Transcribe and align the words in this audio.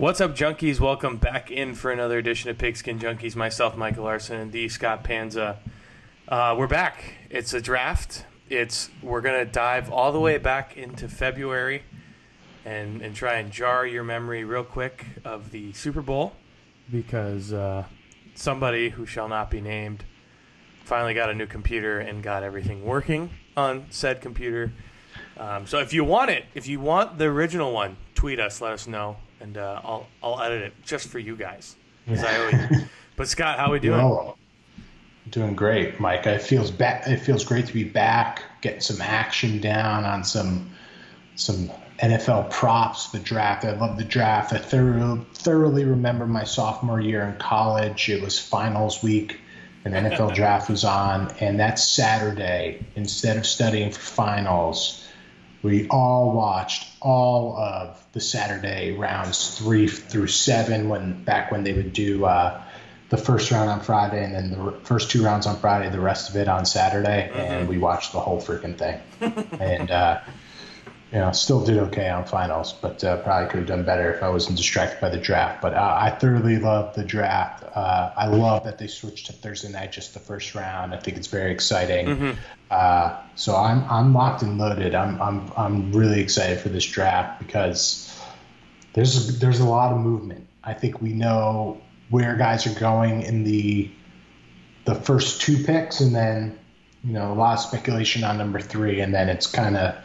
What's 0.00 0.18
up, 0.22 0.34
junkies? 0.34 0.80
Welcome 0.80 1.18
back 1.18 1.50
in 1.50 1.74
for 1.74 1.92
another 1.92 2.16
edition 2.16 2.48
of 2.48 2.56
Pigskin 2.56 2.98
Junkies. 2.98 3.36
Myself, 3.36 3.76
Michael 3.76 4.04
Larson, 4.04 4.40
and 4.40 4.50
the 4.50 4.66
Scott 4.70 5.04
Panza. 5.04 5.58
Uh, 6.26 6.54
we're 6.56 6.66
back. 6.66 7.16
It's 7.28 7.52
a 7.52 7.60
draft. 7.60 8.24
It's 8.48 8.88
we're 9.02 9.20
gonna 9.20 9.44
dive 9.44 9.92
all 9.92 10.10
the 10.10 10.18
way 10.18 10.38
back 10.38 10.74
into 10.74 11.06
February, 11.06 11.82
and 12.64 13.02
and 13.02 13.14
try 13.14 13.34
and 13.34 13.52
jar 13.52 13.86
your 13.86 14.02
memory 14.02 14.42
real 14.42 14.64
quick 14.64 15.04
of 15.22 15.50
the 15.50 15.74
Super 15.74 16.00
Bowl, 16.00 16.32
because 16.90 17.52
uh, 17.52 17.84
somebody 18.34 18.88
who 18.88 19.04
shall 19.04 19.28
not 19.28 19.50
be 19.50 19.60
named 19.60 20.06
finally 20.82 21.12
got 21.12 21.28
a 21.28 21.34
new 21.34 21.46
computer 21.46 21.98
and 22.00 22.22
got 22.22 22.42
everything 22.42 22.86
working 22.86 23.28
on 23.54 23.84
said 23.90 24.22
computer. 24.22 24.72
Um, 25.36 25.66
so 25.66 25.78
if 25.78 25.92
you 25.92 26.04
want 26.04 26.30
it, 26.30 26.46
if 26.54 26.66
you 26.66 26.80
want 26.80 27.18
the 27.18 27.26
original 27.26 27.74
one, 27.74 27.98
tweet 28.14 28.40
us, 28.40 28.62
let 28.62 28.72
us 28.72 28.86
know, 28.86 29.18
and 29.40 29.56
uh, 29.56 29.80
I'll 29.84 30.06
I'll 30.22 30.40
edit 30.40 30.62
it 30.62 30.72
just 30.84 31.08
for 31.08 31.18
you 31.18 31.36
guys. 31.36 31.76
I 32.08 32.36
always, 32.38 32.82
but 33.16 33.28
Scott, 33.28 33.58
how 33.58 33.66
are 33.66 33.72
we 33.72 33.78
doing? 33.80 33.98
Well, 33.98 34.36
doing 35.30 35.54
great, 35.54 36.00
Mike. 36.00 36.26
It 36.26 36.42
feels 36.42 36.70
ba- 36.70 37.02
It 37.06 37.18
feels 37.18 37.44
great 37.44 37.66
to 37.66 37.72
be 37.72 37.84
back, 37.84 38.42
getting 38.62 38.80
some 38.80 39.00
action 39.00 39.60
down 39.60 40.04
on 40.04 40.24
some 40.24 40.70
some 41.36 41.70
NFL 42.00 42.50
props. 42.50 43.10
The 43.10 43.18
draft. 43.18 43.64
I 43.64 43.72
love 43.72 43.96
the 43.96 44.04
draft. 44.04 44.52
I 44.52 44.58
thoroughly 44.58 45.24
thoroughly 45.34 45.84
remember 45.84 46.26
my 46.26 46.44
sophomore 46.44 47.00
year 47.00 47.22
in 47.24 47.36
college. 47.38 48.08
It 48.08 48.22
was 48.22 48.38
finals 48.38 49.02
week. 49.02 49.40
An 49.84 49.92
NFL 49.92 50.34
draft 50.40 50.68
was 50.68 50.84
on, 50.84 51.32
and 51.40 51.58
that 51.60 51.78
Saturday, 51.78 52.84
instead 52.96 53.36
of 53.38 53.46
studying 53.46 53.90
for 53.92 54.00
finals, 54.00 55.06
we 55.62 55.88
all 55.88 56.32
watched 56.32 56.88
all 57.00 57.56
of 57.56 57.99
the 58.12 58.20
Saturday 58.20 58.92
rounds 58.92 59.58
three 59.58 59.86
through 59.86 60.26
seven. 60.26 60.88
When 60.88 61.22
back 61.24 61.50
when 61.52 61.64
they 61.64 61.72
would 61.72 61.92
do 61.92 62.24
uh, 62.24 62.62
the 63.10 63.16
first 63.16 63.50
round 63.50 63.68
on 63.68 63.80
Friday 63.80 64.24
and 64.24 64.34
then 64.34 64.50
the 64.50 64.72
first 64.84 65.10
two 65.10 65.24
rounds 65.24 65.46
on 65.46 65.56
Friday, 65.58 65.90
the 65.90 66.00
rest 66.00 66.30
of 66.30 66.36
it 66.36 66.48
on 66.48 66.64
Saturday, 66.64 67.30
and 67.34 67.68
we 67.68 67.78
watched 67.78 68.12
the 68.12 68.20
whole 68.20 68.40
freaking 68.40 68.76
thing. 68.76 69.00
and 69.60 69.90
uh, 69.90 70.20
you 71.12 71.18
know, 71.18 71.32
still 71.32 71.64
did 71.64 71.76
okay 71.76 72.08
on 72.08 72.24
finals, 72.24 72.72
but 72.72 73.02
uh, 73.02 73.16
probably 73.22 73.50
could 73.50 73.58
have 73.58 73.66
done 73.66 73.84
better 73.84 74.12
if 74.14 74.22
I 74.22 74.28
wasn't 74.28 74.56
distracted 74.56 75.00
by 75.00 75.08
the 75.08 75.18
draft. 75.18 75.60
But 75.60 75.74
uh, 75.74 75.98
I 76.00 76.10
thoroughly 76.10 76.58
love 76.58 76.94
the 76.94 77.02
draft. 77.02 77.64
Uh, 77.74 78.12
I 78.16 78.26
love 78.26 78.62
that 78.64 78.78
they 78.78 78.86
switched 78.86 79.26
to 79.26 79.32
Thursday 79.32 79.70
night, 79.72 79.90
just 79.90 80.14
the 80.14 80.20
first 80.20 80.54
round. 80.54 80.94
I 80.94 80.98
think 80.98 81.16
it's 81.16 81.26
very 81.26 81.50
exciting. 81.50 82.36
Uh, 82.70 83.20
so 83.34 83.56
I'm 83.56 83.84
I'm 83.90 84.14
locked 84.14 84.42
and 84.42 84.56
loaded. 84.56 84.94
I'm 84.94 85.20
I'm 85.20 85.50
I'm 85.56 85.92
really 85.92 86.20
excited 86.20 86.60
for 86.60 86.68
this 86.68 86.84
draft 86.84 87.40
because 87.40 88.16
there's 88.92 89.40
there's 89.40 89.58
a 89.58 89.64
lot 89.64 89.92
of 89.92 89.98
movement. 89.98 90.46
I 90.62 90.74
think 90.74 91.02
we 91.02 91.12
know 91.12 91.80
where 92.10 92.36
guys 92.36 92.68
are 92.68 92.78
going 92.78 93.22
in 93.22 93.42
the 93.42 93.90
the 94.84 94.94
first 94.94 95.40
two 95.40 95.64
picks, 95.64 95.98
and 95.98 96.14
then 96.14 96.56
you 97.02 97.12
know 97.12 97.32
a 97.32 97.34
lot 97.34 97.54
of 97.54 97.60
speculation 97.60 98.22
on 98.22 98.38
number 98.38 98.60
three, 98.60 99.00
and 99.00 99.12
then 99.12 99.28
it's 99.28 99.48
kind 99.48 99.76
of 99.76 99.96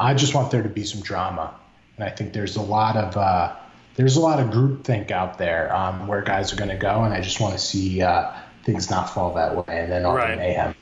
I 0.00 0.14
just 0.14 0.34
want 0.34 0.50
there 0.50 0.62
to 0.62 0.68
be 0.68 0.84
some 0.84 1.02
drama, 1.02 1.54
and 1.96 2.04
I 2.04 2.10
think 2.10 2.32
there's 2.32 2.56
a 2.56 2.62
lot 2.62 2.96
of 2.96 3.16
uh, 3.16 3.54
there's 3.96 4.16
a 4.16 4.20
lot 4.20 4.40
of 4.40 4.48
groupthink 4.48 5.10
out 5.10 5.36
there 5.36 5.74
um, 5.76 6.06
where 6.06 6.22
guys 6.22 6.52
are 6.52 6.56
going 6.56 6.70
to 6.70 6.76
go, 6.76 7.02
and 7.02 7.12
I 7.12 7.20
just 7.20 7.38
want 7.38 7.52
to 7.52 7.60
see 7.60 8.00
uh, 8.00 8.32
things 8.64 8.90
not 8.90 9.10
fall 9.10 9.34
that 9.34 9.54
way, 9.54 9.64
and 9.68 9.92
then 9.92 10.06
all 10.06 10.14
Right. 10.14 10.30
the 10.30 10.36
mayhem. 10.36 10.74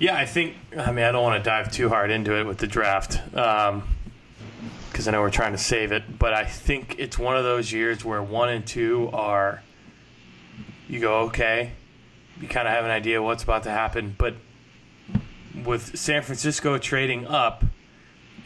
Yeah, 0.00 0.16
I 0.16 0.26
think. 0.26 0.56
I 0.76 0.90
mean, 0.90 1.04
I 1.04 1.12
don't 1.12 1.22
want 1.22 1.42
to 1.42 1.48
dive 1.48 1.70
too 1.70 1.88
hard 1.88 2.10
into 2.10 2.38
it 2.38 2.44
with 2.44 2.58
the 2.58 2.66
draft 2.66 3.20
because 3.30 5.06
I 5.06 5.10
know 5.12 5.20
we're 5.20 5.30
trying 5.30 5.52
to 5.52 5.58
save 5.58 5.92
it. 5.92 6.18
But 6.18 6.34
I 6.34 6.44
think 6.44 6.96
it's 6.98 7.18
one 7.18 7.36
of 7.36 7.44
those 7.44 7.72
years 7.72 8.04
where 8.04 8.22
one 8.22 8.48
and 8.48 8.66
two 8.66 9.08
are. 9.12 9.62
You 10.88 11.00
go 11.00 11.20
okay, 11.28 11.72
you 12.40 12.46
kind 12.48 12.68
of 12.68 12.74
have 12.74 12.84
an 12.84 12.90
idea 12.90 13.22
what's 13.22 13.42
about 13.42 13.62
to 13.64 13.70
happen, 13.70 14.14
but 14.16 14.34
with 15.64 15.98
San 15.98 16.22
Francisco 16.22 16.78
trading 16.78 17.26
up, 17.26 17.64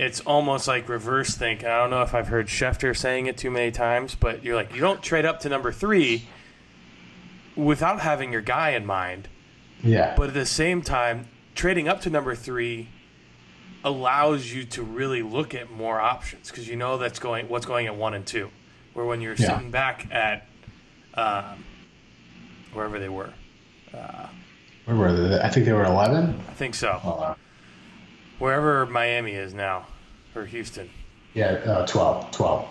it's 0.01 0.21
almost 0.21 0.67
like 0.67 0.89
reverse 0.89 1.35
think. 1.35 1.63
I 1.63 1.77
don't 1.79 1.91
know 1.91 2.01
if 2.01 2.15
I've 2.15 2.29
heard 2.29 2.47
Schefter 2.47 2.97
saying 2.97 3.27
it 3.27 3.37
too 3.37 3.51
many 3.51 3.71
times, 3.71 4.15
but 4.15 4.43
you're 4.43 4.55
like, 4.57 4.75
you 4.75 4.81
don't 4.81 5.03
trade 5.03 5.27
up 5.27 5.41
to 5.41 5.49
number 5.51 5.71
three 5.73 6.23
without 7.55 8.01
having 8.01 8.33
your 8.33 8.41
guy 8.41 8.71
in 8.71 8.87
mind. 8.87 9.29
Yeah, 9.83 10.15
But 10.17 10.29
at 10.29 10.35
the 10.35 10.47
same 10.47 10.81
time, 10.83 11.29
trading 11.55 11.87
up 11.89 12.01
to 12.03 12.11
number 12.11 12.35
three 12.35 12.89
allows 13.85 14.53
you 14.53 14.65
to 14.65 14.83
really 14.83 15.23
look 15.23 15.55
at 15.55 15.71
more 15.71 16.01
options 16.01 16.51
because 16.51 16.69
you 16.69 16.77
know 16.77 16.97
that's 16.99 17.19
going 17.19 17.49
what's 17.49 17.65
going 17.67 17.87
at 17.87 17.97
one 17.97 18.13
and 18.15 18.27
two. 18.27 18.51
Where 18.95 19.05
when 19.07 19.21
you're 19.21 19.35
Yeah. 19.37 19.55
sitting 19.57 19.71
back 19.71 20.07
at 20.11 20.47
um, 21.15 21.65
wherever 22.73 22.99
they 22.99 23.09
were, 23.09 23.33
where 24.85 24.97
were 24.97 25.13
they? 25.13 25.41
I 25.41 25.49
think 25.49 25.65
they 25.67 25.73
were 25.73 25.85
eleven. 25.85 26.41
I 26.49 26.53
think 26.55 26.75
so. 26.75 27.37
Wherever 28.41 28.85
Miami 28.87 29.33
is 29.33 29.55
now, 29.55 29.87
or 30.35 30.45
Houston. 30.47 30.91
yeah, 31.35 31.47
uh, 31.53 31.87
12, 31.87 32.31
12. 32.33 32.69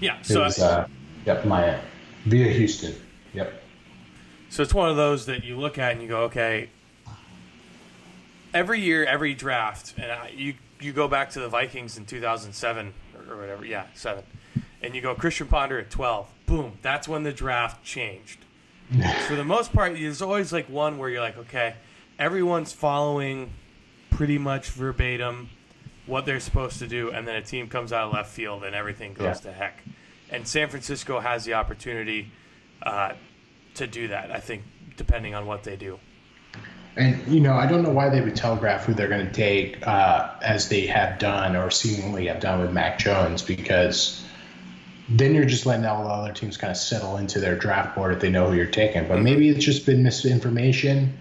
Yeah. 0.00 0.18
It 0.18 0.26
So 0.26 0.40
was, 0.42 0.58
uh, 0.58 0.88
yep, 1.24 1.44
Miami 1.44 1.78
via 2.24 2.48
Houston. 2.50 2.94
Yep. 3.34 3.62
So 4.50 4.62
it's 4.62 4.74
one 4.74 4.90
of 4.90 4.96
those 4.96 5.26
that 5.26 5.44
you 5.44 5.56
look 5.56 5.78
at 5.78 5.92
and 5.92 6.02
you 6.02 6.08
go, 6.08 6.22
okay. 6.24 6.70
Every 8.54 8.80
year, 8.80 9.04
every 9.04 9.32
draft, 9.34 9.94
and 9.96 10.10
I, 10.12 10.28
you 10.36 10.54
you 10.80 10.92
go 10.92 11.08
back 11.08 11.30
to 11.30 11.40
the 11.40 11.48
Vikings 11.48 11.96
in 11.96 12.04
2007 12.04 12.92
or, 13.16 13.32
or 13.34 13.40
whatever, 13.40 13.64
yeah, 13.64 13.86
seven, 13.94 14.24
and 14.82 14.94
you 14.94 15.00
go 15.00 15.14
Christian 15.14 15.46
Ponder 15.46 15.78
at 15.78 15.90
12. 15.90 16.28
Boom, 16.46 16.72
that's 16.82 17.06
when 17.08 17.22
the 17.22 17.32
draft 17.32 17.82
changed. 17.84 18.40
For 19.28 19.36
the 19.36 19.44
most 19.44 19.72
part, 19.72 19.94
there's 19.94 20.20
always 20.20 20.52
like 20.52 20.68
one 20.68 20.98
where 20.98 21.08
you're 21.08 21.22
like, 21.22 21.38
okay, 21.38 21.76
everyone's 22.18 22.72
following 22.74 23.52
pretty 24.12 24.38
much 24.38 24.68
verbatim 24.70 25.48
what 26.06 26.26
they're 26.26 26.40
supposed 26.40 26.78
to 26.80 26.86
do, 26.86 27.10
and 27.10 27.26
then 27.26 27.36
a 27.36 27.42
team 27.42 27.68
comes 27.68 27.92
out 27.92 28.08
of 28.08 28.12
left 28.12 28.30
field 28.30 28.64
and 28.64 28.74
everything 28.74 29.14
goes 29.14 29.24
Yeah. 29.44 29.50
to 29.50 29.52
heck. 29.52 29.82
And 30.30 30.46
San 30.46 30.68
Francisco 30.68 31.20
has 31.20 31.44
the 31.44 31.54
opportunity 31.54 32.30
uh, 32.82 33.12
to 33.74 33.86
do 33.86 34.08
that. 34.08 34.30
I 34.30 34.40
think 34.40 34.62
depending 34.96 35.34
on 35.34 35.46
what 35.46 35.62
they 35.62 35.76
do. 35.76 35.98
And 36.96 37.26
you 37.26 37.40
know, 37.40 37.54
I 37.54 37.66
don't 37.66 37.82
know 37.82 37.90
why 37.90 38.10
they 38.10 38.20
would 38.20 38.36
telegraph 38.36 38.84
who 38.84 38.92
they're 38.92 39.08
going 39.08 39.26
to 39.26 39.32
take, 39.32 39.86
uh, 39.86 40.30
as 40.42 40.68
they 40.68 40.86
have 40.86 41.18
done 41.18 41.56
or 41.56 41.70
seemingly 41.70 42.26
have 42.26 42.40
done 42.40 42.60
with 42.60 42.72
Mac 42.72 42.98
Jones, 42.98 43.40
because 43.40 44.22
then 45.08 45.34
you're 45.34 45.46
just 45.46 45.64
letting 45.64 45.86
all 45.86 46.04
the 46.04 46.10
other 46.10 46.32
teams 46.32 46.56
kind 46.56 46.70
of 46.70 46.76
settle 46.76 47.16
into 47.16 47.40
their 47.40 47.56
draft 47.56 47.94
board 47.96 48.12
if 48.12 48.20
they 48.20 48.28
know 48.30 48.48
who 48.50 48.56
you're 48.56 48.66
taking. 48.66 49.08
But 49.08 49.22
maybe 49.22 49.48
it's 49.48 49.64
just 49.64 49.86
been 49.86 50.02
misinformation. 50.02 51.16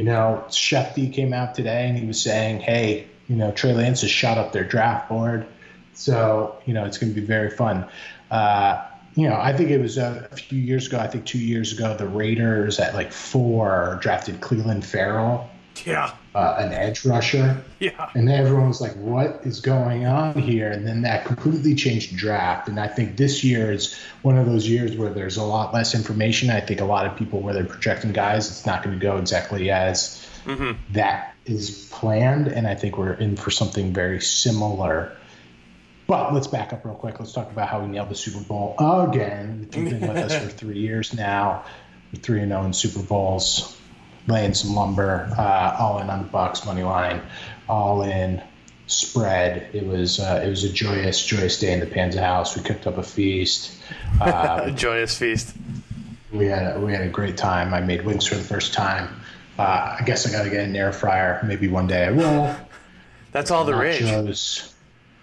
You 0.00 0.06
know, 0.06 0.44
Shefty 0.48 1.12
came 1.12 1.34
out 1.34 1.54
today 1.54 1.86
and 1.86 1.94
he 1.94 2.06
was 2.06 2.18
saying, 2.22 2.60
"Hey, 2.60 3.06
you 3.28 3.36
know, 3.36 3.50
Trey 3.52 3.74
Lance 3.74 4.00
has 4.00 4.10
shot 4.10 4.38
up 4.38 4.50
their 4.50 4.64
draft 4.64 5.10
board, 5.10 5.46
so 5.92 6.56
you 6.64 6.72
know 6.72 6.86
it's 6.86 6.96
going 6.96 7.12
to 7.12 7.20
be 7.20 7.26
very 7.26 7.50
fun." 7.50 7.84
Uh, 8.30 8.82
you 9.14 9.28
know, 9.28 9.36
I 9.38 9.54
think 9.54 9.68
it 9.68 9.78
was 9.78 9.98
a, 9.98 10.26
a 10.32 10.36
few 10.36 10.58
years 10.58 10.86
ago. 10.86 10.98
I 10.98 11.06
think 11.06 11.26
two 11.26 11.38
years 11.38 11.74
ago, 11.74 11.94
the 11.94 12.08
Raiders 12.08 12.80
at 12.80 12.94
like 12.94 13.12
four 13.12 13.98
drafted 14.00 14.40
Clelin 14.40 14.82
Ferrell, 14.82 15.49
Yeah, 15.84 16.14
uh, 16.34 16.56
an 16.58 16.72
edge 16.72 17.06
rusher, 17.06 17.62
yeah, 17.78 18.10
and 18.14 18.28
everyone 18.28 18.68
was 18.68 18.80
like, 18.80 18.92
"What 18.96 19.40
is 19.44 19.60
going 19.60 20.04
on 20.04 20.34
here?" 20.34 20.70
And 20.70 20.86
then 20.86 21.02
that 21.02 21.24
completely 21.24 21.74
changed 21.74 22.16
draft. 22.16 22.68
And 22.68 22.78
I 22.78 22.86
think 22.86 23.16
this 23.16 23.42
year 23.42 23.72
is 23.72 23.98
one 24.22 24.36
of 24.36 24.46
those 24.46 24.68
years 24.68 24.94
where 24.96 25.10
there's 25.10 25.38
a 25.38 25.42
lot 25.42 25.72
less 25.72 25.94
information. 25.94 26.50
I 26.50 26.60
think 26.60 26.80
a 26.80 26.84
lot 26.84 27.06
of 27.06 27.16
people, 27.16 27.40
where 27.40 27.54
they're 27.54 27.64
projecting 27.64 28.12
guys, 28.12 28.48
it's 28.48 28.66
not 28.66 28.82
going 28.82 28.98
to 28.98 29.02
go 29.02 29.16
exactly 29.16 29.70
as 29.70 30.26
that 30.90 31.34
is 31.46 31.88
planned. 31.90 32.48
And 32.48 32.66
I 32.66 32.74
think 32.74 32.98
we're 32.98 33.12
in 33.12 33.36
for 33.36 33.50
something 33.50 33.92
very 33.92 34.20
similar. 34.20 35.16
But 36.06 36.34
let's 36.34 36.48
back 36.48 36.72
up 36.72 36.84
real 36.84 36.94
quick. 36.94 37.20
Let's 37.20 37.32
talk 37.32 37.50
about 37.52 37.68
how 37.68 37.80
we 37.80 37.86
nailed 37.86 38.08
the 38.08 38.16
Super 38.16 38.42
Bowl 38.42 38.74
again. 38.78 39.68
You've 39.72 39.90
been 39.90 40.00
with 40.00 40.16
us 40.16 40.36
for 40.42 40.48
three 40.48 40.78
years 40.78 41.14
now, 41.14 41.64
we're 42.12 42.20
three 42.20 42.40
and 42.40 42.50
zero 42.50 42.64
in 42.64 42.72
Super 42.72 43.00
Bowls, 43.00 43.79
laying 44.30 44.54
some 44.54 44.74
lumber, 44.74 45.32
uh, 45.38 45.76
all 45.78 45.98
in 46.00 46.08
on 46.08 46.22
the 46.22 46.28
Bucks 46.28 46.64
money 46.64 46.82
line, 46.82 47.20
all 47.68 48.02
in 48.02 48.42
spread. 48.86 49.68
It 49.74 49.86
was 49.86 50.20
uh, 50.20 50.42
it 50.44 50.48
was 50.48 50.64
a 50.64 50.72
joyous 50.72 51.24
joyous 51.24 51.58
day 51.58 51.72
in 51.72 51.80
the 51.80 51.86
Panza 51.86 52.20
house. 52.20 52.56
We 52.56 52.62
cooked 52.62 52.86
up 52.86 52.98
a 52.98 53.02
feast. 53.02 53.76
Uh, 54.20 54.64
a 54.64 54.70
joyous 54.70 55.16
feast. 55.16 55.54
we 56.30 56.46
had 56.46 56.76
a, 56.76 56.80
we 56.80 56.92
had 56.92 57.00
a 57.00 57.08
great 57.08 57.36
time. 57.38 57.72
I 57.72 57.80
made 57.80 58.04
wings 58.04 58.26
for 58.26 58.34
the 58.34 58.42
first 58.42 58.74
time. 58.74 59.08
Uh, 59.58 59.96
I 59.98 60.02
guess 60.04 60.26
I 60.26 60.30
got 60.30 60.44
to 60.44 60.50
get 60.50 60.64
an 60.64 60.76
air 60.76 60.92
fryer. 60.92 61.40
Maybe 61.42 61.68
one 61.68 61.86
day 61.86 62.06
I 62.06 62.10
will. 62.10 62.54
That's 63.32 63.50
all 63.50 63.64
the 63.64 63.74
rage. 63.74 64.02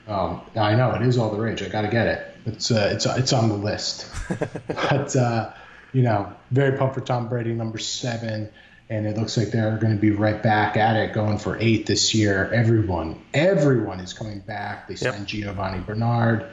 Um, 0.08 0.42
I 0.56 0.76
know 0.76 0.94
it 0.94 1.02
is 1.02 1.18
all 1.18 1.30
the 1.30 1.40
rage. 1.40 1.62
I 1.62 1.70
got 1.70 1.82
to 1.82 1.90
get 1.90 2.08
it. 2.08 2.36
It's 2.46 2.72
uh, 2.72 2.90
it's 2.94 3.06
it's 3.06 3.34
on 3.34 3.50
the 3.50 3.56
list. 3.56 4.08
but 4.68 5.16
uh, 5.16 5.52
you 5.94 6.02
know, 6.02 6.32
very 6.52 6.78
pumped 6.78 6.96
for 6.96 7.02
Tom 7.02 7.28
Brady, 7.28 7.54
number 7.54 7.78
seven, 7.78 8.50
and 8.90 9.06
it 9.06 9.18
looks 9.18 9.36
like 9.38 9.50
they're 9.50 9.78
going 9.78 9.94
to 9.94 10.00
be 10.00 10.12
right 10.12 10.42
back 10.42 10.78
at 10.78 10.96
it, 10.96 11.14
going 11.14 11.38
for 11.38 11.58
eight 11.60 11.86
this 11.86 12.14
year. 12.16 12.52
Everyone, 12.54 13.22
everyone 13.34 14.00
is 14.00 14.14
coming 14.14 14.40
back. 14.40 14.88
They 14.88 14.94
Yep. 14.96 15.14
signed 15.14 15.28
Giovani 15.28 15.80
Bernard. 15.86 16.46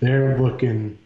They're 0.00 0.38
looking 0.38 0.98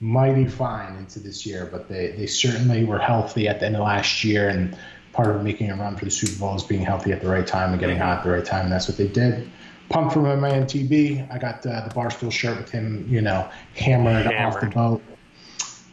mighty 0.00 0.46
fine 0.46 0.96
into 0.96 1.18
this 1.18 1.44
year, 1.44 1.68
but 1.70 1.88
they, 1.88 2.12
they 2.12 2.26
certainly 2.26 2.84
were 2.84 2.98
healthy 2.98 3.48
at 3.48 3.60
the 3.60 3.66
end 3.66 3.76
of 3.76 3.82
last 3.82 4.22
year. 4.24 4.48
And 4.48 4.76
part 5.12 5.34
of 5.34 5.42
making 5.42 5.70
a 5.70 5.76
run 5.76 5.96
for 5.96 6.04
the 6.04 6.10
Super 6.10 6.38
Bowl 6.38 6.54
is 6.56 6.62
being 6.62 6.82
healthy 6.82 7.12
at 7.12 7.20
the 7.20 7.28
right 7.28 7.46
time 7.46 7.72
and 7.72 7.80
getting 7.80 7.98
hot 7.98 8.18
at 8.18 8.24
the 8.24 8.30
right 8.30 8.44
time. 8.44 8.64
And 8.64 8.72
that's 8.72 8.88
what 8.88 8.96
they 8.96 9.08
did. 9.08 9.50
Pumped 9.88 10.14
for 10.14 10.20
my 10.20 10.36
man 10.36 10.62
TB. 10.64 11.32
I 11.32 11.38
got 11.38 11.66
uh, 11.66 11.86
the 11.88 11.92
Barstool 11.92 12.30
shirt 12.30 12.56
with 12.56 12.70
him, 12.70 13.04
you 13.10 13.20
know, 13.20 13.48
hammered, 13.74 14.26
hammered. 14.26 14.54
off 14.54 14.60
the 14.60 14.66
boat. 14.68 15.02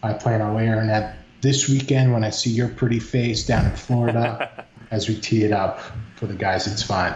I 0.03 0.13
plan 0.13 0.41
on 0.41 0.53
wearing 0.53 0.87
that 0.87 1.17
this 1.41 1.69
weekend 1.69 2.13
when 2.13 2.23
I 2.23 2.29
see 2.29 2.49
your 2.49 2.69
pretty 2.69 2.99
face 2.99 3.45
down 3.45 3.65
in 3.65 3.75
Florida 3.75 4.65
as 4.91 5.07
we 5.07 5.19
tee 5.19 5.43
it 5.43 5.51
up 5.51 5.79
for 6.15 6.25
the 6.25 6.33
guys. 6.33 6.67
It's 6.67 6.83
fine. 6.83 7.15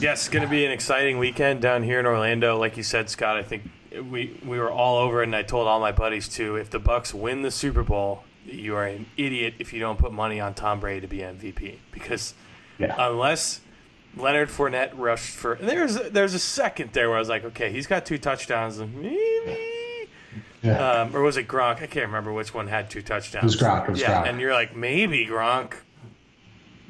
Yes, 0.00 0.20
it's 0.20 0.28
going 0.28 0.44
to 0.44 0.50
be 0.50 0.64
an 0.64 0.70
exciting 0.70 1.18
weekend 1.18 1.60
down 1.60 1.82
here 1.82 1.98
in 1.98 2.06
Orlando. 2.06 2.58
Like 2.58 2.76
you 2.76 2.82
said, 2.82 3.10
Scott, 3.10 3.36
I 3.36 3.42
think 3.42 3.68
we 4.10 4.38
we 4.44 4.58
were 4.58 4.70
all 4.70 4.98
over 4.98 5.22
it, 5.22 5.24
and 5.24 5.36
I 5.36 5.42
told 5.42 5.66
all 5.66 5.80
my 5.80 5.92
buddies 5.92 6.28
too. 6.28 6.56
If 6.56 6.70
the 6.70 6.78
Bucks 6.78 7.12
win 7.12 7.42
the 7.42 7.50
Super 7.50 7.82
Bowl, 7.82 8.22
you 8.44 8.76
are 8.76 8.86
an 8.86 9.06
idiot 9.16 9.54
if 9.58 9.72
you 9.72 9.80
don't 9.80 9.98
put 9.98 10.12
money 10.12 10.40
on 10.40 10.54
Tom 10.54 10.80
Brady 10.80 11.00
to 11.00 11.06
be 11.06 11.18
MVP 11.18 11.78
because 11.90 12.34
yeah. 12.78 12.94
unless 12.98 13.60
Leonard 14.16 14.48
Fournette 14.48 14.92
rushed 14.94 15.34
for 15.34 15.56
there's 15.60 15.96
there's 16.10 16.34
a 16.34 16.38
second 16.38 16.92
there 16.92 17.08
where 17.08 17.16
I 17.16 17.20
was 17.20 17.28
like, 17.28 17.44
okay, 17.44 17.72
he's 17.72 17.86
got 17.86 18.06
two 18.06 18.18
touchdowns, 18.18 18.78
maybe. 18.78 19.77
Yeah. 20.62 21.02
Um, 21.02 21.14
or 21.14 21.22
was 21.22 21.36
it 21.36 21.46
Gronk? 21.46 21.76
I 21.82 21.86
can't 21.86 22.06
remember 22.06 22.32
which 22.32 22.52
one 22.52 22.66
had 22.66 22.90
two 22.90 23.02
touchdowns. 23.02 23.42
It 23.42 23.46
was 23.46 23.56
Gronk. 23.56 23.84
It 23.84 23.90
was 23.92 24.00
yeah, 24.00 24.24
Gronk. 24.24 24.28
and 24.28 24.40
you're 24.40 24.52
like, 24.52 24.74
maybe 24.74 25.24
Gronk 25.26 25.74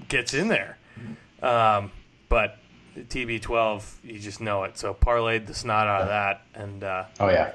gets 0.08 0.32
in 0.32 0.48
there, 0.48 0.78
um, 1.42 1.90
but 2.28 2.58
TB12, 2.96 4.04
you 4.04 4.18
just 4.18 4.40
know 4.40 4.64
it. 4.64 4.78
So 4.78 4.94
parlayed 4.94 5.46
the 5.46 5.54
snot 5.54 5.86
out 5.86 6.02
of 6.02 6.08
that, 6.08 6.42
and 6.54 6.82
uh, 6.82 7.04
oh 7.20 7.28
yeah, 7.28 7.52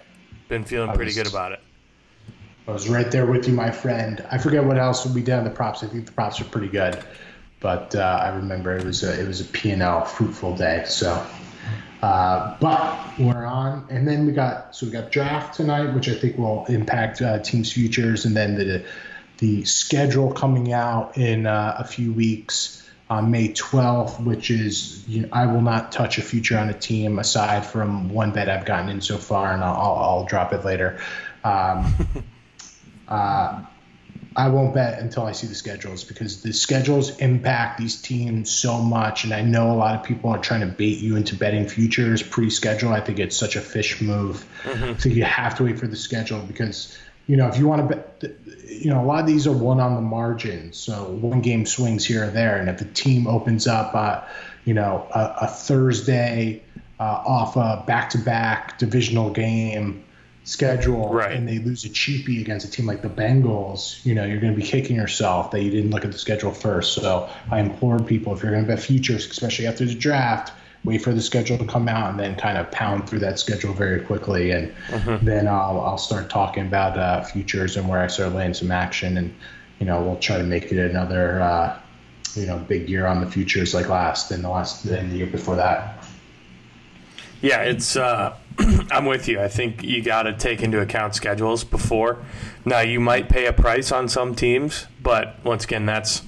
been 0.49 0.63
feeling 0.63 0.89
I 0.89 0.95
pretty 0.95 1.09
was, 1.09 1.15
good 1.15 1.27
about 1.27 1.51
it. 1.51 1.59
I 2.67 2.71
was 2.71 2.87
right 2.87 3.09
there 3.09 3.25
with 3.25 3.47
you, 3.47 3.53
my 3.53 3.71
friend. 3.71 4.23
I 4.31 4.37
forget 4.37 4.63
what 4.63 4.77
else 4.77 5.05
we 5.05 5.21
did 5.21 5.33
on 5.33 5.43
the 5.43 5.49
props. 5.49 5.83
I 5.83 5.87
think 5.87 6.05
the 6.05 6.11
props 6.11 6.39
are 6.39 6.45
pretty 6.45 6.69
good, 6.69 7.03
but 7.59 7.95
uh, 7.95 8.19
I 8.21 8.29
remember 8.29 8.77
it 8.77 8.85
was 8.85 9.03
a 9.03 9.19
it 9.19 9.27
was 9.27 9.41
a 9.41 9.45
P 9.45 9.71
and 9.71 9.81
L 9.81 10.05
fruitful 10.05 10.55
day. 10.55 10.83
So. 10.85 11.25
Uh, 12.03 12.57
but 12.59 13.17
we're 13.17 13.45
on, 13.45 13.87
and 13.89 14.05
then 14.05 14.25
we 14.25 14.33
got 14.33 14.75
so 14.75 14.85
we 14.85 14.91
got 14.91 15.09
draft 15.09 15.55
tonight, 15.55 15.93
which 15.93 16.09
I 16.09 16.13
think 16.13 16.37
will 16.37 16.65
impact 16.65 17.21
uh, 17.21 17.39
teams' 17.39 17.71
futures, 17.71 18.25
and 18.25 18.35
then 18.35 18.55
the 18.55 18.83
the 19.37 19.63
schedule 19.63 20.33
coming 20.33 20.73
out 20.73 21.17
in 21.17 21.47
uh, 21.47 21.77
a 21.79 21.85
few 21.85 22.11
weeks 22.11 22.85
on 23.09 23.31
May 23.31 23.53
12th, 23.53 24.21
which 24.21 24.51
is 24.51 25.07
you 25.07 25.21
know, 25.21 25.29
I 25.31 25.45
will 25.45 25.61
not 25.61 25.93
touch 25.93 26.17
a 26.17 26.21
future 26.21 26.57
on 26.57 26.69
a 26.69 26.73
team 26.73 27.19
aside 27.19 27.65
from 27.65 28.09
one 28.09 28.31
bet 28.31 28.49
I've 28.49 28.65
gotten 28.65 28.89
in 28.89 28.99
so 28.99 29.17
far, 29.17 29.53
and 29.53 29.63
I'll, 29.63 29.95
I'll 29.95 30.25
drop 30.25 30.51
it 30.51 30.65
later. 30.65 30.99
Um, 31.45 31.95
uh, 33.07 33.63
I 34.35 34.49
won't 34.49 34.73
bet 34.73 34.99
until 34.99 35.23
I 35.23 35.31
see 35.31 35.47
the 35.47 35.55
schedules 35.55 36.03
because 36.03 36.41
the 36.41 36.53
schedules 36.53 37.17
impact 37.17 37.79
these 37.79 38.01
teams 38.01 38.49
so 38.49 38.79
much, 38.79 39.23
and 39.23 39.33
I 39.33 39.41
know 39.41 39.71
a 39.71 39.77
lot 39.77 39.95
of 39.95 40.03
people 40.03 40.29
are 40.29 40.39
trying 40.39 40.61
to 40.61 40.67
bait 40.67 40.99
you 40.99 41.15
into 41.15 41.35
betting 41.35 41.67
futures 41.67 42.23
pre-schedule. 42.23 42.91
I 42.91 42.99
think 42.99 43.19
it's 43.19 43.37
such 43.37 43.55
a 43.55 43.61
fish 43.61 44.01
move. 44.01 44.45
Mm-hmm. 44.63 44.99
So 44.99 45.09
you 45.09 45.23
have 45.23 45.55
to 45.57 45.63
wait 45.63 45.79
for 45.79 45.87
the 45.87 45.95
schedule 45.95 46.39
because 46.39 46.97
you 47.27 47.37
know 47.37 47.47
if 47.47 47.57
you 47.57 47.67
want 47.67 47.89
to 47.89 47.95
bet 47.95 48.35
you 48.83 48.89
know, 48.89 49.01
a 49.01 49.05
lot 49.05 49.19
of 49.19 49.27
these 49.27 49.47
are 49.47 49.53
one 49.53 49.79
on 49.79 49.95
the 49.95 50.01
margin. 50.01 50.73
So 50.73 51.05
one 51.05 51.41
game 51.41 51.65
swings 51.65 52.05
here 52.05 52.25
or 52.25 52.27
there. 52.27 52.57
And 52.57 52.69
if 52.69 52.81
a 52.81 52.85
team 52.85 53.27
opens 53.27 53.67
up, 53.67 53.93
uh, 53.93 54.21
you 54.65 54.73
know, 54.73 55.07
a, 55.13 55.35
a 55.41 55.47
Thursday 55.47 56.63
uh, 56.99 57.03
off 57.25 57.55
a 57.55 57.83
back 57.85 58.09
to 58.11 58.17
back 58.17 58.77
divisional 58.77 59.29
game 59.29 60.03
schedule 60.43 61.13
right. 61.13 61.31
and 61.31 61.47
they 61.47 61.59
lose 61.59 61.85
a 61.85 61.89
cheapie 61.89 62.41
against 62.41 62.67
a 62.67 62.69
team 62.69 62.85
like 62.85 63.01
the 63.01 63.09
Bengals, 63.09 64.05
you 64.05 64.13
know, 64.13 64.25
you're 64.25 64.39
going 64.39 64.53
to 64.53 64.59
be 64.59 64.65
kicking 64.65 64.95
yourself 64.95 65.51
that 65.51 65.61
you 65.61 65.71
didn't 65.71 65.91
look 65.91 66.03
at 66.03 66.11
the 66.11 66.17
schedule 66.17 66.51
first. 66.51 66.93
So 66.93 67.29
I 67.49 67.59
implore 67.59 67.99
people, 67.99 68.33
if 68.33 68.43
you're 68.43 68.51
going 68.51 68.63
to 68.63 68.67
bet 68.67 68.81
futures, 68.81 69.25
especially 69.25 69.67
after 69.67 69.85
the 69.85 69.95
draft, 69.95 70.51
wait 70.83 71.01
for 71.01 71.13
the 71.13 71.21
schedule 71.21 71.57
to 71.57 71.65
come 71.65 71.87
out 71.87 72.11
and 72.11 72.19
then 72.19 72.35
kind 72.35 72.57
of 72.57 72.69
pound 72.71 73.09
through 73.09 73.19
that 73.19 73.39
schedule 73.39 73.73
very 73.73 74.01
quickly. 74.01 74.51
And 74.51 74.73
mm-hmm. 74.87 75.25
then 75.25 75.47
I'll, 75.47 75.79
I'll 75.79 75.97
start 75.97 76.29
talking 76.29 76.67
about 76.67 76.97
uh, 76.97 77.23
futures 77.23 77.77
and 77.77 77.87
where 77.87 77.99
I 77.99 78.07
start 78.07 78.33
laying 78.33 78.53
some 78.53 78.71
action. 78.71 79.17
And, 79.17 79.33
you 79.79 79.85
know, 79.85 80.01
we'll 80.01 80.17
try 80.17 80.37
to 80.37 80.43
make 80.43 80.73
it 80.73 80.77
another, 80.77 81.41
uh, 81.41 81.79
you 82.35 82.47
know, 82.47 82.57
big 82.57 82.89
year 82.89 83.05
on 83.07 83.21
the 83.21 83.31
futures 83.31 83.73
like 83.73 83.87
last 83.87 84.31
and 84.31 84.43
the 84.43 84.49
last 84.49 84.83
and 84.83 85.09
the 85.09 85.15
year 85.15 85.27
before 85.27 85.55
that. 85.55 86.03
Yeah, 87.41 87.61
it's. 87.61 87.95
Uh, 87.95 88.35
I'm 88.91 89.05
with 89.05 89.27
you. 89.27 89.39
I 89.39 89.47
think 89.47 89.83
you 89.83 90.01
got 90.01 90.23
to 90.23 90.33
take 90.33 90.61
into 90.61 90.79
account 90.79 91.15
schedules 91.15 91.63
before. 91.63 92.23
Now 92.65 92.81
you 92.81 92.99
might 92.99 93.29
pay 93.29 93.45
a 93.45 93.53
price 93.53 93.91
on 93.91 94.07
some 94.07 94.35
teams, 94.35 94.87
but 95.01 95.43
once 95.43 95.63
again, 95.65 95.85
that's 95.85 96.21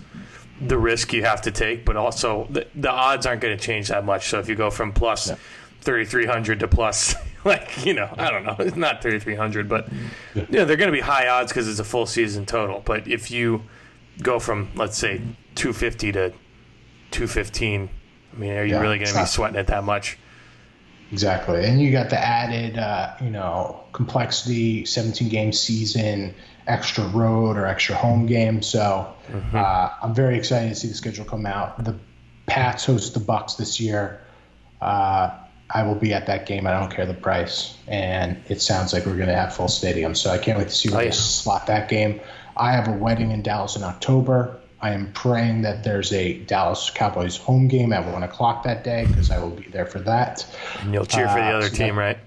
the 0.59 0.77
risk 0.77 1.13
you 1.13 1.23
have 1.23 1.41
to 1.41 1.51
take, 1.51 1.85
but 1.85 1.95
also 1.95 2.47
the, 2.49 2.67
the 2.75 2.89
odds 2.89 3.25
aren't 3.25 3.41
going 3.41 3.55
to 3.55 3.63
change 3.63 3.89
that 3.89 4.05
much. 4.05 4.27
So 4.29 4.39
if 4.39 4.47
you 4.47 4.55
go 4.55 4.69
from 4.69 4.93
plus 4.93 5.29
yeah. 5.29 5.35
3,300 5.81 6.61
to 6.61 6.67
plus, 6.67 7.15
like, 7.45 7.85
you 7.85 7.93
know, 7.93 8.13
I 8.17 8.31
don't 8.31 8.43
know, 8.43 8.55
it's 8.59 8.77
not 8.77 9.01
3,300, 9.01 9.67
but, 9.67 9.85
mm-hmm. 9.85 10.39
yeah. 10.39 10.45
you 10.49 10.57
know, 10.59 10.65
they're 10.65 10.77
going 10.77 10.91
to 10.91 10.97
be 10.97 11.01
high 11.01 11.27
odds 11.27 11.51
because 11.51 11.67
it's 11.67 11.79
a 11.79 11.83
full 11.83 12.05
season 12.05 12.45
total. 12.45 12.81
But 12.83 13.07
if 13.07 13.29
you 13.31 13.63
go 14.21 14.39
from, 14.39 14.69
let's 14.75 14.97
say, 14.97 15.21
250 15.55 16.11
to 16.13 16.29
215, 17.11 17.89
I 18.33 18.37
mean, 18.37 18.51
are 18.51 18.65
you 18.65 18.73
yeah, 18.73 18.81
really 18.81 18.97
going 18.97 19.11
to 19.11 19.19
be 19.19 19.25
sweating 19.25 19.59
it 19.59 19.67
that 19.67 19.83
much? 19.83 20.17
Exactly. 21.11 21.63
And 21.65 21.81
you 21.81 21.91
got 21.91 22.09
the 22.09 22.19
added, 22.19 22.77
uh, 22.77 23.15
you 23.21 23.29
know, 23.29 23.83
complexity, 23.93 24.85
17 24.85 25.29
game 25.29 25.53
season 25.53 26.33
extra 26.67 27.05
road 27.07 27.57
or 27.57 27.65
extra 27.65 27.95
home 27.95 28.25
game. 28.25 28.61
So 28.61 29.13
mm-hmm. 29.27 29.55
uh, 29.55 29.89
I'm 30.01 30.13
very 30.13 30.37
excited 30.37 30.69
to 30.69 30.75
see 30.75 30.87
the 30.87 30.93
schedule 30.93 31.25
come 31.25 31.45
out. 31.45 31.83
The 31.83 31.95
Pats 32.45 32.85
host 32.85 33.13
the 33.13 33.19
Bucks 33.19 33.55
this 33.55 33.79
year. 33.79 34.21
Uh, 34.81 35.31
I 35.69 35.83
will 35.83 35.95
be 35.95 36.13
at 36.13 36.27
that 36.27 36.45
game. 36.45 36.67
I 36.67 36.71
don't 36.79 36.91
care 36.91 37.05
the 37.05 37.13
price, 37.15 37.75
and 37.87 38.39
it 38.47 38.61
sounds 38.61 38.93
like 38.93 39.05
we're 39.05 39.15
going 39.15 39.29
to 39.29 39.35
have 39.35 39.55
full 39.55 39.67
stadium. 39.67 40.13
So 40.13 40.29
I 40.29 40.37
can't 40.37 40.59
wait 40.59 40.67
to 40.67 40.75
see 40.75 40.89
where 40.89 40.99
oh, 40.99 41.01
yeah. 41.01 41.09
they 41.09 41.15
slot 41.15 41.67
that 41.67 41.89
game. 41.89 42.21
I 42.55 42.71
have 42.73 42.87
a 42.87 42.91
wedding 42.91 43.31
in 43.31 43.41
Dallas 43.41 43.75
in 43.75 43.83
October. 43.83 44.59
I 44.85 44.91
am 44.91 45.11
praying 45.13 45.63
that 45.63 45.83
there's 45.83 46.13
a 46.13 46.37
Dallas 46.41 46.91
Cowboys 46.91 47.37
home 47.37 47.67
game 47.67 47.91
at 47.91 48.05
one 48.13 48.21
o'clock 48.21 48.61
that 48.65 48.83
day 48.83 49.07
because 49.07 49.31
I 49.31 49.39
will 49.39 49.49
be 49.49 49.67
there 49.69 49.87
for 49.87 49.97
that. 50.01 50.45
And 50.81 50.93
you'll 50.93 51.07
cheer 51.07 51.27
for 51.27 51.39
the 51.39 51.41
uh, 51.41 51.57
other 51.57 51.69
so 51.69 51.75
team, 51.75 51.95
that, 51.95 52.01
right? 52.01 52.17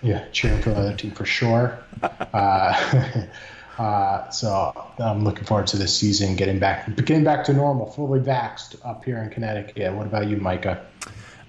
Yeah, 0.00 0.24
cheering 0.30 0.62
for 0.62 0.70
the 0.70 0.76
other 0.76 0.96
team 0.96 1.10
for 1.10 1.24
sure. 1.24 1.76
uh, 2.02 3.26
uh, 3.78 4.30
so 4.30 4.92
I'm 5.00 5.24
looking 5.24 5.42
forward 5.42 5.66
to 5.68 5.76
this 5.76 5.98
season, 5.98 6.36
getting 6.36 6.60
back, 6.60 6.86
getting 6.94 7.24
back 7.24 7.42
to 7.46 7.52
normal, 7.52 7.90
fully 7.90 8.20
vaxxed 8.20 8.76
up 8.84 9.04
here 9.04 9.18
in 9.18 9.28
Connecticut. 9.30 9.92
What 9.92 10.06
about 10.06 10.28
you, 10.28 10.36
Micah? 10.36 10.86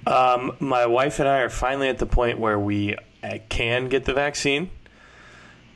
Um, 0.07 0.55
my 0.59 0.87
wife 0.87 1.19
and 1.19 1.29
I 1.29 1.41
are 1.41 1.49
finally 1.49 1.89
at 1.89 1.99
the 1.99 2.07
point 2.07 2.39
where 2.39 2.57
we 2.57 2.95
uh, 3.21 3.37
can 3.49 3.87
get 3.87 4.05
the 4.05 4.15
vaccine. 4.15 4.71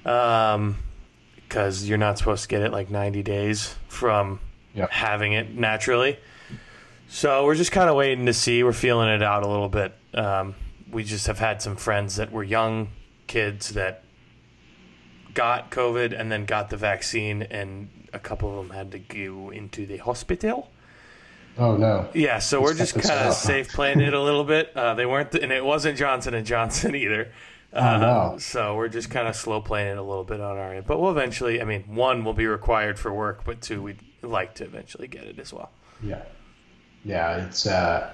Um, 0.04 0.78
because 1.36 1.88
you're 1.88 2.00
not 2.00 2.18
supposed 2.18 2.44
to 2.44 2.48
get 2.48 2.62
it 2.62 2.72
like 2.72 2.90
90 2.90 3.22
days 3.24 3.76
from 3.88 4.40
yep. 4.74 4.92
having 4.92 5.34
it 5.34 5.56
naturally. 5.56 6.18
So 7.08 7.46
we're 7.46 7.56
just 7.56 7.72
kind 7.72 7.90
of 7.90 7.96
waiting 7.96 8.28
to 8.28 8.34
see. 8.34 8.64
We're 8.64 8.72
feeling 8.72 9.10
it 9.10 9.24
out 9.24 9.44
a 9.44 9.48
little 9.48 9.70
bit. 9.70 9.94
Um, 10.14 10.56
we 10.92 11.04
just 11.04 11.28
have 11.28 11.40
had 11.40 11.62
some 11.62 11.76
friends 11.76 12.18
that 12.18 12.32
were 12.32 12.44
young 12.44 12.90
kids 13.28 13.70
that 13.70 14.04
got 15.34 15.72
COVID 15.72 16.20
and 16.20 16.32
then 16.32 16.46
got 16.46 16.70
the 16.70 16.78
vaccine, 16.78 17.44
and 17.44 17.90
a 18.14 18.20
couple 18.20 18.50
of 18.50 18.68
them 18.68 18.76
had 18.76 18.92
to 18.92 19.00
go 19.00 19.50
into 19.52 19.86
the 19.86 19.98
hospital. 19.98 20.70
Oh 21.58 21.76
no! 21.76 22.10
Yeah, 22.14 22.40
so 22.40 22.62
we're 22.62 22.74
just 22.74 22.94
kind 22.94 23.28
of 23.28 23.34
safe 23.34 23.70
playing 23.74 24.02
it 24.02 24.14
a 24.14 24.22
little 24.22 24.44
bit. 24.44 24.72
Uh, 24.76 24.94
they 24.94 25.06
weren't, 25.06 25.34
and 25.36 25.52
it 25.52 25.66
wasn't 25.66 25.98
Johnson 25.98 26.34
and 26.34 26.46
Johnson 26.46 26.96
either. 27.04 27.32
Uh, 27.74 27.80
oh 27.80 28.00
no! 28.00 28.38
So 28.38 28.76
we're 28.76 28.88
just 28.88 29.10
kind 29.10 29.28
of 29.28 29.36
slow 29.36 29.62
playing 29.62 29.90
it 29.90 29.98
a 29.98 30.04
little 30.04 30.24
bit 30.24 30.42
on 30.42 30.58
our 30.58 30.74
end, 30.74 30.86
but 30.86 31.00
we'll 31.00 31.12
eventually. 31.12 31.62
I 31.62 31.66
mean, 31.66 31.84
one 31.96 32.24
will 32.24 32.34
be 32.34 32.48
required 32.48 32.98
for 32.98 33.14
work, 33.14 33.44
but 33.46 33.62
two, 33.62 33.82
we'd 33.82 34.00
like 34.22 34.56
to 34.56 34.64
eventually 34.64 35.08
get 35.08 35.24
it 35.24 35.40
as 35.40 35.54
well. 35.54 35.72
Yeah, 36.04 36.24
yeah, 37.04 37.46
it's. 37.46 37.66
Uh, 37.66 38.14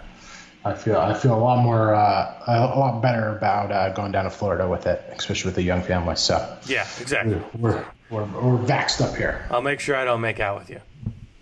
I 0.65 0.73
feel 0.73 0.97
I 0.97 1.13
feel 1.13 1.35
a 1.35 1.37
lot 1.37 1.61
more 1.61 1.93
uh, 1.93 2.41
a 2.47 2.77
lot 2.77 2.99
better 2.99 3.37
about 3.37 3.71
uh, 3.71 3.89
going 3.89 4.11
down 4.11 4.23
to 4.23 4.31
Florida 4.31 4.67
with 4.67 4.87
it, 4.87 5.03
especially 5.15 5.49
with 5.49 5.57
a 5.59 5.63
young 5.63 5.83
family. 5.83 6.15
So 6.15 6.57
yeah, 6.65 6.87
exactly. 6.99 7.39
We're 7.59 7.85
we're, 8.09 8.23
we're, 8.23 8.41
we're 8.41 8.65
vaxxed 8.65 9.01
up 9.01 9.15
here. 9.15 9.45
I'll 9.51 9.61
make 9.61 9.79
sure 9.79 9.95
I 9.95 10.05
don't 10.05 10.21
make 10.21 10.39
out 10.39 10.57
with 10.59 10.71
you. 10.71 10.81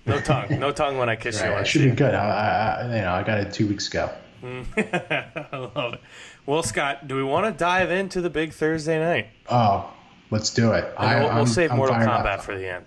No 0.06 0.20
tongue, 0.20 0.60
no 0.60 0.74
tongue 0.74 0.98
when 0.98 1.08
I 1.08 1.16
kiss 1.16 1.42
right, 1.42 1.52
you. 1.52 1.56
It 1.56 1.68
should 1.68 1.84
be 1.84 1.92
good. 1.92 2.14
I, 2.14 2.82
I, 2.82 2.96
you 2.96 3.02
know 3.02 3.14
I 3.14 3.24
got 3.24 3.40
it 3.40 3.54
two 3.54 3.66
weeks 3.66 3.88
ago. 3.88 4.12
I 4.44 5.70
love 5.74 5.94
it. 5.94 6.02
Well, 6.46 6.62
Scott, 6.64 7.08
do 7.08 7.16
we 7.16 7.24
want 7.24 7.46
to 7.46 7.58
dive 7.58 7.92
into 7.92 8.20
the 8.20 8.30
big 8.30 8.52
Thursday 8.52 9.00
night? 9.00 9.28
Oh, 9.50 9.90
let's 10.32 10.50
do 10.54 10.74
it. 10.74 10.94
I, 10.98 11.22
we'll, 11.22 11.36
we'll 11.36 11.46
save 11.46 11.72
Mortal 11.72 11.96
Kombat 11.96 12.26
up. 12.26 12.42
for 12.44 12.58
the 12.58 12.68
end. 12.70 12.86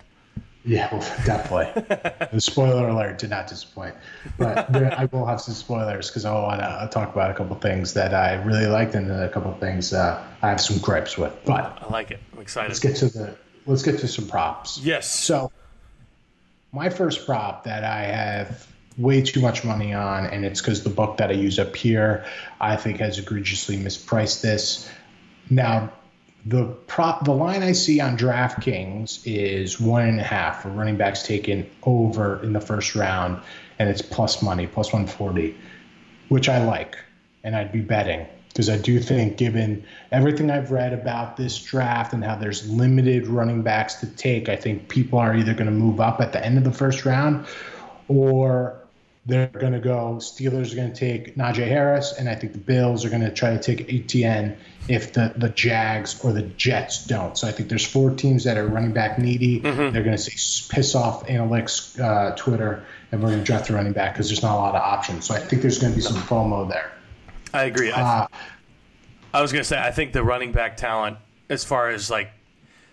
Yeah, 0.67 0.89
well, 0.93 1.01
definitely. 1.25 1.83
the 2.33 2.41
spoiler 2.41 2.89
alert 2.89 3.19
did 3.19 3.31
not 3.31 3.47
disappoint, 3.47 3.95
but 4.37 4.71
there, 4.73 4.93
I 4.99 5.05
will 5.07 5.25
have 5.25 5.41
some 5.41 5.55
spoilers 5.55 6.09
because 6.09 6.25
I 6.25 6.35
want 6.35 6.61
to 6.61 6.89
talk 6.91 7.13
about 7.13 7.31
a 7.31 7.35
couple 7.35 7.55
things 7.57 7.95
that 7.95 8.13
I 8.13 8.35
really 8.43 8.67
liked 8.67 8.95
and 8.95 9.09
then 9.09 9.23
a 9.23 9.29
couple 9.29 9.53
things 9.55 9.93
uh, 9.93 10.23
I 10.43 10.49
have 10.49 10.61
some 10.61 10.79
gripes 10.79 11.17
with. 11.17 11.35
But 11.45 11.79
I 11.81 11.89
like 11.91 12.11
it. 12.11 12.21
I'm 12.33 12.41
excited. 12.41 12.69
Let's 12.69 12.81
get 12.81 12.97
to 12.97 13.07
the 13.07 13.37
let's 13.67 13.83
get 13.83 13.99
to 14.01 14.09
some 14.09 14.27
props. 14.27 14.79
Yes. 14.79 15.09
So, 15.09 15.53
my 16.73 16.91
first 16.91 17.25
prop 17.27 17.65
that 17.65 17.85
I 17.85 18.03
have 18.05 18.67
way 18.99 19.23
too 19.23 19.41
much 19.41 19.65
money 19.65 19.93
on, 19.93 20.27
and 20.27 20.45
it's 20.45 20.61
because 20.61 20.83
the 20.83 20.91
book 20.91 21.19
that 21.19 21.31
I 21.31 21.35
use 21.35 21.59
up 21.59 21.77
here, 21.77 22.25
I 22.61 22.77
think 22.77 22.99
has 22.99 23.19
egregiously 23.19 23.77
mispriced 23.77 24.41
this. 24.41 24.91
Now, 25.51 25.93
the 26.45 26.67
prop, 26.87 27.25
the 27.25 27.33
line 27.33 27.63
I 27.63 27.73
see 27.73 28.01
on 28.01 28.17
DraftKings 28.17 29.23
is 29.25 29.81
one 29.81 30.09
and 30.09 30.21
a 30.21 30.23
half. 30.23 30.63
For 30.63 30.69
running 30.69 30.97
backs 30.97 31.23
taken 31.23 31.69
over 31.83 32.43
in 32.43 32.53
the 32.53 32.61
first 32.61 32.95
round, 32.95 33.41
and 33.79 33.89
it's 33.89 34.03
plus 34.03 34.43
money, 34.43 34.67
plus 34.67 34.93
140, 34.93 35.57
which 36.29 36.49
I 36.49 36.65
like, 36.65 36.97
and 37.43 37.57
I'd 37.57 37.73
be 37.73 37.81
betting. 37.81 38.27
Because 38.49 38.71
I 38.71 38.79
do 38.79 38.99
think, 39.01 39.37
given 39.37 39.85
everything 40.13 40.51
I've 40.51 40.71
read 40.71 40.95
about 40.95 41.37
this 41.37 41.59
draft 41.59 42.15
and 42.15 42.25
how 42.25 42.37
there's 42.37 42.67
limited 42.71 43.27
running 43.27 43.63
backs 43.63 43.97
to 43.97 44.07
take, 44.07 44.49
I 44.49 44.57
think 44.57 44.89
people 44.89 45.19
are 45.19 45.37
either 45.37 45.53
going 45.53 45.67
to 45.67 45.73
move 45.73 46.01
up 46.01 46.21
at 46.21 46.33
the 46.33 46.43
end 46.43 46.57
of 46.57 46.65
the 46.65 46.73
first 46.73 47.05
round 47.05 47.45
or 48.09 48.86
they're 49.27 49.49
going 49.49 49.73
to 49.73 49.81
go. 49.81 50.17
Steelers 50.21 50.73
are 50.73 50.77
going 50.77 50.93
to 50.93 50.99
take 50.99 51.37
Najee 51.37 51.67
Harris, 51.67 52.15
and 52.17 52.29
I 52.29 52.37
think 52.37 52.53
the 52.53 52.61
Bills 52.61 53.05
are 53.05 53.11
going 53.11 53.23
to 53.23 53.33
try 53.33 53.57
to 53.57 53.61
take 53.61 53.93
Etienne 53.93 54.57
if 54.89 55.13
the, 55.13 55.33
the 55.37 55.49
Jags 55.49 56.25
or 56.25 56.33
the 56.33 56.43
Jets 56.43 57.05
don't. 57.07 57.37
So 57.37 57.49
I 57.49 57.53
think 57.53 57.69
there's 57.69 57.85
four 57.85 58.11
teams 58.11 58.45
that 58.45 58.57
are 58.57 58.69
running 58.69 58.93
back 58.93 59.19
needy. 59.19 59.61
Mm-hmm. 59.61 59.93
They're 59.93 60.05
going 60.05 60.17
to 60.17 60.23
say 60.23 60.73
piss 60.73 60.95
off 60.95 61.27
analytics, 61.27 62.01
uh, 62.01 62.37
Twitter, 62.37 62.85
and 63.11 63.21
we're 63.21 63.31
going 63.31 63.41
to 63.41 63.45
draft 63.45 63.67
the 63.67 63.75
running 63.75 63.93
back 63.93 64.15
because 64.15 64.29
there's 64.29 64.43
not 64.43 64.55
a 64.55 64.61
lot 64.61 64.77
of 64.77 64.83
options. 64.83 65.27
So 65.27 65.35
I 65.35 65.41
think 65.41 65.61
there's 65.61 65.81
going 65.81 65.93
to 65.93 65.97
be 65.97 66.03
some 66.03 66.17
FOMO 66.17 66.69
there. 66.69 66.93
I 67.53 67.65
agree. 67.65 67.91
Uh, 67.91 68.29
I 69.35 69.43
was 69.43 69.53
going 69.53 69.63
to 69.63 69.69
say 69.69 69.79
I 69.81 69.91
think 69.91 70.13
the 70.13 70.23
running 70.23 70.53
back 70.53 70.77
talent, 70.77 71.19
as 71.49 71.65
far 71.65 71.91
as 71.91 72.11
like 72.11 72.31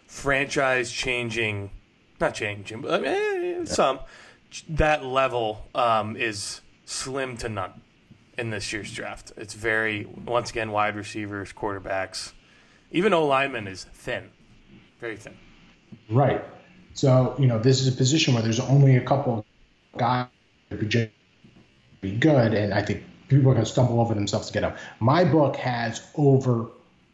franchise 0.07 0.91
changing, 0.91 1.69
not 2.19 2.33
changing, 2.33 2.81
but 2.81 3.03
eh, 3.05 3.65
some 3.65 3.99
that 4.69 5.03
level 5.03 5.65
um, 5.73 6.15
is 6.15 6.61
slim 6.85 7.37
to 7.37 7.49
none 7.49 7.81
in 8.37 8.49
this 8.49 8.71
year's 8.73 8.91
draft. 8.91 9.31
It's 9.37 9.53
very 9.53 10.05
once 10.05 10.49
again 10.49 10.71
wide 10.71 10.95
receivers, 10.95 11.53
quarterbacks, 11.53 12.33
even 12.91 13.11
O 13.13 13.25
lineman 13.25 13.67
is 13.67 13.83
thin, 13.83 14.29
very 14.99 15.17
thin. 15.17 15.37
Right. 16.09 16.43
So 16.93 17.35
you 17.39 17.47
know 17.47 17.59
this 17.59 17.81
is 17.81 17.87
a 17.87 17.97
position 17.97 18.33
where 18.33 18.43
there's 18.43 18.59
only 18.59 18.95
a 18.95 19.01
couple 19.01 19.45
guys 19.97 20.27
who 20.69 20.77
could 20.77 21.11
be 22.01 22.15
good, 22.17 22.53
and 22.53 22.73
I 22.73 22.83
think 22.83 23.03
people 23.27 23.49
are 23.51 23.53
going 23.55 23.65
to 23.65 23.71
stumble 23.71 23.99
over 23.99 24.13
themselves 24.13 24.47
to 24.47 24.53
get 24.53 24.61
them. 24.61 24.75
My 24.99 25.23
book 25.23 25.55
has 25.55 26.05
over 26.15 26.67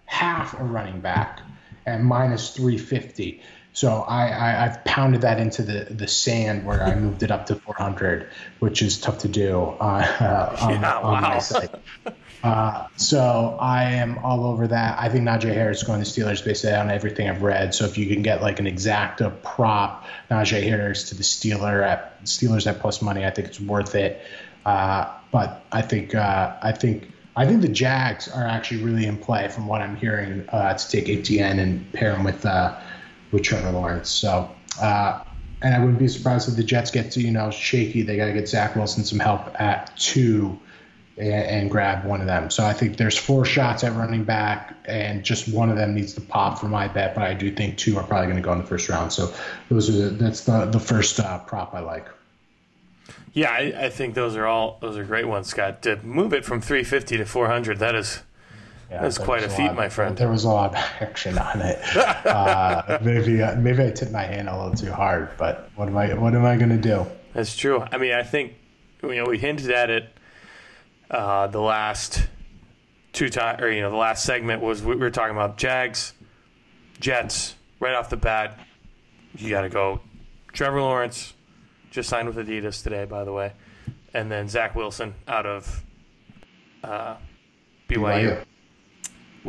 half 0.06 0.60
a 0.60 0.64
running 0.64 1.00
back 1.00 1.42
and 1.86 2.04
minus 2.04 2.52
350. 2.52 3.42
So 3.80 4.02
I, 4.10 4.24
I 4.24 4.68
have 4.68 4.84
pounded 4.84 5.22
that 5.22 5.40
into 5.40 5.62
the, 5.62 5.86
the 5.90 6.06
sand 6.06 6.66
where 6.66 6.84
I 6.84 6.96
moved 6.96 7.24
it 7.24 7.32
up 7.32 7.46
to 7.46 7.56
400, 7.56 8.30
which 8.60 8.82
is 8.82 9.00
tough 9.00 9.20
to 9.20 9.30
do 9.30 9.58
uh, 9.80 10.06
uh, 10.20 10.58
on, 10.64 10.70
yeah, 10.82 10.98
on 10.98 11.14
wow. 11.14 11.22
my 11.22 11.40
site. 11.40 11.74
Uh, 12.44 12.88
so 12.98 13.56
I 13.62 13.86
am 13.86 14.18
all 14.18 14.46
over 14.46 14.68
that. 14.68 15.00
I 15.00 15.08
think 15.08 15.24
Najee 15.24 15.54
Harris 15.54 15.82
going 15.84 16.04
to 16.04 16.06
Steelers 16.06 16.44
based 16.44 16.66
on 16.66 16.92
everything 16.92 17.30
I've 17.30 17.42
read. 17.42 17.74
So 17.74 17.86
if 17.86 17.98
you 17.98 18.06
can 18.06 18.22
get 18.22 18.42
like 18.42 18.60
an 18.60 18.66
exacta 18.66 19.42
prop 19.44 20.06
Najee 20.30 20.62
Harris 20.62 21.08
to 21.08 21.16
the 21.16 21.24
Steeler 21.24 21.82
at 21.82 22.22
Steelers 22.26 22.68
at 22.68 22.82
plus 22.82 23.02
money, 23.02 23.26
I 23.26 23.30
think 23.30 23.48
it's 23.48 23.62
worth 23.62 23.96
it. 23.96 24.22
Uh, 24.66 25.10
but 25.32 25.64
I 25.72 25.84
think 25.84 26.14
uh, 26.16 26.58
I 26.62 26.74
think 26.74 27.10
I 27.38 27.46
think 27.46 27.62
the 27.62 27.70
Jags 27.70 28.28
are 28.28 28.46
actually 28.46 28.84
really 28.84 29.06
in 29.06 29.16
play 29.16 29.48
from 29.48 29.68
what 29.68 29.80
I'm 29.80 29.96
hearing 29.96 30.44
uh, 30.50 30.74
to 30.74 30.90
take 30.90 31.08
Etienne 31.08 31.60
and 31.60 31.94
pair 31.94 32.14
him 32.14 32.26
with 32.26 32.46
uh, 32.46 32.78
with 33.32 33.44
Trevor 33.44 33.72
Lawrence. 33.72 34.10
So, 34.10 34.50
uh, 34.82 35.24
and 35.62 35.76
I 35.76 35.80
wouldn't 35.80 36.00
be 36.00 36.08
surprised 36.08 36.48
if 36.48 36.56
the 36.56 36.64
Jets 36.64 36.92
get 36.92 37.12
to, 37.12 37.22
you 37.22 37.32
know, 37.32 37.52
shaky. 37.52 38.02
They 38.02 38.18
got 38.18 38.28
to 38.28 38.34
get 38.34 38.48
Zach 38.48 38.76
Wilson 38.76 39.04
some 39.04 39.20
help 39.20 39.60
at 39.60 39.96
two 39.98 40.58
and, 41.18 41.34
and, 41.34 41.72
grab 41.72 42.06
one 42.06 42.22
of 42.22 42.28
them. 42.28 42.50
So 42.50 42.66
I 42.66 42.72
think 42.72 42.96
there's 42.96 43.18
four 43.18 43.44
shots 43.44 43.84
at 43.84 43.94
running 43.94 44.24
back, 44.24 44.74
and 44.86 45.24
just 45.24 45.50
one 45.50 45.70
of 45.70 45.76
them 45.76 45.94
needs 45.94 46.14
to 46.14 46.22
pop 46.22 46.60
for 46.60 46.70
my 46.70 46.88
bet. 46.88 47.14
But 47.14 47.26
I 47.26 47.34
do 47.34 47.54
think 47.54 47.78
two 47.78 47.98
are 47.98 48.04
probably 48.04 48.28
going 48.28 48.38
to 48.38 48.42
go 48.42 48.54
in 48.54 48.60
the 48.60 48.64
first 48.64 48.88
round. 48.88 49.12
So 49.12 49.34
those 49.70 49.90
are 49.90 49.92
the, 49.92 50.10
that's 50.12 50.46
the 50.46 50.66
the 50.66 50.80
first 50.80 51.20
uh, 51.20 51.40
prop 51.40 51.74
I 51.74 51.82
like. 51.82 52.08
Yeah, 53.34 53.52
I, 53.52 53.86
I, 53.86 53.90
think 53.90 54.16
those 54.16 54.36
are 54.36 54.48
all 54.48 54.78
those 54.82 54.98
are 54.98 55.04
great 55.04 55.28
ones, 55.28 55.48
Scott. 55.48 55.82
To 55.84 55.98
move 55.98 56.34
it 56.34 56.46
from 56.46 56.62
350 56.62 57.18
to 57.18 57.26
400, 57.26 57.80
that 57.80 57.96
is 57.96 58.24
yeah, 58.90 59.04
That's 59.04 59.20
quite 59.20 59.44
a 59.44 59.50
feat, 59.50 59.68
lot, 59.68 59.76
my 59.76 59.90
friend. 59.90 60.18
There 60.18 60.30
was 60.30 60.46
a 60.46 60.50
lot 60.50 60.72
of 60.72 60.76
action 61.00 61.38
on 61.38 61.62
it. 61.62 61.80
uh, 61.98 62.98
maybe 63.02 63.42
uh, 63.42 63.56
maybe 63.56 63.84
I 63.84 63.92
tipped 63.92 64.12
my 64.12 64.24
hand 64.24 64.50
a 64.50 64.58
little 64.58 64.76
too 64.76 64.92
hard, 64.92 65.30
but 65.38 65.70
what 65.76 65.88
am 65.88 65.98
I 65.98 66.14
what 66.16 66.34
am 66.34 66.44
I 66.44 66.58
going 66.58 66.70
to 66.70 66.78
do? 66.78 67.06
That's 67.34 67.56
true. 67.56 67.84
I 67.92 67.98
mean, 68.00 68.14
I 68.14 68.24
think 68.24 68.56
you 69.04 69.16
know 69.16 69.26
we 69.26 69.38
hinted 69.38 69.70
at 69.70 69.92
it. 69.92 70.10
Uh, 71.12 71.48
the 71.48 71.62
last 71.62 72.28
two 73.14 73.30
times, 73.30 73.62
or 73.62 73.72
you 73.72 73.82
know, 73.82 73.92
the 73.92 73.96
last 73.96 74.24
segment 74.24 74.62
was 74.62 74.82
we 74.82 74.96
were 74.96 75.12
talking 75.12 75.36
about 75.36 75.58
Jags, 75.58 76.14
Jets. 77.00 77.56
Right 77.80 77.94
off 77.94 78.10
the 78.10 78.18
bat, 78.18 78.60
you 79.38 79.50
got 79.50 79.62
to 79.62 79.70
go. 79.70 80.02
Trevor 80.52 80.82
Lawrence 80.82 81.34
just 81.92 82.10
signed 82.10 82.28
with 82.28 82.36
Adidas 82.36 82.84
today, 82.84 83.06
by 83.06 83.24
the 83.24 83.32
way, 83.32 83.54
and 84.14 84.30
then 84.30 84.50
Zach 84.50 84.76
Wilson 84.76 85.14
out 85.28 85.46
of 85.46 85.86
uh, 86.84 87.16
BYU. 87.88 88.00
BYU 88.36 88.46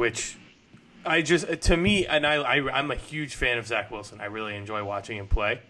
which 0.00 0.38
I 1.04 1.20
just 1.20 1.60
to 1.60 1.76
me, 1.76 2.06
and 2.06 2.26
I, 2.26 2.36
I 2.36 2.78
I'm 2.78 2.90
a 2.90 2.96
huge 2.96 3.34
fan 3.34 3.58
of 3.58 3.66
Zach 3.66 3.90
Wilson. 3.90 4.18
I 4.18 4.24
really 4.24 4.56
enjoy 4.56 4.82
watching 4.82 5.18
him 5.18 5.28
play. 5.28 5.60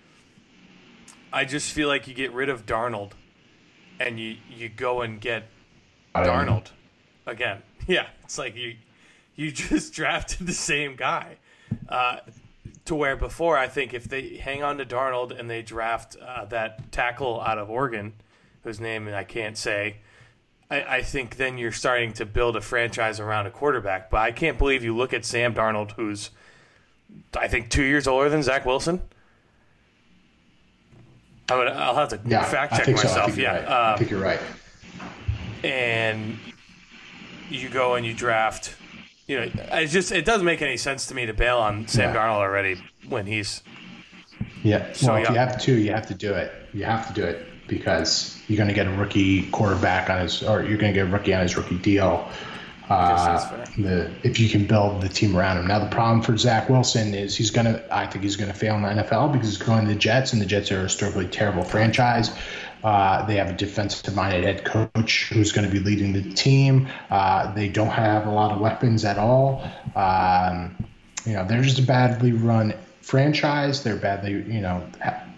I 1.33 1.45
just 1.45 1.73
feel 1.73 1.89
like 1.89 2.07
you 2.07 2.15
get 2.15 2.33
rid 2.33 2.49
of 2.49 2.65
Darnold, 2.65 3.11
and 3.99 4.21
you 4.21 4.37
you 4.49 4.69
go 4.69 5.01
and 5.03 5.21
get 5.21 5.49
Darnold 6.15 6.69
again. 7.27 7.63
Yeah, 7.87 8.07
it's 8.23 8.39
like 8.39 8.55
you 8.55 8.77
you 9.35 9.51
just 9.51 9.93
drafted 10.01 10.47
the 10.47 10.53
same 10.53 10.95
guy. 10.95 11.39
Uh, 11.89 12.19
to 12.85 12.95
where 12.95 13.17
before, 13.17 13.59
I 13.59 13.67
think 13.67 13.95
if 13.95 14.05
they 14.05 14.37
hang 14.37 14.63
on 14.63 14.79
to 14.79 14.85
Darnold 14.85 15.37
and 15.37 15.51
they 15.51 15.63
draft 15.63 16.17
uh, 16.25 16.45
that 16.47 16.93
tackle 16.93 17.41
out 17.41 17.59
of 17.59 17.69
Oregon, 17.69 18.13
whose 18.63 18.79
name 18.79 19.09
I 19.09 19.25
can't 19.25 19.59
say, 19.59 19.97
I, 20.71 20.97
I, 20.97 21.03
think 21.03 21.37
then 21.37 21.59
you're 21.59 21.73
starting 21.73 22.13
to 22.15 22.25
build 22.25 22.57
a 22.57 22.61
franchise 22.61 23.19
around 23.19 23.47
a 23.47 23.51
quarterback. 23.51 24.11
But 24.11 24.19
I 24.19 24.33
can't 24.33 24.57
believe 24.57 24.85
you 24.85 24.97
look 24.97 25.13
at 25.13 25.25
Sam 25.25 25.53
Darnold, 25.55 25.93
who's 25.93 26.31
I 27.37 27.49
think 27.49 27.71
two 27.71 27.83
years 27.83 28.07
older 28.07 28.29
than 28.29 28.43
Zach 28.43 28.65
Wilson. 28.65 29.03
I 31.49 31.57
would, 31.57 31.69
I'll 31.69 31.97
have 31.97 32.11
to 32.11 32.21
yeah, 32.25 32.45
fact 32.45 32.77
check 32.77 32.87
myself. 32.89 33.35
So. 33.35 33.41
Yeah, 33.41 33.57
right. 33.57 33.65
um, 33.65 33.95
I 33.95 33.97
think 33.99 34.11
you're 34.11 34.21
right. 34.21 34.41
And 35.65 36.39
you 37.51 37.69
go 37.69 37.97
and 37.97 38.07
you 38.07 38.15
draft. 38.15 38.77
You 39.27 39.41
know, 39.41 39.51
it 39.55 39.87
just 39.89 40.13
it 40.13 40.25
doesn't 40.25 40.47
make 40.47 40.63
any 40.63 40.77
sense 40.77 41.07
to 41.07 41.15
me 41.15 41.27
to 41.27 41.35
bail 41.35 41.59
on 41.59 41.89
Sam 41.89 42.15
yeah. 42.15 42.21
Darnold 42.21 42.39
already 42.39 42.81
when 43.09 43.27
he's. 43.27 43.63
Yeah. 44.63 44.93
So 44.93 45.13
well, 45.13 45.23
if 45.23 45.29
you 45.29 45.35
have 45.35 45.61
to, 45.63 45.75
you 45.75 45.91
have 45.91 46.07
to 46.07 46.15
do 46.15 46.33
it. 46.33 46.53
You 46.73 46.85
have 46.85 47.09
to 47.09 47.13
do 47.13 47.25
it 47.25 47.50
because 47.71 48.37
you're 48.49 48.57
going 48.57 48.69
to 48.69 48.75
get 48.75 48.87
a 48.87 48.91
rookie 48.91 49.49
quarterback 49.51 50.11
on 50.11 50.21
his, 50.21 50.43
or 50.43 50.63
you're 50.63 50.77
going 50.77 50.93
to 50.93 51.01
get 51.01 51.07
a 51.07 51.11
rookie 51.11 51.33
on 51.33 51.41
his 51.41 51.57
rookie 51.57 51.79
deal. 51.79 52.29
Uh, 52.91 53.65
the, 53.79 54.11
if 54.25 54.41
you 54.41 54.49
can 54.49 54.67
build 54.67 55.01
the 55.01 55.09
team 55.09 55.37
around 55.37 55.59
him. 55.59 55.69
Now 55.69 55.79
the 55.79 55.91
problem 55.91 56.23
for 56.23 56.37
Zach 56.37 56.69
Wilson 56.69 57.15
is 57.15 57.37
he's 57.37 57.53
going 57.53 57.67
to, 57.67 57.97
I 57.97 58.05
think 58.09 58.25
he's 58.25 58.35
going 58.35 58.51
to 58.51 58.59
fail 58.59 58.75
in 58.75 58.83
the 58.83 58.89
NFL 58.89 59.33
because 59.33 59.47
he's 59.47 59.59
going 59.59 59.87
to 59.87 59.95
the 59.95 59.99
Jets, 59.99 60.33
and 60.33 60.43
the 60.43 60.47
Jets 60.47 60.73
are 60.73 60.81
a 60.81 60.83
historically 60.83 61.29
terrible 61.29 61.63
franchise. 61.63 62.33
Uh, 62.83 63.25
they 63.27 63.37
have 63.37 63.51
a 63.51 63.53
defensive-minded 63.53 64.43
head 64.43 64.65
coach 64.65 65.29
who's 65.33 65.53
going 65.53 65.69
to 65.69 65.73
be 65.73 65.79
leading 65.79 66.13
the 66.13 66.35
team. 66.35 66.89
Uh, 67.11 67.55
they 67.55 67.69
don't 67.69 67.91
have 67.91 68.27
a 68.27 68.31
lot 68.31 68.51
of 68.51 68.59
weapons 68.59 69.05
at 69.05 69.19
all. 69.19 69.63
Um, 69.95 70.75
you 71.25 71.35
know, 71.35 71.47
they're 71.47 71.63
just 71.63 71.79
a 71.79 71.83
badly 71.83 72.33
run 72.33 72.75
franchise. 73.03 73.85
They're 73.85 73.95
badly, 73.95 74.33
you 74.33 74.61
know, 74.61 74.85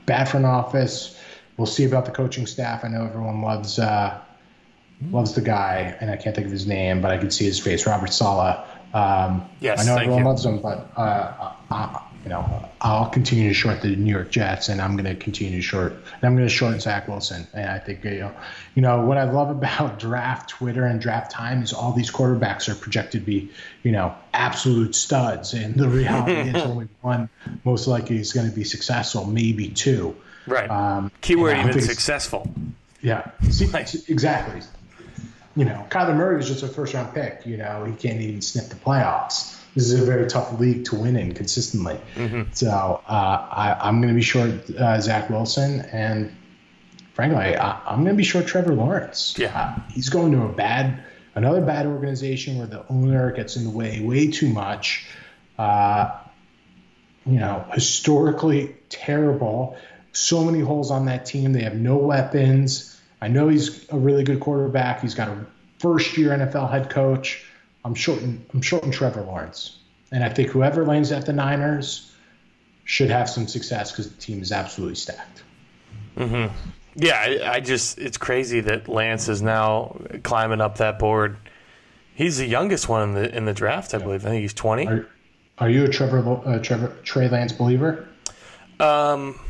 bad 0.07 0.27
front 0.27 0.47
office 0.47 1.19
we'll 1.57 1.67
see 1.67 1.85
about 1.85 2.05
the 2.05 2.13
coaching 2.13 2.47
staff. 2.47 2.85
I 2.85 2.89
know 2.89 3.05
everyone 3.05 3.43
loves 3.43 3.79
uh, 3.79 4.21
loves 5.11 5.35
the 5.35 5.41
guy, 5.41 5.97
and 6.01 6.11
I 6.11 6.17
can't 6.17 6.35
think 6.35 6.47
of 6.47 6.53
his 6.53 6.67
name, 6.67 7.01
but 7.01 7.11
I 7.11 7.19
can 7.19 7.31
see 7.31 7.45
his 7.45 7.59
face, 7.59 7.87
Robert 7.87 8.13
Saleh. 8.13 8.59
Um, 8.95 9.49
yes, 9.61 9.81
I 9.81 9.85
know 9.85 9.97
everyone 9.97 10.21
you. 10.21 10.29
loves 10.29 10.45
him, 10.45 10.61
but 10.61 10.91
uh, 10.97 11.53
uh, 11.71 11.99
you 12.25 12.29
know, 12.29 12.69
I'll 12.81 13.09
continue 13.09 13.49
to 13.49 13.55
short 13.55 13.81
the 13.81 13.97
New 13.97 14.11
York 14.11 14.31
Jets, 14.31 14.69
and 14.69 14.81
I'm 14.81 14.97
going 14.97 15.07
to 15.07 15.17
continue 15.17 15.57
to 15.57 15.63
short. 15.63 15.93
And 15.93 16.25
I'm 16.25 16.37
going 16.37 16.47
to 16.47 16.55
short 16.55 16.81
Zach 16.81 17.09
Wilson. 17.09 17.47
And 17.53 17.69
I 17.69 17.79
think 17.79 18.05
you 18.05 18.21
know, 18.21 18.35
you 18.75 18.83
know 18.83 19.05
what 19.05 19.19
I 19.19 19.25
love 19.25 19.51
about 19.57 19.99
draft 19.99 20.51
Twitter 20.51 20.85
and 20.85 21.01
draft 21.01 21.31
time 21.31 21.63
is 21.63 21.73
all 21.73 21.93
these 21.93 22.11
quarterbacks 22.11 22.69
are 22.69 22.75
projected 22.75 23.23
to 23.23 23.27
be, 23.27 23.51
you 23.83 23.93
know, 23.93 24.15
absolute 24.33 24.95
studs, 24.95 25.55
and 25.55 25.75
the 25.75 25.89
reality 25.89 26.51
is 26.51 26.63
only 26.63 26.89
one 27.01 27.29
most 27.65 27.87
likely 27.87 28.19
is 28.19 28.33
going 28.33 28.49
to 28.49 28.55
be 28.55 28.65
successful, 28.65 29.25
maybe 29.25 29.69
two. 29.69 30.17
Right. 30.47 30.71
Um, 30.71 31.11
Keyword 31.21 31.57
even 31.57 31.81
successful. 31.81 32.53
Yeah. 33.01 33.31
See, 33.51 33.71
exactly. 34.09 34.63
You 35.55 35.65
know, 35.65 35.87
Kyler 35.91 36.17
Murray 36.17 36.37
was 36.37 36.49
just 36.49 36.63
a 36.63 36.69
first 36.69 36.95
round 36.95 37.15
pick. 37.15 37.45
You 37.45 37.59
know, 37.59 37.85
he 37.85 37.93
can't 37.95 38.21
even 38.21 38.41
sniff 38.41 38.69
the 38.69 38.77
playoffs 38.77 39.59
this 39.75 39.91
is 39.91 40.01
a 40.01 40.05
very 40.05 40.27
tough 40.29 40.59
league 40.61 40.85
to 40.87 40.97
win 40.97 41.17
in 41.17 41.33
consistently. 41.33 41.99
Mm-hmm. 42.15 42.53
So 42.53 42.69
uh, 43.09 43.47
I, 43.51 43.89
am 43.89 44.01
going 44.01 44.13
to 44.13 44.15
be 44.15 44.23
short 44.23 44.51
uh, 44.71 45.01
Zach 45.01 45.31
Wilson, 45.31 45.81
and 45.93 46.35
frankly, 47.15 47.57
I, 47.57 47.93
am 47.93 48.05
going 48.05 48.15
to 48.15 48.19
be 48.19 48.25
short 48.25 48.47
Trevor 48.47 48.75
Lawrence. 48.75 49.35
Yeah, 49.39 49.57
uh, 49.57 49.81
he's 49.91 50.09
going 50.09 50.33
to 50.33 50.43
a 50.43 50.49
bad, 50.49 51.03
another 51.35 51.63
bad 51.63 51.87
organization 51.87 52.59
where 52.59 52.67
the 52.67 52.85
owner 52.89 53.33
gets 53.33 53.57
in 53.57 53.65
the 53.65 53.71
way 53.71 54.01
way 54.01 54.31
too 54.31 54.49
much. 54.49 55.07
Uh, 55.59 56.19
you 57.25 57.39
know, 57.39 57.65
historically 57.73 58.75
terrible. 58.89 59.77
So 60.13 60.45
many 60.45 60.61
holes 60.61 60.91
on 60.91 61.07
that 61.07 61.27
team. 61.27 61.53
They 61.53 61.63
have 61.63 61.75
no 61.75 61.97
weapons. 61.97 63.01
I 63.21 63.29
know 63.29 63.49
he's 63.49 63.89
a 63.91 63.99
really 63.99 64.25
good 64.25 64.41
quarterback. 64.41 65.01
He's 65.01 65.15
got 65.15 65.29
a 65.29 65.47
first 65.79 66.17
year 66.17 66.31
NFL 66.31 66.71
head 66.71 66.91
coach 66.91 67.45
I'm 67.85 67.95
shorting 67.95 68.45
I'm 68.55 68.63
shorting 68.63 68.91
Trevor 68.91 69.23
Lawrence, 69.23 69.79
and 70.11 70.23
I 70.23 70.29
think 70.29 70.51
whoever 70.51 70.85
lands 70.85 71.11
at 71.13 71.27
the 71.27 71.33
Niners 71.33 72.13
should 72.85 73.11
have 73.11 73.29
some 73.29 73.49
success 73.49 73.91
because 73.91 74.11
the 74.11 74.21
team 74.21 74.43
is 74.43 74.53
absolutely 74.53 74.97
stacked. 74.97 75.43
Mm-hmm. 76.17 76.55
Yeah, 76.95 77.15
I, 77.15 77.55
I, 77.55 77.61
just 77.61 77.99
it's 77.99 78.19
crazy 78.19 78.61
that 78.61 78.87
Lance 78.87 79.29
is 79.29 79.41
now 79.41 79.97
climbing 80.23 80.61
up 80.61 80.79
that 80.79 80.99
board. 80.99 81.39
He's 82.15 82.37
the 82.37 82.47
youngest 82.47 82.89
one 82.89 83.09
in 83.09 83.15
the 83.15 83.37
in 83.37 83.45
the 83.47 83.55
draft, 83.55 83.95
I 83.95 83.99
yeah. 83.99 84.05
believe. 84.05 84.27
I 84.27 84.31
think 84.31 84.43
he's 84.43 84.55
20. 84.55 84.87
Are, 84.87 85.09
are 85.59 85.71
you 85.71 85.85
a 85.85 85.89
Trevor 85.89 86.41
uh, 86.45 86.59
Trevor 86.59 86.97
Trey 87.03 87.29
Lance 87.29 87.53
believer? 87.53 88.07
Um, 88.79 89.41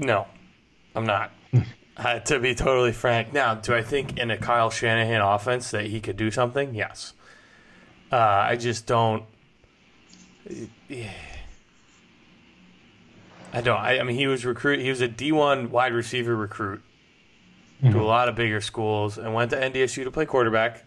no, 0.00 0.26
I'm 0.94 1.04
not. 1.04 1.30
uh, 1.96 2.18
to 2.20 2.40
be 2.40 2.54
totally 2.54 2.92
frank, 2.92 3.32
now 3.32 3.54
do 3.54 3.74
I 3.74 3.82
think 3.82 4.18
in 4.18 4.30
a 4.30 4.38
Kyle 4.38 4.70
Shanahan 4.70 5.20
offense 5.20 5.70
that 5.72 5.86
he 5.86 6.00
could 6.00 6.16
do 6.16 6.30
something? 6.30 6.74
Yes. 6.74 7.12
Uh, 8.10 8.16
I 8.16 8.56
just 8.56 8.86
don't. 8.86 9.24
I 13.52 13.60
don't. 13.60 13.78
I, 13.78 13.98
I, 13.98 14.02
mean, 14.04 14.16
he 14.16 14.26
was 14.26 14.44
recruit. 14.44 14.80
He 14.80 14.88
was 14.88 15.00
a 15.00 15.08
D 15.08 15.32
one 15.32 15.70
wide 15.70 15.92
receiver 15.92 16.34
recruit 16.34 16.82
mm-hmm. 17.82 17.92
to 17.92 18.00
a 18.00 18.04
lot 18.04 18.28
of 18.28 18.36
bigger 18.36 18.60
schools, 18.60 19.18
and 19.18 19.34
went 19.34 19.50
to 19.50 19.56
NDSU 19.56 20.04
to 20.04 20.10
play 20.10 20.24
quarterback. 20.24 20.84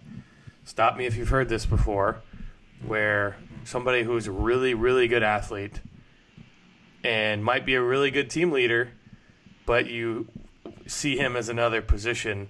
Stop 0.63 0.97
me 0.97 1.05
if 1.05 1.15
you've 1.17 1.29
heard 1.29 1.49
this 1.49 1.65
before, 1.65 2.21
where 2.85 3.35
somebody 3.63 4.03
who's 4.03 4.27
a 4.27 4.31
really, 4.31 4.73
really 4.73 5.07
good 5.07 5.23
athlete 5.23 5.81
and 7.03 7.43
might 7.43 7.65
be 7.65 7.75
a 7.75 7.81
really 7.81 8.11
good 8.11 8.29
team 8.29 8.51
leader, 8.51 8.91
but 9.65 9.89
you 9.89 10.27
see 10.87 11.17
him 11.17 11.35
as 11.35 11.49
another 11.49 11.81
position. 11.81 12.49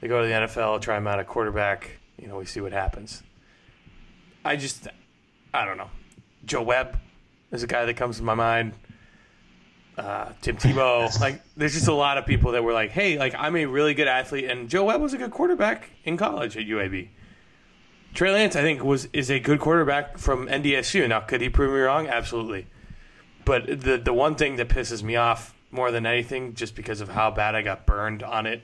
They 0.00 0.08
go 0.08 0.22
to 0.22 0.26
the 0.26 0.34
NFL, 0.34 0.80
try 0.80 0.96
him 0.96 1.06
out 1.06 1.18
at 1.18 1.26
quarterback. 1.26 1.98
You 2.20 2.28
know, 2.28 2.38
we 2.38 2.46
see 2.46 2.60
what 2.60 2.72
happens. 2.72 3.22
I 4.44 4.56
just, 4.56 4.88
I 5.52 5.64
don't 5.64 5.76
know. 5.76 5.90
Joe 6.44 6.62
Webb 6.62 6.98
is 7.50 7.62
a 7.62 7.66
guy 7.66 7.84
that 7.84 7.94
comes 7.94 8.18
to 8.18 8.22
my 8.22 8.34
mind. 8.34 8.72
Uh, 9.98 10.32
Tim 10.42 10.56
Tebow, 10.56 11.18
like, 11.20 11.42
there's 11.56 11.72
just 11.72 11.88
a 11.88 11.94
lot 11.94 12.18
of 12.18 12.26
people 12.26 12.52
that 12.52 12.62
were 12.62 12.74
like, 12.74 12.90
"Hey, 12.90 13.18
like, 13.18 13.34
I'm 13.36 13.56
a 13.56 13.64
really 13.64 13.94
good 13.94 14.08
athlete," 14.08 14.44
and 14.44 14.68
Joe 14.68 14.84
Webb 14.84 15.00
was 15.00 15.14
a 15.14 15.18
good 15.18 15.30
quarterback 15.30 15.90
in 16.04 16.18
college 16.18 16.56
at 16.56 16.66
UAB. 16.66 17.08
Trey 18.12 18.30
Lance, 18.30 18.56
I 18.56 18.62
think, 18.62 18.84
was 18.84 19.08
is 19.12 19.30
a 19.30 19.40
good 19.40 19.58
quarterback 19.58 20.18
from 20.18 20.48
NDSU. 20.48 21.08
Now, 21.08 21.20
could 21.20 21.40
he 21.40 21.48
prove 21.48 21.72
me 21.72 21.80
wrong? 21.80 22.06
Absolutely. 22.06 22.66
But 23.44 23.66
the 23.66 23.96
the 23.96 24.12
one 24.12 24.34
thing 24.34 24.56
that 24.56 24.68
pisses 24.68 25.02
me 25.02 25.16
off 25.16 25.54
more 25.70 25.90
than 25.90 26.06
anything, 26.06 26.54
just 26.54 26.74
because 26.74 27.00
of 27.00 27.08
how 27.08 27.30
bad 27.30 27.54
I 27.54 27.62
got 27.62 27.86
burned 27.86 28.22
on 28.22 28.46
it 28.46 28.62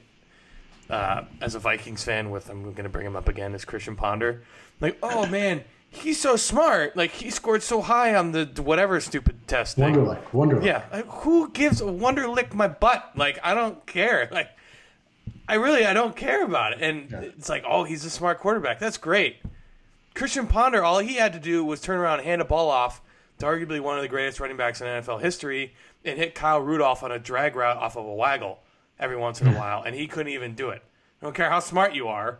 uh, 0.90 1.24
as 1.40 1.54
a 1.54 1.58
Vikings 1.58 2.04
fan, 2.04 2.30
with 2.30 2.48
I'm 2.48 2.62
going 2.62 2.84
to 2.84 2.88
bring 2.88 3.06
him 3.06 3.16
up 3.16 3.28
again, 3.28 3.54
as 3.54 3.64
Christian 3.64 3.96
Ponder. 3.96 4.42
Like, 4.80 4.98
oh 5.02 5.26
man, 5.30 5.64
he's 5.92 6.20
so 6.20 6.36
smart. 6.36 6.96
Like 6.96 7.12
he 7.12 7.30
scored 7.30 7.62
so 7.62 7.80
high 7.80 8.14
on 8.14 8.32
the 8.32 8.46
whatever 8.62 9.00
stupid 9.00 9.46
test. 9.46 9.76
Thing. 9.76 9.94
Wonderlic, 9.94 10.22
Wonderlic. 10.32 10.64
Yeah, 10.64 10.82
like, 10.92 11.06
who 11.06 11.50
gives 11.50 11.80
a 11.80 11.84
Wonderlic 11.84 12.54
my 12.54 12.68
butt? 12.68 13.12
Like 13.16 13.38
I 13.42 13.54
don't 13.54 13.84
care. 13.86 14.28
Like 14.42 14.50
I 15.48 15.54
really 15.54 15.84
I 15.84 15.92
don't 15.92 16.16
care 16.16 16.44
about 16.44 16.72
it. 16.72 16.82
And 16.82 17.10
yeah. 17.10 17.20
it's 17.20 17.48
like, 17.48 17.64
oh, 17.68 17.84
he's 17.84 18.04
a 18.04 18.10
smart 18.10 18.40
quarterback. 18.40 18.78
That's 18.78 18.96
great. 18.96 19.36
Christian 20.14 20.46
Ponder, 20.46 20.82
all 20.82 20.98
he 21.00 21.14
had 21.14 21.32
to 21.32 21.38
do 21.38 21.64
was 21.64 21.80
turn 21.80 21.98
around 21.98 22.20
and 22.20 22.28
hand 22.28 22.40
a 22.42 22.44
ball 22.44 22.70
off 22.70 23.00
to 23.42 23.48
arguably 23.48 23.80
one 23.80 23.96
of 23.96 24.02
the 24.02 24.08
greatest 24.08 24.40
running 24.40 24.56
backs 24.56 24.80
in 24.80 24.86
NFL 24.86 25.20
history 25.20 25.74
and 26.04 26.16
hit 26.16 26.34
Kyle 26.34 26.60
Rudolph 26.60 27.02
on 27.02 27.10
a 27.10 27.18
drag 27.18 27.56
route 27.56 27.76
off 27.76 27.96
of 27.96 28.06
a 28.06 28.14
waggle 28.14 28.60
every 28.98 29.16
once 29.16 29.40
in 29.40 29.48
a 29.48 29.50
hmm. 29.50 29.58
while, 29.58 29.82
and 29.82 29.94
he 29.94 30.06
couldn't 30.06 30.32
even 30.32 30.54
do 30.54 30.70
it. 30.70 30.82
I 31.20 31.26
don't 31.26 31.34
care 31.34 31.50
how 31.50 31.60
smart 31.60 31.94
you 31.94 32.08
are. 32.08 32.38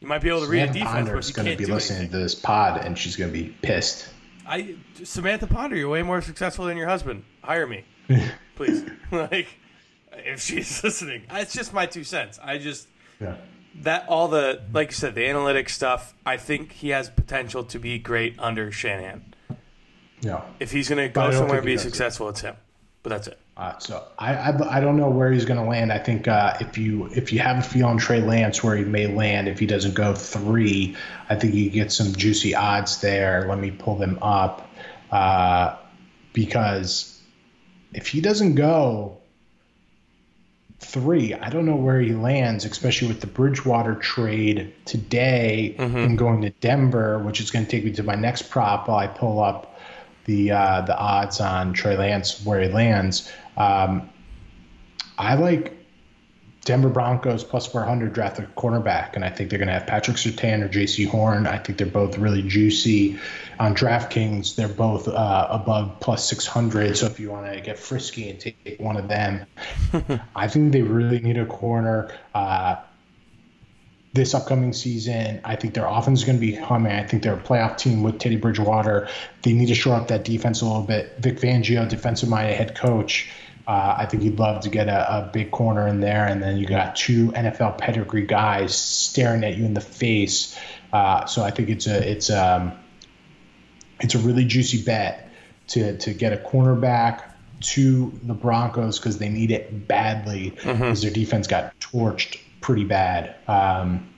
You 0.00 0.08
might 0.08 0.20
be 0.20 0.28
able 0.28 0.42
to 0.42 0.46
read 0.46 0.62
a 0.62 0.66
defense, 0.72 0.90
Ponder's 0.90 1.30
but 1.32 1.38
you 1.38 1.44
going 1.44 1.56
to 1.56 1.64
be 1.66 1.72
listening 1.72 1.98
anything. 2.00 2.12
to 2.12 2.22
this 2.22 2.34
pod, 2.34 2.84
and 2.84 2.98
she's 2.98 3.16
going 3.16 3.32
to 3.32 3.38
be 3.38 3.48
pissed. 3.62 4.08
I 4.46 4.76
Samantha 5.02 5.46
Ponder, 5.46 5.74
you're 5.74 5.88
way 5.88 6.02
more 6.02 6.20
successful 6.20 6.66
than 6.66 6.76
your 6.76 6.86
husband. 6.86 7.24
Hire 7.42 7.66
me, 7.66 7.84
please. 8.56 8.84
like, 9.10 9.48
if 10.12 10.42
she's 10.42 10.84
listening, 10.84 11.22
it's 11.30 11.54
just 11.54 11.72
my 11.72 11.86
two 11.86 12.04
cents. 12.04 12.38
I 12.42 12.58
just 12.58 12.88
yeah. 13.20 13.36
that 13.76 14.06
all 14.08 14.28
the 14.28 14.62
like 14.72 14.88
you 14.88 14.94
said, 14.94 15.14
the 15.14 15.22
analytics 15.22 15.70
stuff. 15.70 16.14
I 16.26 16.36
think 16.36 16.72
he 16.72 16.90
has 16.90 17.08
potential 17.08 17.64
to 17.64 17.78
be 17.78 17.98
great 17.98 18.38
under 18.38 18.70
Shanahan. 18.70 19.32
Yeah. 20.20 20.42
If 20.60 20.72
he's 20.72 20.88
going 20.88 21.06
to 21.06 21.12
go 21.12 21.30
somewhere 21.30 21.58
and 21.58 21.66
be 21.66 21.76
successful, 21.78 22.28
it. 22.28 22.30
it's 22.30 22.40
him. 22.40 22.56
But 23.02 23.10
that's 23.10 23.28
it. 23.28 23.38
Uh, 23.56 23.78
so 23.78 24.04
I, 24.18 24.34
I, 24.34 24.76
I 24.78 24.80
don't 24.80 24.96
know 24.96 25.08
where 25.08 25.32
he's 25.32 25.46
going 25.46 25.58
to 25.58 25.64
land. 25.64 25.90
I 25.90 25.98
think 25.98 26.28
uh, 26.28 26.56
if 26.60 26.76
you 26.76 27.06
if 27.06 27.32
you 27.32 27.38
have 27.38 27.58
a 27.58 27.62
feel 27.62 27.86
on 27.86 27.96
Trey 27.96 28.20
Lance 28.20 28.62
where 28.62 28.76
he 28.76 28.84
may 28.84 29.06
land 29.06 29.48
if 29.48 29.58
he 29.58 29.66
doesn't 29.66 29.94
go 29.94 30.14
three, 30.14 30.96
I 31.30 31.36
think 31.36 31.54
you 31.54 31.70
get 31.70 31.90
some 31.90 32.12
juicy 32.12 32.54
odds 32.54 33.00
there. 33.00 33.46
Let 33.48 33.58
me 33.58 33.70
pull 33.70 33.96
them 33.96 34.18
up 34.20 34.68
uh, 35.10 35.76
because 36.34 37.18
if 37.94 38.08
he 38.08 38.20
doesn't 38.20 38.56
go 38.56 39.18
three, 40.80 41.32
I 41.32 41.48
don't 41.48 41.64
know 41.64 41.76
where 41.76 42.00
he 42.00 42.12
lands, 42.12 42.64
especially 42.64 43.08
with 43.08 43.20
the 43.20 43.26
Bridgewater 43.26 43.94
trade 43.94 44.74
today 44.84 45.74
mm-hmm. 45.78 45.96
and 45.96 46.18
going 46.18 46.42
to 46.42 46.50
Denver, 46.50 47.18
which 47.20 47.40
is 47.40 47.50
going 47.50 47.64
to 47.64 47.70
take 47.70 47.84
me 47.84 47.92
to 47.92 48.02
my 48.02 48.16
next 48.16 48.50
prop 48.50 48.88
while 48.88 48.98
I 48.98 49.06
pull 49.06 49.40
up 49.40 49.75
the 50.26 50.50
uh, 50.50 50.82
the 50.82 50.96
odds 50.96 51.40
on 51.40 51.72
Trey 51.72 51.96
Lance 51.96 52.44
where 52.44 52.60
he 52.60 52.68
lands. 52.68 53.30
Um, 53.56 54.10
I 55.18 55.34
like 55.34 55.72
Denver 56.66 56.88
Broncos 56.88 57.44
plus 57.44 57.66
400 57.66 58.12
draft 58.12 58.38
a 58.40 58.42
cornerback, 58.42 59.14
and 59.14 59.24
I 59.24 59.30
think 59.30 59.48
they're 59.48 59.58
going 59.58 59.68
to 59.68 59.74
have 59.74 59.86
Patrick 59.86 60.16
Surtain 60.16 60.62
or 60.62 60.68
Jaycee 60.68 61.06
Horn. 61.06 61.46
I 61.46 61.58
think 61.58 61.78
they're 61.78 61.86
both 61.86 62.18
really 62.18 62.42
juicy. 62.42 63.18
On 63.60 63.74
DraftKings, 63.74 64.56
they're 64.56 64.68
both 64.68 65.08
uh, 65.08 65.46
above 65.48 65.98
plus 66.00 66.28
600. 66.28 66.96
So 66.96 67.06
if 67.06 67.20
you 67.20 67.30
want 67.30 67.50
to 67.50 67.60
get 67.60 67.78
frisky 67.78 68.28
and 68.28 68.38
take 68.38 68.76
one 68.78 68.96
of 68.96 69.08
them, 69.08 69.46
I 70.36 70.48
think 70.48 70.72
they 70.72 70.82
really 70.82 71.20
need 71.20 71.38
a 71.38 71.46
corner. 71.46 72.12
Uh, 72.34 72.76
this 74.16 74.34
upcoming 74.34 74.72
season. 74.72 75.40
I 75.44 75.54
think 75.54 75.74
their 75.74 75.86
offense 75.86 76.20
is 76.20 76.24
going 76.24 76.38
to 76.38 76.44
be 76.44 76.54
humming. 76.54 76.92
I 76.92 77.04
think 77.04 77.22
they're 77.22 77.34
a 77.34 77.40
playoff 77.40 77.78
team 77.78 78.02
with 78.02 78.18
Teddy 78.18 78.36
Bridgewater. 78.36 79.08
They 79.42 79.52
need 79.52 79.66
to 79.66 79.74
shore 79.74 79.94
up 79.94 80.08
that 80.08 80.24
defense 80.24 80.62
a 80.62 80.66
little 80.66 80.82
bit. 80.82 81.16
Vic 81.18 81.38
Fangio, 81.38 81.88
defensive 81.88 82.28
minded 82.28 82.56
head 82.56 82.74
coach. 82.74 83.30
Uh, 83.68 83.96
I 83.98 84.06
think 84.06 84.22
he'd 84.22 84.38
love 84.38 84.62
to 84.62 84.68
get 84.68 84.88
a, 84.88 85.18
a, 85.18 85.30
big 85.32 85.50
corner 85.50 85.88
in 85.88 86.00
there, 86.00 86.24
and 86.24 86.40
then 86.40 86.56
you 86.56 86.66
got 86.66 86.94
two 86.94 87.32
NFL 87.32 87.78
pedigree 87.78 88.24
guys 88.24 88.76
staring 88.76 89.42
at 89.42 89.56
you 89.56 89.64
in 89.64 89.74
the 89.74 89.80
face. 89.80 90.56
Uh, 90.92 91.26
so 91.26 91.42
I 91.42 91.50
think 91.50 91.68
it's 91.68 91.88
a 91.88 92.10
it's 92.10 92.30
um 92.30 92.72
it's 93.98 94.14
a 94.14 94.18
really 94.18 94.44
juicy 94.44 94.84
bet 94.84 95.30
to 95.68 95.98
to 95.98 96.14
get 96.14 96.32
a 96.32 96.36
cornerback 96.36 97.24
to 97.58 98.12
the 98.22 98.34
Broncos 98.34 99.00
because 99.00 99.18
they 99.18 99.28
need 99.28 99.50
it 99.50 99.88
badly 99.88 100.50
because 100.50 100.78
mm-hmm. 100.78 101.00
their 101.00 101.10
defense 101.10 101.48
got 101.48 101.76
torched 101.80 102.38
pretty 102.66 102.82
bad. 102.82 103.36
Um, 103.46 104.12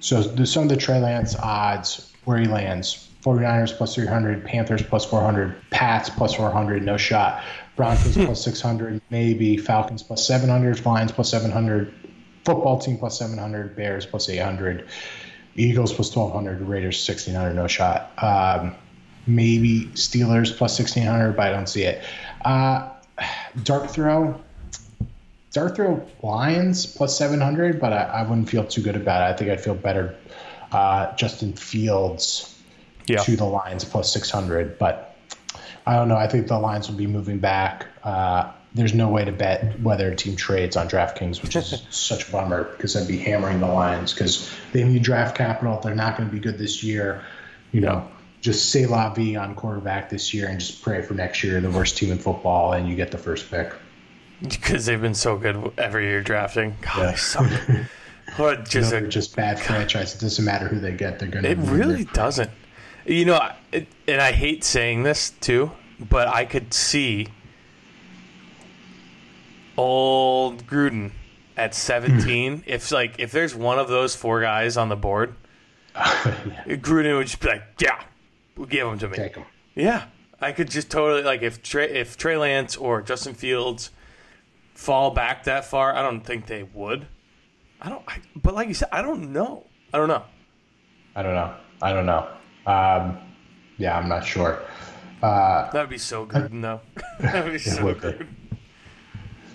so 0.00 0.22
the, 0.22 0.46
some 0.46 0.62
of 0.62 0.68
the 0.70 0.76
Trey 0.76 1.00
Lance 1.00 1.36
odds 1.36 2.14
where 2.24 2.38
he 2.38 2.46
lands 2.46 3.10
49ers 3.22 3.76
plus 3.76 3.94
300, 3.94 4.42
Panthers 4.42 4.82
plus 4.82 5.04
400, 5.04 5.54
Pats 5.68 6.08
plus 6.08 6.34
400, 6.34 6.82
no 6.82 6.96
shot. 6.96 7.44
Broncos 7.76 8.14
plus 8.24 8.42
600, 8.42 9.02
maybe. 9.10 9.58
Falcons 9.58 10.02
plus 10.02 10.26
700, 10.26 10.86
Lions 10.86 11.12
plus 11.12 11.30
700, 11.30 11.92
football 12.46 12.78
team 12.78 12.96
plus 12.96 13.18
700, 13.18 13.76
Bears 13.76 14.06
plus 14.06 14.30
800, 14.30 14.88
Eagles 15.54 15.92
plus 15.92 16.16
1200, 16.16 16.66
Raiders 16.66 17.06
1600, 17.06 17.52
no 17.52 17.66
shot. 17.66 18.12
Um, 18.22 18.74
maybe 19.26 19.90
Steelers 19.92 20.56
plus 20.56 20.78
1600, 20.78 21.36
but 21.36 21.48
I 21.48 21.50
don't 21.50 21.68
see 21.68 21.82
it. 21.82 22.02
Uh, 22.46 22.88
dark 23.62 23.90
throw, 23.90 24.40
dark 25.52 25.76
throw 25.76 26.06
Lions 26.22 26.86
plus 26.86 27.16
700, 27.16 27.80
but 27.80 27.92
I, 27.92 28.02
I, 28.04 28.22
wouldn't 28.22 28.48
feel 28.48 28.64
too 28.64 28.82
good 28.82 28.96
about 28.96 29.22
it. 29.22 29.34
I 29.34 29.36
think 29.36 29.50
I'd 29.50 29.60
feel 29.60 29.74
better 29.74 30.16
uh, 30.72 31.14
Justin 31.16 31.54
Fields 31.54 32.54
yeah. 33.06 33.18
to 33.18 33.36
the 33.36 33.44
Lions 33.44 33.84
plus 33.84 34.12
600, 34.12 34.78
but 34.78 35.16
I 35.86 35.96
don't 35.96 36.08
know. 36.08 36.16
I 36.16 36.26
think 36.26 36.48
the 36.48 36.58
Lions 36.58 36.88
will 36.88 36.98
be 36.98 37.06
moving 37.06 37.38
back. 37.38 37.86
Uh, 38.04 38.52
there's 38.74 38.92
no 38.92 39.08
way 39.08 39.24
to 39.24 39.32
bet 39.32 39.80
whether 39.80 40.10
a 40.12 40.14
team 40.14 40.36
trades 40.36 40.76
on 40.76 40.88
DraftKings, 40.88 41.42
which 41.42 41.56
is 41.56 41.82
such 41.90 42.28
a 42.28 42.32
bummer 42.32 42.64
because 42.64 42.94
I'd 42.94 43.08
be 43.08 43.16
hammering 43.16 43.60
the 43.60 43.66
Lions 43.66 44.12
because 44.12 44.50
they 44.72 44.84
need 44.84 45.02
draft 45.02 45.36
capital. 45.36 45.80
They're 45.80 45.94
not 45.94 46.16
going 46.16 46.28
to 46.28 46.34
be 46.34 46.40
good 46.40 46.58
this 46.58 46.82
year. 46.82 47.22
You 47.72 47.80
know, 47.80 48.06
just 48.40 48.70
say 48.70 48.86
la 48.86 49.12
vie 49.14 49.36
on 49.36 49.54
quarterback 49.54 50.10
this 50.10 50.32
year 50.34 50.48
and 50.48 50.60
just 50.60 50.82
pray 50.82 51.02
for 51.02 51.14
next 51.14 51.42
year, 51.42 51.60
the 51.60 51.70
worst 51.70 51.96
team 51.96 52.12
in 52.12 52.18
football, 52.18 52.72
and 52.74 52.88
you 52.88 52.94
get 52.94 53.10
the 53.10 53.18
first 53.18 53.50
pick. 53.50 53.72
Because 54.48 54.86
they've 54.86 55.00
been 55.00 55.14
so 55.14 55.36
good 55.36 55.72
every 55.78 56.04
year 56.04 56.22
drafting. 56.22 56.76
God, 56.80 56.98
yeah. 56.98 57.14
so 57.16 57.48
what 58.36 58.64
just 58.68 58.92
you 58.92 59.00
know, 59.00 59.06
a, 59.06 59.08
just 59.08 59.34
bad 59.34 59.58
franchise. 59.58 60.14
It 60.14 60.20
doesn't 60.20 60.44
matter 60.44 60.68
who 60.68 60.78
they 60.78 60.92
get; 60.92 61.18
they're 61.18 61.28
going 61.28 61.44
to. 61.44 61.50
It 61.50 61.58
really 61.58 62.04
doesn't. 62.04 62.50
You 63.04 63.24
know, 63.24 63.52
it, 63.72 63.88
and 64.06 64.20
I 64.20 64.32
hate 64.32 64.62
saying 64.62 65.02
this 65.02 65.30
too, 65.40 65.72
but 65.98 66.28
I 66.28 66.44
could 66.44 66.72
see 66.72 67.28
old 69.76 70.66
Gruden 70.66 71.12
at 71.56 71.74
17. 71.74 72.58
Hmm. 72.58 72.62
if 72.66 72.92
like 72.92 73.16
if 73.18 73.32
there's 73.32 73.54
one 73.54 73.78
of 73.78 73.88
those 73.88 74.14
four 74.14 74.40
guys 74.40 74.76
on 74.76 74.88
the 74.88 74.96
board, 74.96 75.34
yeah. 75.96 76.34
Gruden 76.66 77.16
would 77.16 77.26
just 77.26 77.40
be 77.40 77.48
like, 77.48 77.64
"Yeah, 77.80 78.00
we'll 78.56 78.66
give 78.66 78.86
them 78.86 78.98
to 79.00 79.08
me." 79.08 79.16
Take 79.16 79.34
them. 79.34 79.44
Yeah, 79.74 80.04
I 80.40 80.52
could 80.52 80.70
just 80.70 80.90
totally 80.90 81.22
like 81.22 81.42
if 81.42 81.62
Trey, 81.62 81.90
if 81.90 82.16
Trey 82.16 82.36
Lance 82.36 82.76
or 82.76 83.02
Justin 83.02 83.34
Fields 83.34 83.90
fall 84.78 85.10
back 85.10 85.44
that 85.44 85.64
far. 85.64 85.92
I 85.94 86.02
don't 86.02 86.20
think 86.20 86.46
they 86.46 86.62
would. 86.62 87.04
I 87.80 87.88
don't. 87.88 88.02
I, 88.06 88.18
but 88.36 88.54
like 88.54 88.68
you 88.68 88.74
said, 88.74 88.88
I 88.92 89.02
don't 89.02 89.32
know. 89.32 89.64
I 89.92 89.98
don't 89.98 90.08
know. 90.08 90.22
I 91.16 91.22
don't 91.22 91.34
know. 91.34 91.54
I 91.82 91.92
don't 91.92 92.06
know. 92.06 92.28
Um, 92.64 93.18
yeah, 93.76 93.98
I'm 93.98 94.08
not 94.08 94.24
sure. 94.24 94.62
Uh, 95.20 95.68
that 95.72 95.80
would 95.80 95.90
be 95.90 95.98
so 95.98 96.24
good, 96.24 96.50
though. 96.62 96.80
that 97.20 97.44
would 97.44 97.52
be 97.52 97.58
so 97.58 97.84
would 97.84 98.00
good. 98.00 98.20
Be. 98.20 98.26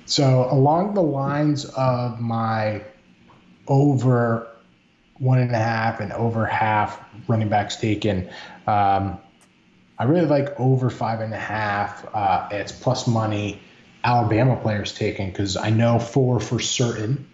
So 0.06 0.50
along 0.52 0.94
the 0.94 1.02
lines 1.02 1.66
of 1.66 2.20
my 2.20 2.84
over 3.68 4.50
one 5.20 5.40
and 5.40 5.52
a 5.52 5.58
half 5.58 6.02
and 6.02 6.12
over 6.12 6.46
half 6.46 7.00
running 7.30 7.48
backs 7.48 7.78
taken, 7.78 8.30
um, 8.68 9.18
I 9.98 10.04
really 10.04 10.28
like 10.28 10.60
over 10.60 10.90
five 10.90 11.22
and 11.22 11.34
a 11.34 11.40
half. 11.40 12.06
Uh, 12.14 12.50
it's 12.52 12.74
plus 12.74 13.08
money. 13.08 13.62
Alabama 14.04 14.58
players 14.58 14.94
taken 14.94 15.28
because 15.30 15.56
I 15.58 15.70
know 15.70 16.00
four 16.00 16.40
for 16.40 16.60
certain 16.60 17.28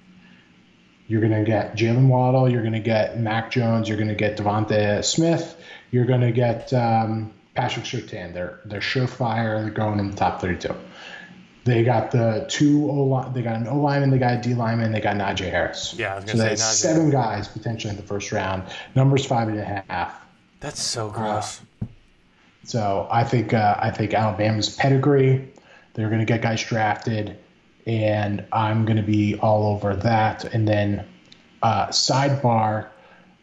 you're 1.10 1.22
going 1.22 1.34
to 1.34 1.44
get 1.44 1.76
Jalen 1.76 2.08
Waddle. 2.08 2.48
You're 2.48 2.62
going 2.62 2.74
to 2.74 2.80
get 2.80 3.20
Mac 3.20 3.50
Jones. 3.50 3.90
You're 3.90 3.98
going 3.98 4.10
to 4.10 4.16
get 4.16 4.38
DeVonta 4.38 5.04
Smith. 5.04 5.60
You're 5.90 6.06
going 6.06 6.22
to 6.22 6.32
get 6.32 6.72
um, 6.72 7.34
Patrick 7.56 7.86
Surtain. 7.86 8.32
They're 8.32 8.60
they're 8.64 8.80
surefire. 8.80 9.64
They're 9.64 9.72
going 9.72 9.98
in 9.98 10.12
the 10.12 10.16
top 10.16 10.40
32. 10.40 10.74
They 11.66 11.84
got 11.84 12.12
the 12.12 12.46
two 12.48 12.90
O 12.92 13.06
line. 13.06 13.34
They 13.34 13.42
got 13.42 13.56
an 13.56 13.68
O 13.68 13.78
lineman. 13.78 14.12
They 14.12 14.20
got 14.20 14.36
a 14.36 14.42
D 14.42 14.54
lineman. 14.54 14.92
They 14.92 15.02
got 15.02 15.16
Najee 15.16 15.50
Harris. 15.50 15.96
Yeah, 15.98 16.24
so 16.24 16.38
they 16.38 16.50
have 16.50 16.60
seven 16.60 17.10
guys 17.10 17.48
potentially 17.48 17.90
in 17.90 17.98
the 17.98 18.06
first 18.06 18.32
round. 18.32 18.64
Numbers 18.94 19.26
five 19.26 19.48
and 19.48 19.60
a 19.60 19.84
half. 19.90 20.22
That's 20.60 20.82
so 20.82 21.10
gross. 21.10 21.62
Uh, 21.82 21.86
so 22.66 23.08
I 23.10 23.24
think 23.24 23.52
uh, 23.52 23.78
I 23.80 23.90
think 23.90 24.14
Alabama's 24.14 24.76
pedigree. 24.76 25.52
They're 25.94 26.10
going 26.10 26.20
to 26.20 26.26
get 26.26 26.42
guys 26.42 26.64
drafted 26.64 27.38
and 27.86 28.46
I'm 28.52 28.86
going 28.86 28.98
to 28.98 29.04
be 29.04 29.36
all 29.36 29.74
over 29.74 29.96
that. 29.96 30.46
And 30.54 30.68
then 30.68 31.06
uh, 31.64 31.88
sidebar 31.88 32.88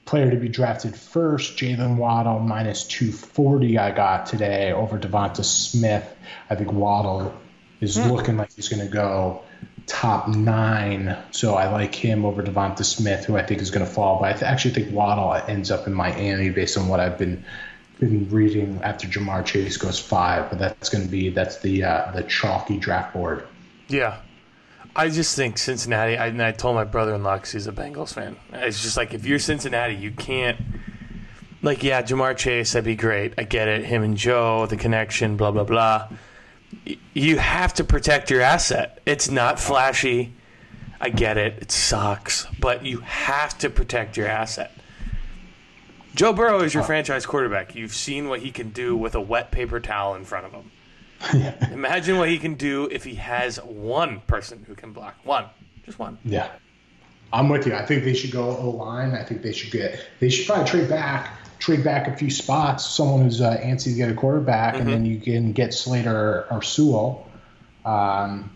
player 0.05 0.31
to 0.31 0.37
be 0.37 0.49
drafted 0.49 0.95
first, 0.95 1.57
Jalen 1.57 1.97
Waddle 1.97 2.39
minus 2.39 2.85
240. 2.85 3.79
I 3.79 3.91
got 3.91 4.27
today 4.27 4.73
over 4.73 4.99
DeVonta 4.99 5.45
Smith. 5.45 6.17
I 6.49 6.55
think 6.55 6.73
Waddle 6.73 7.35
is 7.81 7.97
mm. 7.97 8.11
looking 8.11 8.37
like 8.37 8.53
he's 8.55 8.69
going 8.69 8.87
to 8.87 8.93
go 8.93 9.43
top 9.87 10.29
nine. 10.29 11.17
So 11.33 11.55
I 11.55 11.69
like 11.71 11.95
him 11.95 12.25
over 12.25 12.43
DeVonta 12.43 12.85
Smith, 12.85 13.25
who 13.25 13.37
I 13.37 13.43
think 13.43 13.61
is 13.61 13.71
going 13.71 13.85
to 13.85 13.93
fall. 13.93 14.21
But 14.21 14.29
I 14.29 14.33
th- 14.33 14.45
actually 14.45 14.75
think 14.75 14.95
Waddle 14.95 15.33
ends 15.49 15.71
up 15.71 15.87
in 15.87 15.95
Miami 15.95 16.51
based 16.51 16.79
on 16.79 16.89
what 16.89 17.01
I've 17.01 17.19
been 17.19 17.45
been 17.99 18.29
reading 18.31 18.81
after 18.83 19.07
Ja'Marr 19.07 19.45
Chase 19.45 19.77
goes 19.77 19.99
five. 19.99 20.51
But 20.51 20.59
that's 20.59 20.89
going 20.89 21.05
to 21.05 21.11
be 21.11 21.31
that's 21.31 21.59
the 21.61 21.85
uh, 21.85 22.11
the 22.13 22.23
chalky 22.25 22.79
draft 22.79 23.15
board. 23.15 23.47
Yeah, 23.89 24.19
I 24.95 25.09
just 25.11 25.37
think 25.37 25.59
Cincinnati. 25.59 26.17
I, 26.17 26.29
and 26.29 26.43
I 26.43 26.53
told 26.53 26.75
my 26.75 26.85
brother-in-law 26.85 27.37
because 27.37 27.53
he's 27.53 27.67
a 27.67 27.73
Bengals 27.73 28.15
fan. 28.15 28.37
It's 28.53 28.83
just 28.83 28.97
like 28.97 29.15
if 29.15 29.27
you're 29.27 29.39
Cincinnati, 29.39 29.95
you 29.95 30.11
can't. 30.11 30.59
Like, 31.63 31.83
yeah, 31.83 32.03
Ja'Marr 32.03 32.37
Chase, 32.37 32.73
that'd 32.73 32.85
be 32.85 32.95
great. 32.95 33.35
I 33.39 33.43
get 33.43 33.67
it. 33.67 33.85
Him 33.85 34.03
and 34.03 34.17
Joe, 34.17 34.67
the 34.67 34.77
connection, 34.77 35.37
blah 35.37 35.51
blah 35.51 35.65
blah. 35.65 36.09
You 37.15 37.39
have 37.39 37.75
to 37.75 37.85
protect 37.85 38.31
your 38.31 38.41
asset. 38.41 39.01
It's 39.07 39.31
not 39.31 39.59
flashy. 39.59 40.35
I 41.01 41.11
get 41.11 41.37
it. 41.37 41.59
It 41.61 41.73
sucks, 41.73 42.47
but 42.61 42.85
you 42.85 43.01
have 43.01 43.57
to 43.59 43.71
protect 43.71 44.17
your 44.17 44.29
asset. 44.29 44.73
Joe 46.17 46.33
Burrow 46.33 46.63
is 46.63 46.73
your 46.73 46.83
franchise 46.83 47.27
quarterback. 47.27 47.75
You've 47.75 47.93
seen 47.93 48.31
what 48.31 48.41
he 48.41 48.51
can 48.51 48.71
do 48.71 48.97
with 48.97 49.15
a 49.15 49.21
wet 49.21 49.51
paper 49.51 49.81
towel 49.81 50.15
in 50.15 50.25
front 50.25 50.47
of 50.47 50.53
him. 50.53 50.71
Imagine 51.73 52.17
what 52.17 52.31
he 52.31 52.39
can 52.39 52.55
do 52.55 52.89
if 52.91 53.05
he 53.05 53.17
has 53.17 53.59
one 53.59 54.21
person 54.27 54.65
who 54.67 54.75
can 54.75 54.93
block. 54.93 55.15
One. 55.25 55.45
Just 55.85 55.99
one. 55.99 56.17
Yeah. 56.25 56.51
I'm 57.35 57.51
with 57.51 57.67
you. 57.67 57.75
I 57.75 57.85
think 57.85 58.05
they 58.05 58.15
should 58.15 58.31
go 58.31 58.57
O 58.57 58.71
line. 58.71 59.13
I 59.13 59.25
think 59.25 59.43
they 59.43 59.53
should 59.53 59.71
get 59.71 60.01
they 60.21 60.31
should 60.31 60.47
probably 60.47 60.65
trade 60.65 60.89
back 60.89 61.39
trade 61.59 61.85
back 61.85 62.09
a 62.09 62.17
few 62.17 62.31
spots. 62.31 62.87
Someone 62.87 63.23
who's 63.23 63.43
uh, 63.43 63.59
antsy 63.59 63.85
to 63.85 63.95
get 63.95 64.11
a 64.11 64.15
quarterback, 64.15 64.75
mm-hmm. 64.75 64.83
and 64.83 64.91
then 64.91 65.05
you 65.05 65.21
can 65.21 65.53
get 65.53 65.75
Slater 65.75 66.17
or, 66.17 66.47
or 66.51 66.63
Sewell. 66.63 67.29
Um, 67.85 68.51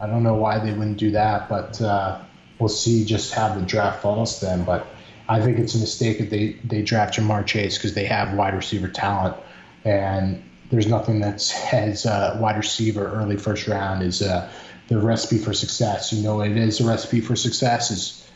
I 0.00 0.06
don't 0.06 0.22
know 0.22 0.34
why 0.34 0.60
they 0.60 0.72
wouldn't 0.72 0.98
do 0.98 1.10
that, 1.10 1.48
but 1.48 1.80
uh, 1.82 2.20
we'll 2.60 2.68
see 2.68 3.04
just 3.04 3.34
how 3.34 3.52
the 3.52 3.62
draft 3.62 4.00
falls 4.00 4.40
then. 4.40 4.64
But 4.64 4.86
I 5.30 5.40
think 5.40 5.60
it's 5.60 5.76
a 5.76 5.78
mistake 5.78 6.18
that 6.18 6.28
they 6.28 6.56
they 6.64 6.82
draft 6.82 7.16
Ja'Marr 7.16 7.46
Chase 7.46 7.78
because 7.78 7.94
they 7.94 8.04
have 8.06 8.34
wide 8.34 8.52
receiver 8.52 8.88
talent, 8.88 9.36
and 9.84 10.42
there's 10.70 10.88
nothing 10.88 11.20
that 11.20 11.40
says 11.40 12.04
uh, 12.04 12.36
wide 12.40 12.56
receiver 12.56 13.06
early 13.06 13.36
first 13.36 13.68
round 13.68 14.02
is 14.02 14.22
uh, 14.22 14.50
the 14.88 14.98
recipe 14.98 15.38
for 15.38 15.52
success. 15.52 16.12
You 16.12 16.24
know 16.24 16.36
what 16.36 16.48
it 16.48 16.56
is? 16.56 16.78
The 16.78 16.84
recipe 16.84 17.20
for 17.20 17.36
success 17.36 17.92
is 17.92 18.28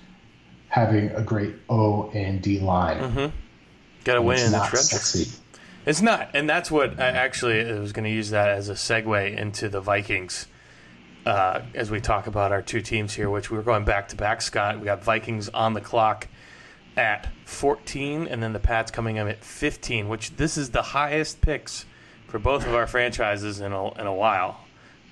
having 0.69 1.11
a 1.11 1.21
great 1.21 1.57
O 1.69 2.11
and 2.15 2.41
D 2.41 2.61
line. 2.61 2.99
Mm-hmm. 2.99 3.37
Got 4.05 4.15
to 4.15 4.23
win 4.23 4.39
in 4.39 4.53
the 4.53 4.59
trenches. 4.61 5.41
It's 5.87 6.01
not, 6.01 6.31
and 6.33 6.49
that's 6.49 6.71
what 6.71 7.01
I 7.01 7.09
actually 7.09 7.69
I 7.69 7.81
was 7.81 7.93
going 7.93 8.05
to 8.05 8.11
use 8.11 8.31
that 8.31 8.51
as 8.51 8.69
a 8.69 8.75
segue 8.75 9.37
into 9.37 9.69
the 9.69 9.81
Vikings. 9.81 10.47
Uh, 11.27 11.63
as 11.75 11.91
we 11.91 12.01
talk 12.01 12.27
about 12.27 12.53
our 12.53 12.61
two 12.63 12.83
teams 12.83 13.15
here, 13.15 13.31
which 13.31 13.51
we're 13.51 13.63
going 13.63 13.85
back 13.85 14.09
to 14.09 14.17
back, 14.17 14.43
Scott. 14.43 14.79
We 14.79 14.85
got 14.85 15.03
Vikings 15.03 15.49
on 15.49 15.73
the 15.73 15.81
clock 15.81 16.29
at 16.97 17.29
14, 17.45 18.29
and 18.29 18.43
then 18.43 18.53
the 18.53 18.61
Pats 18.61 18.91
coming 18.91 19.17
in 19.17 19.29
at 19.29 19.45
15, 19.45 20.09
which 20.09 20.37
this 20.37 20.57
is 20.57 20.71
the 20.71 20.83
highest 20.83 21.41
picks 21.41 21.87
for 22.29 22.39
both 22.39 22.67
of 22.67 22.75
our 22.75 22.87
franchises 22.87 23.61
in 23.61 23.73
a, 23.73 24.01
in 24.01 24.07
a 24.07 24.15
while. 24.15 24.61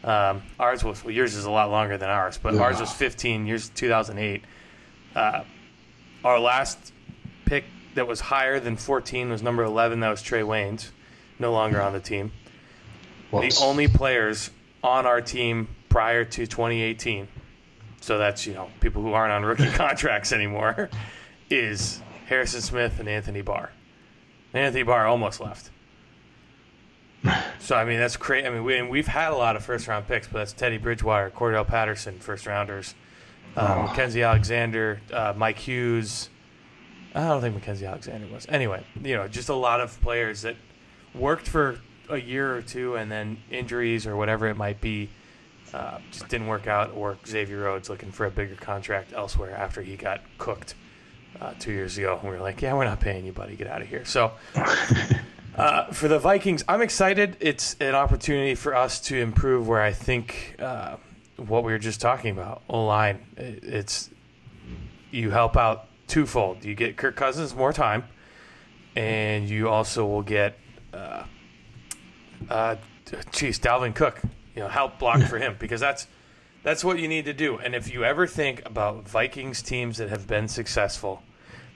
Um, 0.04 0.42
ours 0.58 0.82
was 0.82 1.04
well, 1.04 1.12
yours 1.12 1.36
is 1.36 1.44
a 1.44 1.50
lot 1.50 1.70
longer 1.70 1.96
than 1.96 2.10
ours, 2.10 2.38
but 2.42 2.54
yeah. 2.54 2.62
ours 2.62 2.80
was 2.80 2.92
15 2.92 3.46
years 3.46 3.68
2008. 3.68 4.42
Uh, 5.14 5.44
our 6.24 6.40
last 6.40 6.92
pick 7.44 7.64
that 7.94 8.08
was 8.08 8.20
higher 8.20 8.58
than 8.58 8.76
14 8.76 9.30
was 9.30 9.42
number 9.42 9.62
11. 9.62 10.00
That 10.00 10.08
was 10.08 10.22
Trae 10.22 10.44
Waynes, 10.44 10.90
no 11.38 11.52
longer 11.52 11.80
on 11.80 11.92
the 11.92 12.00
team. 12.00 12.32
Whoops. 13.30 13.58
The 13.58 13.64
only 13.64 13.88
players 13.88 14.50
on 14.82 15.06
our 15.06 15.20
team 15.20 15.68
prior 15.88 16.24
to 16.24 16.46
2018, 16.46 17.28
so 18.00 18.18
that's 18.18 18.46
you 18.46 18.54
know 18.54 18.68
people 18.80 19.02
who 19.02 19.12
aren't 19.12 19.32
on 19.32 19.44
rookie 19.44 19.70
contracts 19.74 20.32
anymore, 20.32 20.90
is 21.50 22.00
Harrison 22.26 22.60
Smith 22.60 22.98
and 22.98 23.08
Anthony 23.08 23.42
Barr. 23.42 23.72
Anthony 24.54 24.82
Barr 24.82 25.06
almost 25.06 25.40
left. 25.40 25.70
So 27.58 27.76
I 27.76 27.84
mean 27.84 28.00
that's 28.00 28.16
crazy. 28.16 28.46
I 28.46 28.50
mean 28.50 28.64
we, 28.64 28.82
we've 28.82 29.06
had 29.06 29.32
a 29.32 29.36
lot 29.36 29.54
of 29.54 29.64
first 29.64 29.86
round 29.86 30.08
picks, 30.08 30.26
but 30.26 30.38
that's 30.38 30.52
Teddy 30.52 30.78
Bridgewater, 30.78 31.30
Cordell 31.30 31.66
Patterson, 31.66 32.18
first 32.18 32.46
rounders, 32.46 32.94
um, 33.56 33.66
oh. 33.66 33.88
Mackensie 33.88 34.26
Alexander, 34.26 35.00
uh, 35.12 35.32
Mike 35.36 35.58
Hughes. 35.58 36.28
I 37.14 37.28
don't 37.28 37.40
think 37.40 37.62
Mackensie 37.62 37.86
Alexander 37.86 38.26
was. 38.26 38.46
Anyway, 38.48 38.82
you 39.00 39.14
know, 39.14 39.28
just 39.28 39.48
a 39.48 39.54
lot 39.54 39.80
of 39.80 40.00
players 40.00 40.42
that 40.42 40.56
worked 41.14 41.46
for 41.46 41.78
a 42.08 42.16
year 42.18 42.56
or 42.56 42.62
two, 42.62 42.96
and 42.96 43.12
then 43.12 43.38
injuries 43.50 44.06
or 44.06 44.16
whatever 44.16 44.48
it 44.48 44.56
might 44.56 44.80
be, 44.80 45.10
uh, 45.72 45.98
just 46.10 46.28
didn't 46.28 46.46
work 46.46 46.66
out. 46.66 46.92
Or 46.94 47.18
Xavier 47.26 47.60
Rhodes 47.60 47.88
looking 47.88 48.10
for 48.10 48.26
a 48.26 48.30
bigger 48.30 48.56
contract 48.56 49.12
elsewhere 49.12 49.54
after 49.54 49.82
he 49.82 49.96
got 49.96 50.22
cooked 50.38 50.74
uh, 51.40 51.54
two 51.58 51.72
years 51.72 51.98
ago, 51.98 52.18
and 52.20 52.30
we 52.30 52.36
were 52.36 52.42
like, 52.42 52.62
"Yeah, 52.62 52.74
we're 52.74 52.84
not 52.84 53.00
paying 53.00 53.24
you, 53.24 53.32
buddy. 53.32 53.56
Get 53.56 53.66
out 53.66 53.82
of 53.82 53.88
here." 53.88 54.04
So 54.04 54.32
Uh, 55.54 55.84
for 55.92 56.08
the 56.08 56.18
Vikings, 56.18 56.64
I'm 56.66 56.80
excited. 56.80 57.36
It's 57.38 57.76
an 57.78 57.94
opportunity 57.94 58.54
for 58.54 58.74
us 58.74 59.00
to 59.00 59.18
improve 59.18 59.68
where 59.68 59.82
I 59.82 59.92
think 59.92 60.56
uh, 60.58 60.96
what 61.36 61.62
we 61.62 61.72
were 61.72 61.78
just 61.78 62.00
talking 62.00 62.30
about, 62.30 62.62
O 62.70 62.86
line. 62.86 63.20
It's 63.36 64.08
you 65.10 65.30
help 65.30 65.58
out 65.58 65.88
twofold. 66.08 66.64
You 66.64 66.74
get 66.74 66.96
Kirk 66.96 67.16
Cousins 67.16 67.54
more 67.54 67.72
time, 67.72 68.04
and 68.96 69.46
you 69.46 69.68
also 69.68 70.06
will 70.06 70.22
get, 70.22 70.58
uh, 70.94 71.24
uh, 72.48 72.76
geez, 73.32 73.58
Dalvin 73.58 73.94
Cook. 73.94 74.22
You 74.56 74.62
know, 74.62 74.68
help 74.68 74.98
block 74.98 75.20
for 75.28 75.38
him 75.38 75.56
because 75.58 75.82
that's 75.82 76.06
that's 76.62 76.84
what 76.84 76.98
you 76.98 77.08
need 77.08 77.24
to 77.24 77.32
do. 77.32 77.58
And 77.58 77.74
if 77.74 77.92
you 77.92 78.04
ever 78.04 78.26
think 78.26 78.62
about 78.64 79.08
Vikings 79.08 79.62
teams 79.62 79.98
that 79.98 80.08
have 80.08 80.26
been 80.26 80.48
successful 80.48 81.22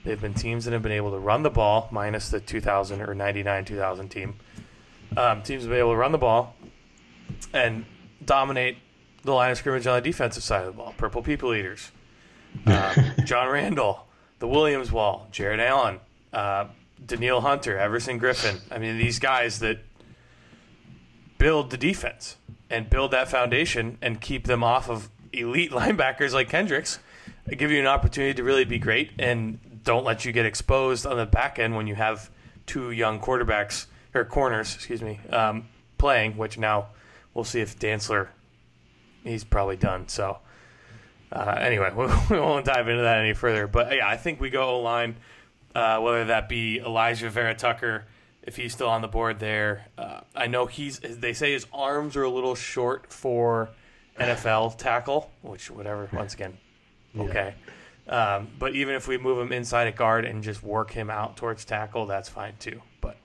They've 0.07 0.19
been 0.19 0.33
teams 0.33 0.63
that 0.63 0.71
have 0.71 0.81
been 0.81 0.93
able 0.93 1.11
to 1.11 1.19
run 1.19 1.43
the 1.43 1.49
ball, 1.49 1.89
minus 1.91 2.29
the 2.29 2.39
2000 2.39 3.01
or 3.01 3.13
99 3.13 3.65
2000 3.65 4.07
team. 4.07 4.35
Um, 5.17 5.41
teams 5.41 5.63
have 5.63 5.69
been 5.69 5.79
able 5.79 5.91
to 5.91 5.97
run 5.97 6.13
the 6.13 6.17
ball 6.17 6.55
and 7.51 7.85
dominate 8.23 8.77
the 9.23 9.33
line 9.33 9.51
of 9.51 9.57
scrimmage 9.57 9.85
on 9.85 9.95
the 9.95 10.01
defensive 10.01 10.43
side 10.43 10.61
of 10.61 10.67
the 10.67 10.71
ball. 10.71 10.93
Purple 10.97 11.21
people 11.21 11.53
eaters. 11.53 11.91
Um, 12.65 13.13
John 13.25 13.49
Randle, 13.49 14.07
the 14.39 14.47
Williams 14.47 14.91
Wall, 14.91 15.27
Jared 15.31 15.59
Allen, 15.59 15.99
uh, 16.33 16.65
Danielle 17.05 17.41
Hunter, 17.41 17.77
Everson 17.77 18.19
Griffen. 18.19 18.61
I 18.71 18.79
mean, 18.79 18.97
these 18.97 19.19
guys 19.19 19.59
that 19.59 19.77
build 21.37 21.69
the 21.69 21.77
defense 21.77 22.37
and 22.69 22.89
build 22.89 23.11
that 23.11 23.29
foundation 23.29 23.97
and 24.01 24.19
keep 24.19 24.45
them 24.45 24.63
off 24.63 24.89
of 24.89 25.09
elite 25.33 25.71
linebackers 25.71 26.33
like 26.33 26.49
Kendricks 26.49 26.99
give 27.55 27.71
you 27.71 27.79
an 27.79 27.87
opportunity 27.87 28.33
to 28.33 28.43
really 28.43 28.65
be 28.65 28.79
great 28.79 29.11
and 29.19 29.59
don't 29.83 30.03
let 30.03 30.25
you 30.25 30.31
get 30.31 30.45
exposed 30.45 31.05
on 31.05 31.17
the 31.17 31.25
back 31.25 31.59
end 31.59 31.75
when 31.75 31.87
you 31.87 31.95
have 31.95 32.29
two 32.65 32.91
young 32.91 33.19
quarterbacks 33.21 33.85
or 34.13 34.25
corners, 34.25 34.75
excuse 34.75 35.01
me, 35.01 35.19
um, 35.29 35.67
playing. 35.97 36.35
Which 36.35 36.57
now 36.57 36.87
we'll 37.33 37.45
see 37.45 37.61
if 37.61 37.79
Dantzler, 37.79 38.27
he's 39.23 39.45
probably 39.45 39.77
done. 39.77 40.09
So 40.09 40.39
uh, 41.31 41.57
anyway, 41.59 41.91
we, 41.95 42.05
we, 42.29 42.39
won't 42.39 42.65
dive 42.65 42.89
into 42.89 43.03
that 43.03 43.19
any 43.19 43.33
further. 43.33 43.67
But 43.67 43.95
yeah, 43.95 44.07
I 44.07 44.17
think 44.17 44.41
we 44.41 44.49
go 44.49 44.63
O 44.63 44.79
line, 44.81 45.15
uh, 45.73 45.99
whether 45.99 46.25
that 46.25 46.49
be 46.49 46.81
Alijah 46.83 47.29
Vera-Tucker 47.29 48.05
if 48.47 48.55
he's 48.55 48.73
still 48.73 48.89
on 48.89 49.01
the 49.01 49.07
board 49.07 49.39
there. 49.39 49.85
Uh, 49.97 50.21
I 50.35 50.47
know 50.47 50.65
he's. 50.65 50.99
They 50.99 51.33
say 51.33 51.51
his 51.51 51.67
arms 51.71 52.15
are 52.15 52.23
a 52.23 52.29
little 52.29 52.55
short 52.55 53.11
for 53.13 53.69
NFL 54.19 54.77
tackle, 54.77 55.29
which 55.41 55.69
whatever. 55.69 56.09
Once 56.11 56.33
again, 56.33 56.57
okay. 57.15 57.53
Yeah. 58.07 58.35
Um, 58.37 58.47
but 58.57 58.73
even 58.73 58.95
if 58.95 59.07
we 59.07 59.17
move 59.17 59.37
him 59.37 59.51
inside 59.51 59.87
a 59.87 59.91
guard 59.91 60.23
and 60.23 60.41
just 60.41 60.63
work 60.63 60.91
him 60.91 61.09
out 61.09 61.35
towards 61.35 61.65
tackle, 61.65 62.05
that's 62.05 62.29
fine 62.29 62.53
too. 62.57 62.81
But 63.01 63.17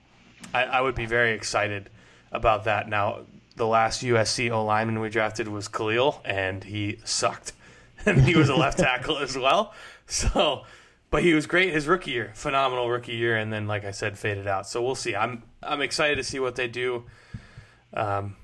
I, 0.53 0.65
I 0.65 0.81
would 0.81 0.93
be 0.93 1.05
very 1.05 1.31
excited 1.31 1.89
about 2.33 2.65
that. 2.65 2.89
Now, 2.89 3.21
the 3.55 3.65
last 3.65 4.03
USC 4.03 4.51
O 4.51 4.65
lineman 4.65 4.99
we 4.99 5.09
drafted 5.09 5.47
was 5.47 5.69
Kalil, 5.69 6.21
and 6.25 6.65
he 6.65 6.99
sucked. 7.05 7.53
and 8.05 8.21
he 8.21 8.35
was 8.35 8.49
a 8.49 8.55
left 8.55 8.77
tackle 8.79 9.19
as 9.19 9.37
well. 9.37 9.73
So, 10.05 10.65
but 11.13 11.21
he 11.21 11.35
was 11.35 11.45
great 11.45 11.71
his 11.71 11.87
rookie 11.87 12.09
year, 12.09 12.31
phenomenal 12.33 12.89
rookie 12.89 13.13
year, 13.13 13.37
and 13.37 13.53
then, 13.53 13.67
like 13.67 13.85
I 13.85 13.91
said, 13.91 14.17
faded 14.17 14.47
out. 14.47 14.67
So 14.67 14.81
we'll 14.81 14.95
see. 14.95 15.15
I'm 15.15 15.43
I'm 15.61 15.79
excited 15.79 16.15
to 16.15 16.23
see 16.23 16.39
what 16.39 16.55
they 16.55 16.67
do. 16.67 17.03
Um, 17.93 18.35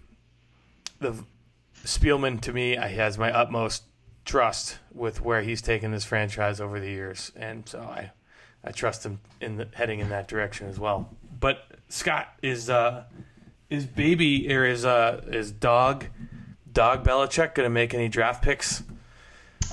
the 0.99 1.25
Spielman 1.83 2.39
to 2.41 2.53
me, 2.53 2.75
has 2.75 3.17
my 3.17 3.31
utmost 3.31 3.85
trust 4.23 4.77
with 4.93 5.19
where 5.19 5.41
he's 5.41 5.63
taken 5.63 5.89
this 5.89 6.05
franchise 6.05 6.61
over 6.61 6.79
the 6.79 6.91
years, 6.91 7.31
and 7.35 7.67
so 7.67 7.79
I, 7.79 8.11
I 8.63 8.69
trust 8.69 9.03
him 9.03 9.19
in 9.41 9.57
the, 9.57 9.67
heading 9.73 9.97
in 9.97 10.09
that 10.09 10.27
direction 10.27 10.69
as 10.69 10.79
well. 10.79 11.09
But 11.39 11.65
Scott 11.87 12.27
is 12.43 12.69
uh, 12.69 13.05
is 13.71 13.87
baby 13.87 14.55
or 14.55 14.63
is 14.63 14.85
uh 14.85 15.21
is 15.25 15.51
dog 15.51 16.05
dog 16.71 17.03
Belichick 17.03 17.55
going 17.55 17.65
to 17.65 17.71
make 17.71 17.95
any 17.95 18.09
draft 18.09 18.43
picks? 18.43 18.83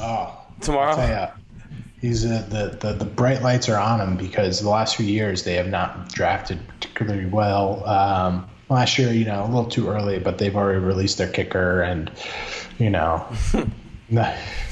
Oh, 0.01 0.41
tomorrow. 0.63 0.97
He's 2.07 2.25
uh, 2.25 2.47
the, 2.49 2.77
the 2.79 2.93
the 2.93 3.05
bright 3.05 3.43
lights 3.43 3.69
are 3.69 3.79
on 3.79 4.01
him 4.01 4.17
because 4.17 4.61
the 4.61 4.69
last 4.69 4.95
few 4.95 5.07
years 5.07 5.43
they 5.43 5.55
have 5.55 5.67
not 5.67 6.09
drafted 6.13 6.61
particularly 6.69 7.27
well. 7.27 7.85
Um, 7.85 8.47
last 8.69 8.97
year, 8.97 9.13
you 9.13 9.25
know, 9.25 9.43
a 9.43 9.47
little 9.47 9.65
too 9.65 9.89
early, 9.89 10.21
but 10.21 10.39
they've 10.39 10.55
already 10.55 10.79
released 10.79 11.19
their 11.19 11.29
kicker, 11.29 11.83
and 11.83 12.09
you 12.79 12.91
know, 12.91 13.27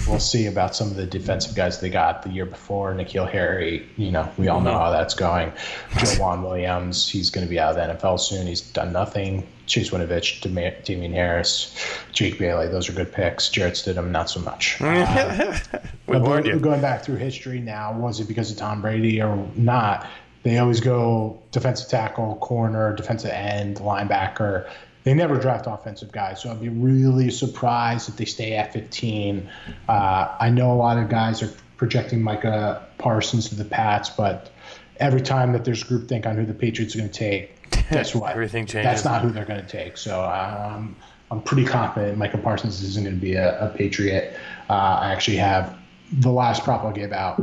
we'll 0.07 0.21
see 0.21 0.47
about 0.47 0.75
some 0.75 0.88
of 0.88 0.97
the 0.97 1.07
defensive 1.07 1.55
guys 1.55 1.81
they 1.81 1.90
got 1.90 2.23
the 2.23 2.31
year 2.31 2.47
before. 2.47 2.95
N'Keal 2.95 3.31
Harry, 3.31 3.88
you 3.97 4.11
know, 4.11 4.31
we 4.37 4.49
all 4.49 4.61
know 4.61 4.71
mm-hmm. 4.71 4.79
how 4.79 4.90
that's 4.90 5.14
going. 5.14 5.53
Joejuan 5.93 6.43
Williams, 6.43 7.09
he's 7.09 7.31
going 7.31 7.47
to 7.47 7.51
be 7.51 7.59
out 7.59 7.77
of 7.77 7.99
the 7.99 8.07
NFL 8.07 8.21
soon. 8.21 8.47
He's 8.47 8.61
done 8.61 8.93
nothing. 8.93 9.47
Chase 9.67 9.90
Winovich, 9.90 10.43
Damien 10.85 11.12
Harris, 11.12 11.75
Jake 12.12 12.38
Bailey, 12.38 12.69
those 12.69 12.88
are 12.88 12.93
good 12.93 13.12
picks. 13.12 13.49
Jarrett 13.49 13.75
Stidham, 13.75 14.11
not 14.11 14.29
so 14.29 14.40
much. 14.40 14.81
Uh, 14.81 15.59
we 16.07 16.19
warned 16.19 16.47
you. 16.47 16.61
Going 16.61 16.83
back 16.83 17.03
through 17.03 17.17
history 17.17 17.61
now, 17.61 17.99
was 17.99 18.21
it 18.21 18.29
because 18.29 18.51
of 18.51 18.59
Tom 18.59 18.83
Brady 18.83 19.23
or 19.23 19.49
not? 19.55 20.07
They 20.43 20.59
always 20.59 20.81
go 20.81 21.43
defensive 21.51 21.88
tackle, 21.88 22.37
corner, 22.37 22.95
defensive 22.95 23.31
end, 23.31 23.79
linebacker 23.79 24.69
they 25.05 25.14
never 25.14 25.37
draft 25.37 25.67
offensive 25.69 26.11
guys, 26.11 26.43
so 26.43 26.51
I'd 26.51 26.61
be 26.61 26.71
really 26.71 27.31
surprised 27.31 28.09
if 28.09 28.17
they 28.17 28.25
stay 28.25 28.57
at 28.57 28.73
15. 28.73 29.49
Uh, 29.88 30.37
I 30.40 30.51
know 30.51 30.73
a 30.73 30.75
lot 30.75 30.99
of 30.99 31.09
guys 31.11 31.43
are 31.43 31.53
projecting 31.77 32.23
Micah 32.23 32.87
Parsons 32.99 33.51
to 33.51 33.55
the 33.55 33.67
Pats, 33.67 34.09
but 34.09 34.51
every 34.99 35.21
time 35.21 35.53
that 35.53 35.64
there's 35.64 35.85
groupthink 35.85 36.27
on 36.27 36.37
who 36.37 36.47
the 36.47 36.55
Patriots 36.55 36.95
are 36.95 36.99
going 36.99 37.11
to 37.11 37.19
take, 37.19 37.71
guess 37.90 38.14
what? 38.14 38.33
Everything 38.33 38.64
changes. 38.64 38.85
That's 38.85 39.05
not 39.05 39.21
who 39.21 39.31
they're 39.31 39.45
going 39.45 39.61
to 39.61 39.69
take. 39.69 39.99
So 39.99 40.25
um, 40.25 40.97
I'm 41.31 41.43
pretty 41.43 41.67
confident 41.67 42.17
Micah 42.17 42.38
Parsons 42.38 42.83
isn't 42.83 43.05
going 43.05 43.17
to 43.17 43.21
be 43.21 43.35
a, 43.35 43.61
a 43.61 43.69
Patriot. 43.69 44.35
Uh, 44.71 45.01
I 45.03 45.12
actually 45.12 45.37
have 45.37 45.77
the 46.12 46.31
last 46.31 46.64
prop 46.64 46.83
I 46.85 46.93
gave 46.93 47.12
out 47.12 47.43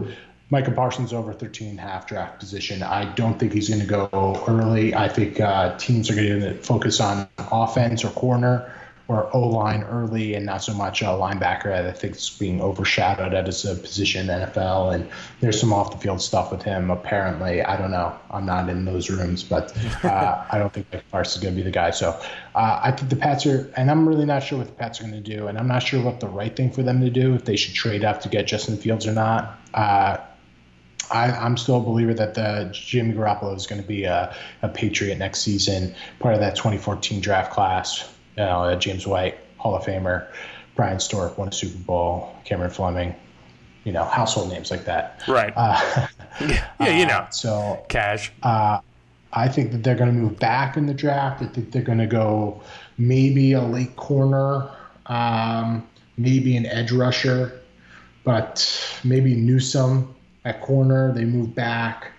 Micah 0.51 0.71
Parsons 0.71 1.13
over 1.13 1.31
13 1.31 1.69
and 1.69 1.79
a 1.79 1.81
half 1.81 2.05
draft 2.05 2.37
position. 2.37 2.83
I 2.83 3.05
don't 3.13 3.39
think 3.39 3.53
he's 3.53 3.69
going 3.69 3.79
to 3.79 3.87
go 3.87 4.43
early. 4.49 4.93
I 4.93 5.07
think 5.07 5.39
uh, 5.39 5.77
teams 5.77 6.09
are 6.09 6.15
going 6.15 6.41
to 6.41 6.55
focus 6.55 6.99
on 6.99 7.27
offense 7.51 8.03
or 8.03 8.09
corner 8.09 8.69
or 9.07 9.33
O 9.35 9.47
line 9.47 9.83
early 9.83 10.35
and 10.35 10.45
not 10.45 10.63
so 10.63 10.73
much 10.73 11.01
a 11.01 11.05
linebacker. 11.05 11.73
I 11.73 11.91
think 11.91 12.13
it's 12.13 12.29
being 12.37 12.61
overshadowed 12.61 13.33
as 13.33 13.63
a 13.63 13.75
position 13.75 14.29
in 14.29 14.41
NFL. 14.41 14.93
And 14.93 15.09
there's 15.39 15.59
some 15.59 15.71
off 15.71 15.91
the 15.91 15.97
field 15.97 16.21
stuff 16.21 16.51
with 16.51 16.63
him, 16.63 16.89
apparently. 16.89 17.61
I 17.61 17.77
don't 17.77 17.91
know. 17.91 18.13
I'm 18.29 18.45
not 18.45 18.67
in 18.67 18.83
those 18.83 19.09
rooms, 19.09 19.43
but 19.43 19.75
uh, 20.03 20.45
I 20.49 20.57
don't 20.57 20.71
think 20.71 20.87
Micah 20.91 21.05
Parsons 21.11 21.37
is 21.37 21.43
going 21.43 21.55
to 21.55 21.61
be 21.61 21.63
the 21.63 21.71
guy. 21.71 21.91
So 21.91 22.09
uh, 22.55 22.79
I 22.83 22.91
think 22.91 23.09
the 23.09 23.15
Pats 23.15 23.45
are, 23.45 23.71
and 23.77 23.89
I'm 23.89 24.07
really 24.07 24.25
not 24.25 24.43
sure 24.43 24.57
what 24.57 24.67
the 24.67 24.73
Pats 24.73 24.99
are 24.99 25.03
going 25.03 25.21
to 25.21 25.21
do. 25.21 25.47
And 25.47 25.57
I'm 25.57 25.67
not 25.67 25.83
sure 25.83 26.01
what 26.01 26.19
the 26.19 26.27
right 26.27 26.55
thing 26.55 26.71
for 26.71 26.83
them 26.83 26.99
to 27.01 27.09
do, 27.09 27.35
if 27.35 27.45
they 27.45 27.55
should 27.55 27.73
trade 27.73 28.03
up 28.03 28.21
to 28.21 28.29
get 28.29 28.47
Justin 28.47 28.77
Fields 28.77 29.07
or 29.07 29.13
not. 29.13 29.59
I, 31.11 31.45
am 31.45 31.57
still 31.57 31.77
a 31.77 31.81
believer 31.81 32.13
that 32.13 32.33
the 32.33 32.69
Jimmy 32.71 33.13
Garoppolo 33.13 33.55
is 33.55 33.67
going 33.67 33.81
to 33.81 33.87
be 33.87 34.05
a, 34.05 34.35
a, 34.61 34.69
Patriot 34.69 35.17
next 35.17 35.41
season, 35.41 35.93
part 36.19 36.33
of 36.33 36.39
that 36.39 36.55
2014 36.55 37.21
draft 37.21 37.51
class. 37.51 38.09
You 38.37 38.43
know, 38.43 38.63
uh, 38.63 38.75
James 38.75 39.05
White, 39.05 39.37
Hall 39.57 39.75
of 39.75 39.83
Famer, 39.83 40.27
Bryan 40.75 40.99
Stork 40.99 41.37
won 41.37 41.49
a 41.49 41.51
Super 41.51 41.77
Bowl, 41.79 42.35
Cameron 42.45 42.71
Fleming, 42.71 43.15
you 43.83 43.91
know, 43.91 44.05
household 44.05 44.49
names 44.49 44.71
like 44.71 44.85
that. 44.85 45.21
Right. 45.27 45.53
Uh, 45.55 46.07
yeah, 46.41 46.97
you 46.97 47.05
know. 47.05 47.19
Uh, 47.19 47.29
so 47.29 47.85
cash. 47.89 48.31
Uh, 48.43 48.79
I 49.33 49.47
think 49.47 49.71
that 49.71 49.83
they're 49.83 49.95
going 49.95 50.13
to 50.13 50.19
move 50.19 50.39
back 50.39 50.77
in 50.77 50.87
the 50.87 50.93
draft. 50.93 51.41
I 51.41 51.47
think 51.47 51.71
they're 51.71 51.81
going 51.81 51.99
to 51.99 52.07
go 52.07 52.61
maybe 52.97 53.53
a 53.53 53.61
late 53.61 53.95
corner, 53.95 54.69
um, 55.05 55.87
maybe 56.17 56.57
an 56.57 56.65
edge 56.65 56.91
rusher, 56.91 57.61
but 58.23 58.99
maybe 59.03 59.35
Newsome 59.35 60.13
at 60.45 60.61
corner. 60.61 61.13
They 61.13 61.25
move 61.25 61.53
back. 61.55 62.11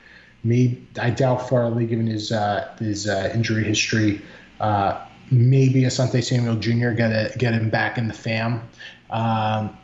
Maybe 0.44 0.87
I 1.00 1.11
doubt 1.11 1.48
Farley, 1.48 1.87
given 1.87 2.06
his 2.06 2.32
uh, 2.32 2.74
his 2.78 3.08
uh, 3.08 3.30
injury 3.35 3.64
history. 3.64 4.22
Uh, 4.61 5.00
maybe 5.30 5.82
Asante 5.82 6.22
Samuel 6.22 6.56
Jr. 6.56 6.90
get 6.90 7.11
a, 7.11 7.37
get 7.38 7.54
him 7.54 7.70
back 7.70 7.98
in 7.98 8.08
the 8.08 8.14
fam. 8.14 8.68
Um, 9.11 9.76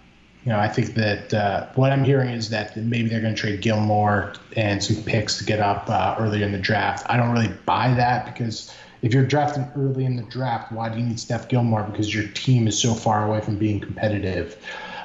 you 0.44 0.52
know, 0.52 0.58
I 0.58 0.68
think 0.68 0.94
that 0.94 1.34
uh, 1.34 1.66
what 1.74 1.92
I'm 1.92 2.04
hearing 2.04 2.30
is 2.30 2.50
that 2.50 2.76
maybe 2.76 3.08
they're 3.08 3.20
going 3.20 3.34
to 3.34 3.40
trade 3.40 3.60
Gilmore 3.60 4.34
and 4.56 4.82
some 4.82 5.02
picks 5.02 5.38
to 5.38 5.44
get 5.44 5.60
up 5.60 5.90
uh, 5.90 6.16
earlier 6.18 6.44
in 6.46 6.52
the 6.52 6.58
draft. 6.58 7.04
I 7.08 7.16
don't 7.16 7.32
really 7.32 7.52
buy 7.66 7.92
that 7.94 8.24
because 8.24 8.74
if 9.02 9.12
you're 9.12 9.26
drafting 9.26 9.68
early 9.76 10.04
in 10.04 10.16
the 10.16 10.22
draft, 10.22 10.72
why 10.72 10.88
do 10.88 10.98
you 10.98 11.04
need 11.04 11.20
Steph 11.20 11.48
Gilmore? 11.48 11.82
Because 11.82 12.14
your 12.14 12.28
team 12.28 12.66
is 12.66 12.80
so 12.80 12.94
far 12.94 13.26
away 13.26 13.40
from 13.40 13.58
being 13.58 13.80
competitive. 13.80 14.56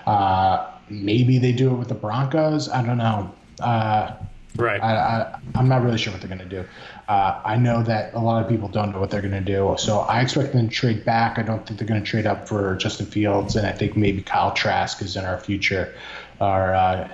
Uh, 0.05 0.72
maybe 1.01 1.37
they 1.39 1.51
do 1.51 1.71
it 1.71 1.77
with 1.77 1.89
the 1.89 1.95
Broncos. 1.95 2.69
I 2.69 2.85
don't 2.85 2.97
know. 2.97 3.33
Uh, 3.59 4.13
right. 4.55 4.81
I, 4.81 5.39
am 5.55 5.67
not 5.67 5.83
really 5.83 5.97
sure 5.97 6.13
what 6.13 6.21
they're 6.21 6.35
going 6.35 6.49
to 6.49 6.63
do. 6.63 6.65
Uh, 7.07 7.41
I 7.43 7.57
know 7.57 7.83
that 7.83 8.13
a 8.13 8.19
lot 8.19 8.43
of 8.43 8.49
people 8.49 8.67
don't 8.67 8.91
know 8.91 8.99
what 8.99 9.09
they're 9.09 9.21
going 9.21 9.33
to 9.33 9.41
do. 9.41 9.75
So 9.77 9.99
I 9.99 10.21
expect 10.21 10.53
them 10.53 10.69
to 10.69 10.73
trade 10.73 11.03
back. 11.05 11.37
I 11.37 11.43
don't 11.43 11.65
think 11.65 11.79
they're 11.79 11.87
going 11.87 12.03
to 12.03 12.09
trade 12.09 12.25
up 12.25 12.47
for 12.47 12.75
Justin 12.75 13.05
Fields, 13.05 13.55
and 13.55 13.67
I 13.67 13.71
think 13.71 13.97
maybe 13.97 14.21
Kyle 14.21 14.53
Trask 14.53 15.01
is 15.01 15.15
in 15.15 15.25
our 15.25 15.39
future. 15.39 15.93
Or 16.39 16.73
uh, 16.73 17.09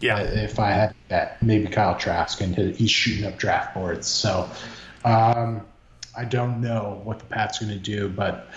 yeah, 0.00 0.20
if 0.20 0.58
I 0.58 0.70
had 0.70 0.94
that, 1.08 1.42
maybe 1.42 1.66
Kyle 1.66 1.96
Trask, 1.96 2.40
and 2.40 2.54
he's 2.54 2.90
shooting 2.90 3.24
up 3.24 3.38
draft 3.38 3.74
boards. 3.74 4.06
So 4.06 4.48
Um, 5.04 5.62
I 6.16 6.24
don't 6.24 6.60
know 6.60 7.00
what 7.04 7.20
the 7.20 7.24
Pats 7.26 7.60
going 7.60 7.72
to 7.72 7.78
do, 7.78 8.08
but 8.08 8.48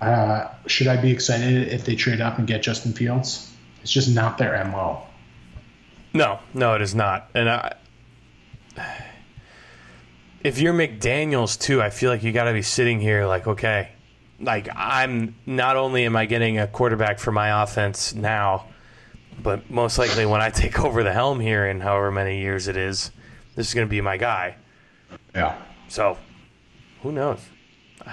uh, 0.00 0.48
should 0.66 0.86
I 0.86 0.96
be 0.96 1.10
excited 1.10 1.68
if 1.68 1.84
they 1.84 1.96
trade 1.96 2.20
up 2.20 2.38
and 2.38 2.46
get 2.46 2.62
Justin 2.62 2.92
Fields? 2.92 3.50
It's 3.88 3.94
just 3.94 4.14
not 4.14 4.36
their 4.36 4.62
mo. 4.66 5.02
No, 6.12 6.40
no, 6.52 6.74
it 6.74 6.82
is 6.82 6.94
not. 6.94 7.30
And 7.32 7.48
I, 7.48 7.74
if 10.44 10.58
you're 10.58 10.74
McDaniel's 10.74 11.56
too, 11.56 11.80
I 11.80 11.88
feel 11.88 12.10
like 12.10 12.22
you 12.22 12.30
got 12.30 12.44
to 12.44 12.52
be 12.52 12.60
sitting 12.60 13.00
here 13.00 13.24
like, 13.24 13.46
okay, 13.46 13.88
like 14.40 14.68
I'm 14.76 15.36
not 15.46 15.76
only 15.76 16.04
am 16.04 16.16
I 16.16 16.26
getting 16.26 16.58
a 16.58 16.66
quarterback 16.66 17.18
for 17.18 17.32
my 17.32 17.62
offense 17.62 18.14
now, 18.14 18.66
but 19.42 19.70
most 19.70 19.96
likely 19.96 20.26
when 20.26 20.42
I 20.42 20.50
take 20.50 20.78
over 20.84 21.02
the 21.02 21.14
helm 21.14 21.40
here 21.40 21.66
in 21.66 21.80
however 21.80 22.10
many 22.10 22.42
years 22.42 22.68
it 22.68 22.76
is, 22.76 23.10
this 23.54 23.68
is 23.68 23.74
going 23.74 23.86
to 23.86 23.90
be 23.90 24.02
my 24.02 24.18
guy. 24.18 24.56
Yeah. 25.34 25.56
So, 25.88 26.18
who 27.02 27.10
knows? 27.10 27.40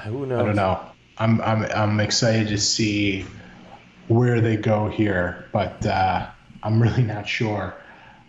Who 0.05 0.25
knows? 0.25 0.39
I 0.39 0.45
don't 0.45 0.55
know. 0.55 0.79
I'm 1.17 1.41
I'm 1.41 1.65
I'm 1.65 1.99
excited 1.99 2.47
to 2.47 2.57
see 2.59 3.25
where 4.07 4.41
they 4.41 4.55
go 4.57 4.87
here, 4.89 5.49
but 5.51 5.85
uh, 5.85 6.27
I'm 6.63 6.81
really 6.81 7.03
not 7.15 7.27
sure. 7.27 7.75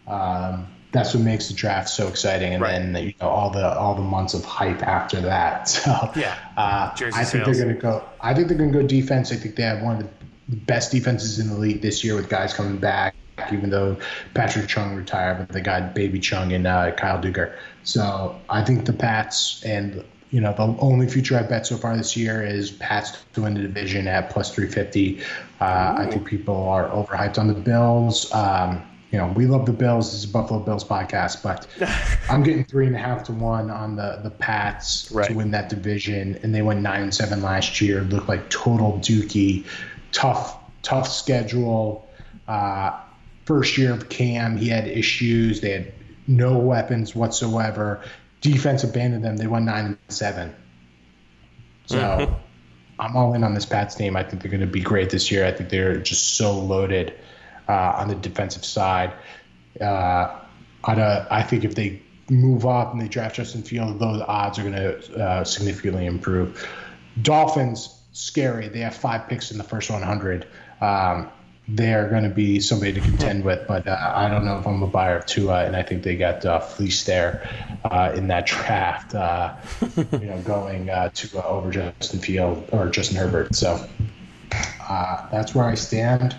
Um, 0.07 0.69
that's 0.93 1.13
what 1.15 1.23
makes 1.25 1.49
the 1.49 1.55
draft 1.55 1.89
so 1.91 2.09
exciting, 2.09 2.55
and 2.55 2.63
Right. 2.63 2.73
then 2.73 2.95
you 3.05 3.13
know 3.21 3.29
all 3.29 3.51
the 3.51 3.77
all 3.77 3.95
the 3.95 4.03
months 4.03 4.35
of 4.35 4.45
hype 4.45 4.83
after 4.83 5.21
that. 5.21 5.69
So 5.69 5.91
Yeah. 6.17 6.37
uh, 6.57 6.91
I 6.97 7.11
think 7.25 7.45
sales. 7.45 7.57
they're 7.57 7.65
going 7.67 7.75
to 7.77 7.81
go. 7.81 8.05
I 8.21 8.33
think 8.35 8.49
they're 8.49 8.57
going 8.57 8.73
to 8.73 8.81
go 8.81 8.87
defense. 8.87 9.33
I 9.33 9.37
think 9.37 9.57
they 9.57 9.63
have 9.65 9.83
one 9.83 9.97
of 9.97 10.03
the 10.49 10.57
best 10.57 10.93
defenses 10.93 11.39
in 11.39 11.49
the 11.49 11.57
league 11.59 11.83
this 11.83 12.03
year 12.05 12.15
with 12.15 12.29
guys 12.29 12.55
coming 12.55 12.79
back. 12.79 13.15
Even 13.53 13.69
though 13.69 13.99
Patrick 14.33 14.67
Chung 14.67 14.95
retired, 14.95 15.39
but 15.39 15.51
they 15.51 15.61
got 15.61 15.95
Baby 15.95 16.19
Chung 16.21 16.53
and 16.53 16.67
uh, 16.67 16.93
Kyle 16.93 17.21
Dugger. 17.21 17.55
So 17.83 18.41
I 18.49 18.65
think 18.65 18.87
the 18.87 18.95
Pats 18.95 19.63
and 19.63 20.03
you 20.37 20.43
know 20.43 20.53
the 20.53 20.77
only 20.81 21.09
future 21.09 21.39
I 21.39 21.45
bet 21.45 21.67
so 21.67 21.79
far 21.79 21.97
this 21.97 22.15
year 22.15 22.45
is 22.45 22.71
Pats 22.71 23.25
to 23.33 23.41
win 23.41 23.55
the 23.55 23.63
division 23.63 24.07
at 24.07 24.29
plus 24.29 24.55
350. 24.55 25.23
Uh, 25.63 25.95
I 25.97 26.07
think 26.11 26.27
people 26.27 26.55
are 26.69 26.91
overhyped 26.91 27.39
on 27.39 27.49
the 27.49 27.55
Bills. 27.55 28.31
Um, 28.35 28.83
you 29.11 29.17
know, 29.17 29.33
we 29.35 29.47
love 29.47 29.65
the 29.65 29.73
Bills. 29.73 30.13
This 30.13 30.25
is 30.25 30.29
a 30.29 30.33
Buffalo 30.35 30.61
Bills 30.61 30.85
podcast, 30.85 31.43
but 31.43 31.67
I'm 32.29 32.43
getting 32.43 32.67
three 32.67 32.87
and 32.87 32.95
a 32.95 32.99
half 32.99 33.25
to 33.25 33.33
one 33.33 33.71
on 33.71 33.97
the 33.97 34.21
the 34.23 34.29
Pats 34.29 35.11
Right. 35.11 35.27
to 35.27 35.33
win 35.33 35.53
that 35.53 35.71
division, 35.71 36.39
and 36.43 36.55
they 36.55 36.61
went 36.61 36.83
nine 36.83 37.05
and 37.05 37.15
seven 37.15 37.41
last 37.41 37.81
year. 37.81 38.03
Looked 38.03 38.29
like 38.29 38.51
total 38.51 38.99
dookie, 38.99 39.65
tough 40.13 40.59
tough 40.83 41.09
schedule. 41.09 42.07
Uh, 42.47 42.91
first 43.47 43.79
year 43.79 43.95
of 43.95 44.11
Cam, 44.11 44.59
he 44.59 44.69
had 44.69 44.87
issues. 44.87 45.63
They 45.63 45.71
had 45.71 45.95
no 46.27 46.59
weapons 46.59 47.15
whatsoever. 47.15 48.03
Defense 48.41 48.85
abandoned 48.85 49.25
them. 49.25 49.37
They 49.37 49.47
won 49.47 49.65
nine 49.65 49.87
and 49.87 49.99
seven. 50.09 50.55
So 51.87 52.37
I'm 52.99 53.17
all 53.17 53.35
in 53.35 53.45
on 53.45 53.55
this 53.55 53.67
Pats 53.67 53.95
team. 53.95 54.17
I 54.17 54.23
think 54.23 54.43
they're 54.43 54.51
going 54.51 54.61
to 54.61 54.67
be 54.67 54.81
great 54.81 55.11
this 55.11 55.31
year. 55.31 55.45
I 55.47 55.53
think 55.53 55.71
they're 55.71 55.99
just 55.99 56.37
so 56.37 56.59
loaded 56.59 57.15
uh, 57.69 57.95
on 57.97 58.09
the 58.09 58.15
defensive 58.15 58.65
side. 58.65 59.13
Uh, 59.81 60.41
I'd, 60.85 60.99
uh, 60.99 61.27
I 61.31 61.43
think 61.43 61.65
if 61.65 61.75
they 61.75 62.03
move 62.31 62.67
up 62.67 62.93
and 62.93 63.01
they 63.01 63.09
draft 63.09 63.37
Justin 63.37 63.63
Field, 63.63 63.99
those 63.99 64.23
odds 64.23 64.59
are 64.59 64.63
going 64.63 64.75
to 64.75 65.17
uh, 65.17 65.45
significantly 65.45 66.07
improve. 66.07 66.67
Dolphins, 67.21 68.01
scary. 68.13 68.69
They 68.69 68.81
have 68.81 68.95
five 68.95 69.29
picks 69.29 69.51
in 69.51 69.59
the 69.59 69.65
first 69.65 69.91
100. 69.91 70.47
Um, 70.81 71.31
they're 71.69 72.09
going 72.09 72.23
to 72.23 72.31
be 72.31 72.61
somebody 72.61 72.93
to 72.93 73.01
contend 73.01 73.45
with, 73.45 73.67
but 73.67 73.87
uh, 73.89 74.13
I 74.15 74.29
don't 74.29 74.45
know 74.45 74.59
if 74.59 74.67
I'm 74.67 74.83
a 74.83 74.87
buyer 74.87 75.17
of 75.17 75.27
Tua, 75.27 75.65
and 75.65 75.75
I 75.75 75.83
think 75.83 76.05
they 76.05 76.17
got 76.17 76.45
uh, 76.45 76.61
fleeced 76.61 77.07
there 77.07 77.49
uh, 77.85 78.13
in 78.15 78.29
that 78.29 78.47
draft. 78.47 79.15
Uh, 79.15 79.57
you 79.97 80.27
know, 80.27 80.41
going 80.45 80.89
uh, 80.89 81.11
Tua 81.13 81.43
over 81.43 81.71
Justin 81.71 82.21
Field 82.21 82.69
or 82.71 82.89
Justin 82.89 83.17
Herbert. 83.17 83.55
So 83.57 83.85
uh, 84.89 85.29
that's 85.31 85.55
where 85.55 85.65
I 85.65 85.75
stand. 85.75 86.37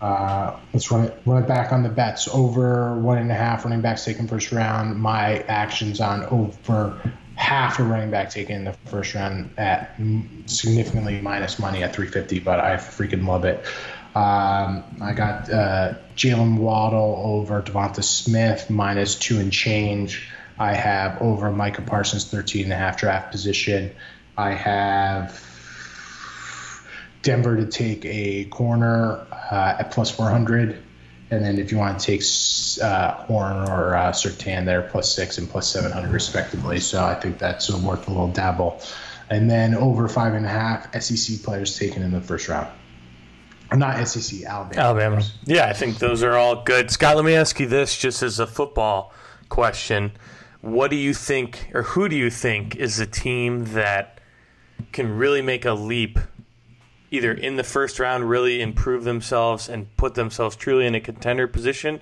Uh, 0.00 0.56
let's 0.72 0.90
run 0.90 1.04
it 1.04 1.22
run 1.26 1.42
it 1.42 1.46
back 1.46 1.72
on 1.72 1.82
the 1.82 1.88
bets. 1.88 2.28
Over 2.28 2.98
one 3.00 3.18
and 3.18 3.30
a 3.30 3.34
half 3.34 3.64
running 3.64 3.82
backs 3.82 4.04
taken 4.04 4.28
first 4.28 4.50
round. 4.52 4.98
My 4.98 5.40
actions 5.40 6.00
on 6.00 6.24
over 6.26 6.98
half 7.34 7.78
a 7.78 7.82
running 7.82 8.10
back 8.10 8.30
taken 8.30 8.56
in 8.56 8.64
the 8.64 8.72
first 8.86 9.14
round 9.14 9.50
at 9.58 9.94
significantly 10.46 11.20
minus 11.20 11.58
money 11.58 11.82
at 11.82 11.94
350, 11.94 12.38
but 12.40 12.60
I 12.60 12.76
freaking 12.76 13.26
love 13.26 13.44
it. 13.44 13.64
Um, 14.14 14.84
I 15.00 15.12
got 15.14 15.50
uh, 15.50 15.94
Jaylen 16.16 16.58
Waddle 16.58 17.22
over 17.24 17.62
Devonta 17.62 18.02
Smith 18.02 18.68
minus 18.68 19.14
two 19.14 19.38
and 19.38 19.52
change. 19.52 20.28
I 20.58 20.74
have 20.74 21.22
over 21.22 21.50
Micah 21.50 21.82
Parsons 21.82 22.24
13 22.24 22.64
and 22.64 22.72
a 22.72 22.76
half 22.76 22.98
draft 22.98 23.30
position. 23.30 23.92
I 24.36 24.50
have 24.50 25.40
Denver 27.22 27.56
to 27.56 27.66
take 27.66 28.04
a 28.04 28.46
corner 28.46 29.26
uh, 29.30 29.76
at 29.78 29.92
plus 29.92 30.10
400. 30.10 30.82
And 31.30 31.44
then 31.44 31.58
if 31.58 31.70
you 31.70 31.78
want 31.78 32.00
to 32.00 32.04
take 32.04 32.22
uh, 32.82 33.14
Horn 33.24 33.68
or 33.68 33.94
uh, 33.94 34.10
Surtain, 34.10 34.64
they're 34.64 34.82
plus 34.82 35.14
six 35.14 35.38
and 35.38 35.48
plus 35.48 35.68
700 35.68 36.10
respectively. 36.10 36.80
So 36.80 37.04
I 37.04 37.14
think 37.14 37.38
that's 37.38 37.70
worth 37.70 38.08
a 38.08 38.10
little 38.10 38.32
dabble. 38.32 38.80
And 39.30 39.48
then 39.48 39.76
over 39.76 40.08
five 40.08 40.34
and 40.34 40.44
a 40.44 40.48
half 40.48 41.00
SEC 41.00 41.44
players 41.44 41.78
taken 41.78 42.02
in 42.02 42.10
the 42.10 42.20
first 42.20 42.48
round. 42.48 42.68
Or 43.70 43.76
not 43.76 44.06
SEC, 44.06 44.42
Alabama. 44.42 44.80
Alabama. 44.80 45.22
Yeah, 45.44 45.66
I 45.66 45.72
think 45.72 45.98
those 45.98 46.22
are 46.22 46.36
all 46.36 46.62
good. 46.62 46.90
Scott, 46.90 47.16
let 47.16 47.24
me 47.24 47.34
ask 47.34 47.60
you 47.60 47.66
this 47.66 47.96
just 47.96 48.22
as 48.22 48.40
a 48.40 48.46
football 48.46 49.12
question. 49.48 50.12
What 50.60 50.90
do 50.90 50.96
you 50.96 51.14
think, 51.14 51.70
or 51.72 51.82
who 51.82 52.08
do 52.08 52.16
you 52.16 52.30
think 52.30 52.76
is 52.76 52.96
the 52.96 53.06
team 53.06 53.66
that 53.72 54.18
can 54.92 55.16
really 55.16 55.40
make 55.40 55.64
a 55.64 55.72
leap 55.72 56.18
either 57.12 57.32
in 57.32 57.56
the 57.56 57.64
first 57.64 57.98
round, 57.98 58.28
really 58.28 58.60
improve 58.60 59.04
themselves 59.04 59.68
and 59.68 59.94
put 59.96 60.14
themselves 60.14 60.56
truly 60.56 60.86
in 60.86 60.94
a 60.94 61.00
contender 61.00 61.46
position, 61.46 62.00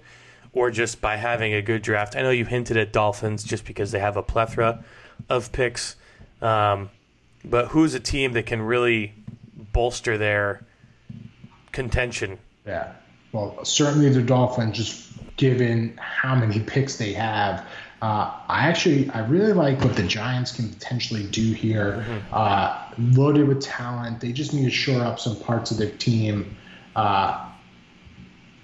or 0.53 0.71
just 0.71 1.01
by 1.01 1.17
having 1.17 1.53
a 1.53 1.61
good 1.61 1.83
draft? 1.83 2.17
I 2.17 2.23
know 2.23 2.31
you 2.31 2.47
hinted 2.47 2.79
at 2.79 2.93
Dolphins 2.93 3.45
just 3.45 3.67
because 3.67 3.91
they 3.91 4.01
have 4.01 4.17
a 4.17 4.23
plethora 4.23 4.83
of 5.29 5.53
picks. 5.53 5.97
Um, 6.41 6.91
but 7.45 7.69
who's 7.69 7.95
a 7.95 8.01
team 8.01 8.33
that 8.33 8.47
can 8.47 8.63
really 8.63 9.13
bolster 9.73 10.17
their 10.17 10.63
contention 11.79 12.37
Yeah. 12.67 12.93
Well, 13.31 13.65
certainly 13.65 14.09
the 14.11 14.23
Dolphins, 14.23 14.77
just 14.77 15.37
given 15.37 15.97
how 15.99 16.35
many 16.35 16.59
picks 16.59 16.97
they 16.97 17.13
have. 17.13 17.65
Uh, 18.03 18.33
I 18.49 18.69
actually, 18.69 19.09
I 19.11 19.21
really 19.21 19.53
like 19.53 19.81
what 19.81 19.95
the 19.95 20.03
Giants 20.03 20.51
can 20.51 20.69
potentially 20.69 21.25
do 21.25 21.53
here. 21.53 22.05
Uh, 22.33 22.91
loaded 22.99 23.47
with 23.47 23.61
talent, 23.61 24.21
they 24.21 24.33
just 24.33 24.53
need 24.55 24.65
to 24.65 24.71
shore 24.71 25.03
up 25.03 25.21
some 25.21 25.37
parts 25.37 25.71
of 25.71 25.79
their 25.79 25.91
team. 25.91 26.57
Uh, 26.97 27.48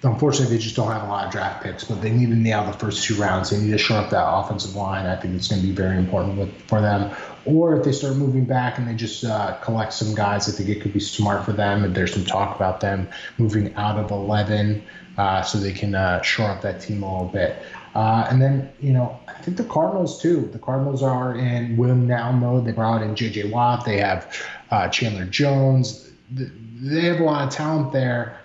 unfortunately, 0.03 0.55
they 0.57 0.61
just 0.61 0.75
don't 0.75 0.91
have 0.91 1.03
a 1.03 1.07
lot 1.07 1.25
of 1.25 1.31
draft 1.31 1.63
picks, 1.63 1.83
but 1.83 2.01
they 2.01 2.11
need 2.11 2.29
to 2.29 2.35
nail 2.35 2.65
the 2.65 2.73
first 2.77 3.03
two 3.03 3.15
rounds. 3.15 3.49
They 3.49 3.57
need 3.59 3.71
to 3.71 3.77
shore 3.77 3.97
up 3.97 4.09
that 4.11 4.27
offensive 4.27 4.75
line. 4.75 5.05
I 5.05 5.15
think 5.15 5.35
it's 5.35 5.47
going 5.47 5.61
to 5.61 5.67
be 5.67 5.73
very 5.73 5.97
important 5.97 6.37
with, 6.37 6.61
for 6.63 6.81
them. 6.81 7.15
Or 7.45 7.77
if 7.77 7.83
they 7.85 7.91
start 7.91 8.15
moving 8.17 8.45
back 8.45 8.77
and 8.77 8.87
they 8.87 8.95
just 8.95 9.23
uh, 9.23 9.57
collect 9.61 9.93
some 9.93 10.13
guys, 10.15 10.47
I 10.47 10.51
think 10.51 10.69
it 10.69 10.81
could 10.81 10.93
be 10.93 10.99
smart 10.99 11.45
for 11.45 11.53
them. 11.53 11.83
And 11.83 11.93
there's 11.95 12.13
some 12.13 12.25
talk 12.25 12.55
about 12.55 12.81
them 12.81 13.07
moving 13.37 13.73
out 13.75 13.97
of 13.97 14.11
11 14.11 14.83
uh, 15.17 15.41
so 15.43 15.57
they 15.59 15.71
can 15.71 15.95
uh, 15.95 16.21
shore 16.21 16.49
up 16.49 16.61
that 16.61 16.81
team 16.81 17.03
a 17.03 17.11
little 17.11 17.29
bit. 17.29 17.57
Uh, 17.93 18.27
and 18.29 18.41
then, 18.41 18.69
you 18.81 18.91
know, 18.91 19.17
I 19.27 19.33
think 19.41 19.55
the 19.57 19.63
Cardinals 19.63 20.21
too. 20.21 20.49
The 20.51 20.59
Cardinals 20.59 21.01
are 21.01 21.35
in 21.37 21.77
win 21.77 22.07
now 22.07 22.31
mode. 22.31 22.65
They 22.65 22.73
brought 22.73 23.01
in 23.01 23.15
J.J. 23.15 23.49
Watt. 23.51 23.85
They 23.85 23.99
have 23.99 24.35
uh, 24.71 24.89
Chandler 24.89 25.25
Jones. 25.25 26.09
Th- 26.35 26.49
They 26.81 27.01
have 27.03 27.21
a 27.21 27.23
lot 27.23 27.47
of 27.47 27.53
talent 27.53 27.93
there. 27.93 28.41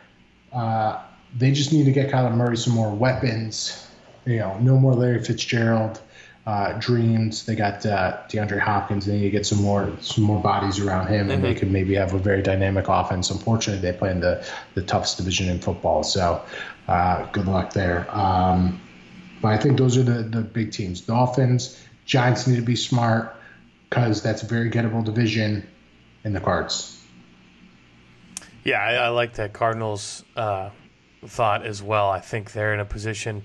Uh, 0.52 1.02
they 1.36 1.52
just 1.52 1.72
need 1.72 1.84
to 1.84 1.92
get 1.92 2.10
Kyler 2.10 2.34
Murray 2.34 2.56
some 2.56 2.74
more 2.74 2.90
weapons. 2.90 3.86
You 4.26 4.38
know, 4.38 4.58
no 4.58 4.78
more 4.78 4.94
Larry 4.94 5.22
Fitzgerald 5.22 6.00
uh, 6.46 6.72
dreams. 6.78 7.44
They 7.46 7.54
got 7.54 7.84
uh, 7.86 8.18
DeAndre 8.28 8.58
Hopkins. 8.58 9.06
They 9.06 9.18
need 9.18 9.22
to 9.22 9.30
get 9.30 9.46
some 9.46 9.62
more 9.62 9.90
some 10.00 10.24
more 10.24 10.40
bodies 10.40 10.80
around 10.80 11.08
him, 11.08 11.30
and 11.30 11.42
they 11.44 11.54
could 11.54 11.70
maybe 11.70 11.94
have 11.94 12.14
a 12.14 12.18
very 12.18 12.42
dynamic 12.42 12.88
offense. 12.88 13.30
Unfortunately, 13.30 13.80
they 13.80 13.96
play 13.96 14.10
in 14.10 14.20
the 14.20 14.44
the 14.74 14.82
toughest 14.82 15.18
division 15.18 15.48
in 15.48 15.60
football, 15.60 16.02
so 16.02 16.42
uh, 16.88 17.26
good 17.32 17.46
luck 17.46 17.72
there. 17.72 18.06
Um, 18.10 18.81
but 19.42 19.48
I 19.48 19.58
think 19.58 19.78
those 19.78 19.96
are 19.96 20.02
the 20.02 20.22
the 20.22 20.40
big 20.40 20.72
teams. 20.72 21.02
Dolphins, 21.02 21.81
Giants 22.04 22.46
need 22.46 22.56
to 22.56 22.62
be 22.62 22.76
smart 22.76 23.37
because 23.88 24.22
that's 24.22 24.42
a 24.42 24.46
very 24.46 24.70
gettable 24.70 25.04
division 25.04 25.66
in 26.24 26.33
the 26.33 26.40
cards. 26.40 26.96
Yeah, 28.64 28.83
I, 28.83 28.94
I 28.94 29.08
like 29.08 29.35
that 29.35 29.52
Cardinals 29.52 30.22
uh, 30.37 30.70
thought 31.27 31.64
as 31.64 31.83
well. 31.83 32.10
I 32.10 32.21
think 32.21 32.52
they're 32.52 32.75
in 32.75 32.81
a 32.81 32.85
position 32.85 33.44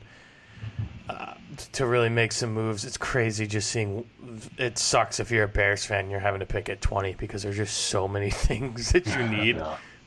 uh, 1.09 1.33
to 1.73 1.85
really 1.85 2.09
make 2.09 2.31
some 2.31 2.53
moves. 2.53 2.85
It's 2.85 2.97
crazy 2.97 3.47
just 3.47 3.69
seeing. 3.69 4.09
It 4.57 4.77
sucks 4.77 5.19
if 5.19 5.31
you're 5.31 5.43
a 5.43 5.47
Bears 5.47 5.85
fan. 5.85 6.09
You're 6.09 6.19
having 6.19 6.39
to 6.39 6.45
pick 6.45 6.69
at 6.69 6.81
20 6.81 7.15
because 7.15 7.43
there's 7.43 7.57
just 7.57 7.77
so 7.77 8.07
many 8.07 8.29
things 8.47 8.91
that 8.91 9.05
you 9.05 9.27
need, 9.27 9.61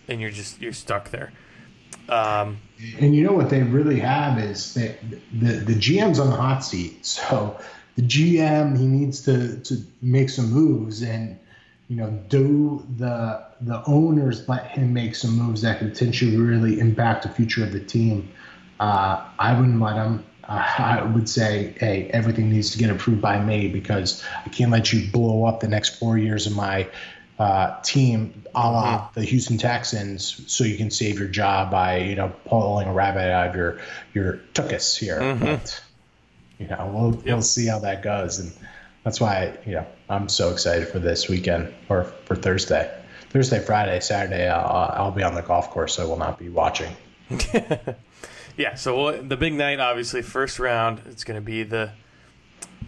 and 0.08 0.20
you're 0.20 0.30
just 0.30 0.60
you're 0.60 0.72
stuck 0.72 1.10
there. 1.10 1.32
Um, 2.08 2.58
And 2.98 3.14
you 3.14 3.22
know 3.24 3.32
what 3.32 3.50
they 3.50 3.62
really 3.62 4.00
have 4.00 4.38
is 4.38 4.74
that 4.74 4.98
the 5.32 5.52
the 5.54 5.74
GM's 5.74 6.18
on 6.18 6.30
the 6.30 6.36
hot 6.36 6.64
seat. 6.64 7.04
So 7.04 7.58
the 7.96 8.02
GM 8.02 8.78
he 8.78 8.86
needs 8.86 9.22
to 9.24 9.58
to 9.60 9.76
make 10.00 10.30
some 10.30 10.50
moves 10.50 11.02
and 11.02 11.38
you 11.88 11.96
know 11.96 12.10
do 12.28 12.86
the 12.96 13.44
the 13.62 13.82
owners 13.86 14.48
let 14.48 14.66
him 14.68 14.92
make 14.92 15.14
some 15.14 15.36
moves 15.36 15.62
that 15.62 15.78
could 15.78 15.92
potentially 15.92 16.36
really 16.36 16.78
impact 16.78 17.22
the 17.22 17.28
future 17.28 17.64
of 17.64 17.72
the 17.72 17.80
team. 17.80 18.30
Uh, 18.78 19.24
I 19.38 19.58
wouldn't 19.58 19.80
let 19.80 19.96
him. 19.96 20.24
Uh, 20.44 20.64
I 20.78 21.02
would 21.02 21.28
say, 21.28 21.74
hey, 21.78 22.08
everything 22.12 22.50
needs 22.50 22.70
to 22.70 22.78
get 22.78 22.90
approved 22.90 23.20
by 23.20 23.42
me 23.42 23.68
because 23.68 24.22
I 24.46 24.48
can't 24.50 24.70
let 24.70 24.92
you 24.92 25.10
blow 25.10 25.44
up 25.44 25.60
the 25.60 25.68
next 25.68 25.98
four 25.98 26.16
years 26.16 26.46
of 26.46 26.54
my 26.54 26.88
uh, 27.38 27.80
team, 27.82 28.44
a 28.54 28.70
la 28.70 28.98
mm-hmm. 28.98 29.20
the 29.20 29.26
Houston 29.26 29.58
Texans, 29.58 30.44
so 30.52 30.64
you 30.64 30.76
can 30.76 30.90
save 30.90 31.18
your 31.18 31.28
job 31.28 31.70
by 31.70 31.98
you 31.98 32.16
know 32.16 32.32
pulling 32.44 32.86
a 32.86 32.92
rabbit 32.92 33.32
out 33.32 33.48
of 33.48 33.56
your 33.56 33.80
your 34.14 34.40
tuchus 34.54 34.96
here. 34.96 35.20
Mm-hmm. 35.20 35.44
But, 35.44 35.82
you 36.58 36.66
know, 36.68 36.90
we'll 36.92 37.14
yep. 37.14 37.24
we'll 37.24 37.42
see 37.42 37.66
how 37.66 37.78
that 37.80 38.02
goes, 38.02 38.38
and 38.38 38.52
that's 39.04 39.20
why 39.20 39.56
you 39.64 39.74
know 39.74 39.86
I'm 40.08 40.28
so 40.28 40.50
excited 40.50 40.88
for 40.88 40.98
this 40.98 41.28
weekend 41.28 41.72
or 41.88 42.04
for 42.04 42.34
Thursday, 42.34 42.90
Thursday, 43.30 43.60
Friday, 43.60 44.00
Saturday. 44.00 44.48
I'll, 44.48 44.90
I'll 44.94 45.12
be 45.12 45.22
on 45.22 45.34
the 45.34 45.42
golf 45.42 45.70
course, 45.70 45.94
so 45.94 46.04
I 46.04 46.06
will 46.06 46.18
not 46.18 46.38
be 46.38 46.48
watching. 46.48 46.94
yeah. 48.56 48.74
So 48.74 49.20
the 49.20 49.36
big 49.36 49.54
night, 49.54 49.80
obviously, 49.80 50.22
first 50.22 50.58
round. 50.58 51.02
It's 51.06 51.24
going 51.24 51.38
to 51.38 51.44
be 51.44 51.62
the 51.62 51.90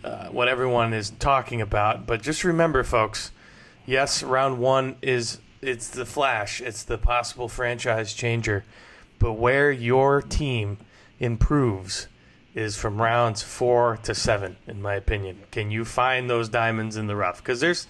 uh, 0.03 0.29
what 0.29 0.49
everyone 0.49 0.95
is 0.95 1.11
talking 1.11 1.61
about, 1.61 2.07
but 2.07 2.23
just 2.23 2.43
remember, 2.45 2.83
folks 2.85 3.33
yes, 3.91 4.23
round 4.23 4.59
one 4.59 4.97
is 5.03 5.41
it's 5.61 5.89
the 5.89 6.07
flash, 6.07 6.61
it's 6.61 6.85
the 6.85 6.97
possible 6.97 7.49
franchise 7.49 8.15
changer, 8.15 8.65
but 9.19 9.33
where 9.33 9.71
your 9.71 10.23
team 10.23 10.79
improves 11.19 12.07
is 12.55 12.77
from 12.77 13.01
rounds 13.01 13.43
four 13.43 13.99
to 14.03 14.15
seven, 14.15 14.57
in 14.67 14.83
my 14.83 14.95
opinion. 14.95 15.43
Can 15.51 15.71
you 15.71 15.85
find 15.85 16.29
those 16.29 16.49
diamonds 16.49 16.97
in 16.97 17.07
the 17.07 17.17
rough? 17.17 17.39
Because 17.39 17.61
there's 17.61 17.87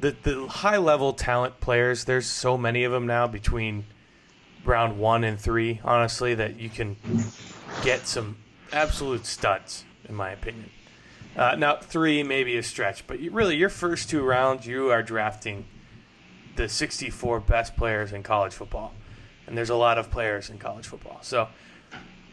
the 0.00 0.16
the 0.22 0.46
high 0.46 0.76
level 0.76 1.12
talent 1.12 1.60
players. 1.60 2.04
There's 2.04 2.26
so 2.26 2.56
many 2.56 2.84
of 2.84 2.92
them 2.92 3.06
now 3.06 3.26
between 3.26 3.84
round 4.64 4.98
one 4.98 5.24
and 5.24 5.38
three. 5.38 5.80
Honestly, 5.84 6.34
that 6.34 6.58
you 6.58 6.68
can 6.68 6.96
get 7.82 8.06
some 8.06 8.36
absolute 8.72 9.26
studs, 9.26 9.84
in 10.08 10.14
my 10.14 10.30
opinion. 10.30 10.70
Uh, 11.36 11.54
now, 11.54 11.76
three 11.76 12.22
may 12.22 12.44
be 12.44 12.56
a 12.56 12.62
stretch, 12.62 13.06
but 13.06 13.20
you, 13.20 13.30
really, 13.30 13.56
your 13.56 13.68
first 13.68 14.08
two 14.08 14.22
rounds, 14.22 14.66
you 14.66 14.90
are 14.90 15.02
drafting 15.02 15.66
the 16.56 16.68
64 16.68 17.40
best 17.40 17.76
players 17.76 18.12
in 18.12 18.22
college 18.22 18.54
football. 18.54 18.94
And 19.46 19.56
there's 19.56 19.70
a 19.70 19.76
lot 19.76 19.98
of 19.98 20.10
players 20.10 20.48
in 20.48 20.58
college 20.58 20.86
football. 20.86 21.18
So 21.22 21.48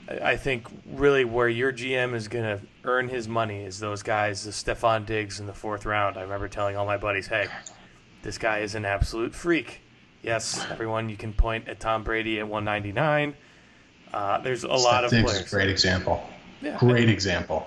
I 0.08 0.36
think 0.36 0.68
really 0.86 1.24
where 1.24 1.48
your 1.48 1.72
GM 1.72 2.14
is 2.14 2.28
going 2.28 2.44
to 2.44 2.66
earn 2.84 3.08
his 3.08 3.28
money 3.28 3.64
is 3.64 3.80
those 3.80 4.04
guys, 4.04 4.44
the 4.44 4.52
Stefon 4.52 5.06
Diggs 5.06 5.40
in 5.40 5.46
the 5.46 5.54
fourth 5.54 5.86
round. 5.86 6.18
I 6.18 6.22
remember 6.22 6.50
telling 6.50 6.76
all 6.76 6.86
my 6.86 6.98
buddies, 6.98 7.28
hey, 7.28 7.48
this 8.22 8.38
guy 8.38 8.60
is 8.60 8.76
an 8.76 8.84
absolute 8.84 9.34
freak. 9.34 9.80
Yes, 10.22 10.66
everyone, 10.70 11.10
you 11.10 11.18
can 11.18 11.34
point 11.34 11.68
at 11.68 11.80
Tom 11.80 12.04
Brady 12.04 12.40
at 12.40 12.48
199. 12.48 13.36
Uh, 14.14 14.40
there's 14.40 14.64
a 14.64 14.68
Steph 14.68 14.84
lot 14.84 15.04
of 15.06 15.12
Diggs 15.12 15.32
players. 15.32 15.50
Great 15.50 15.70
example. 15.70 16.24
Yeah, 16.62 16.78
great 16.78 17.10
example. 17.10 17.66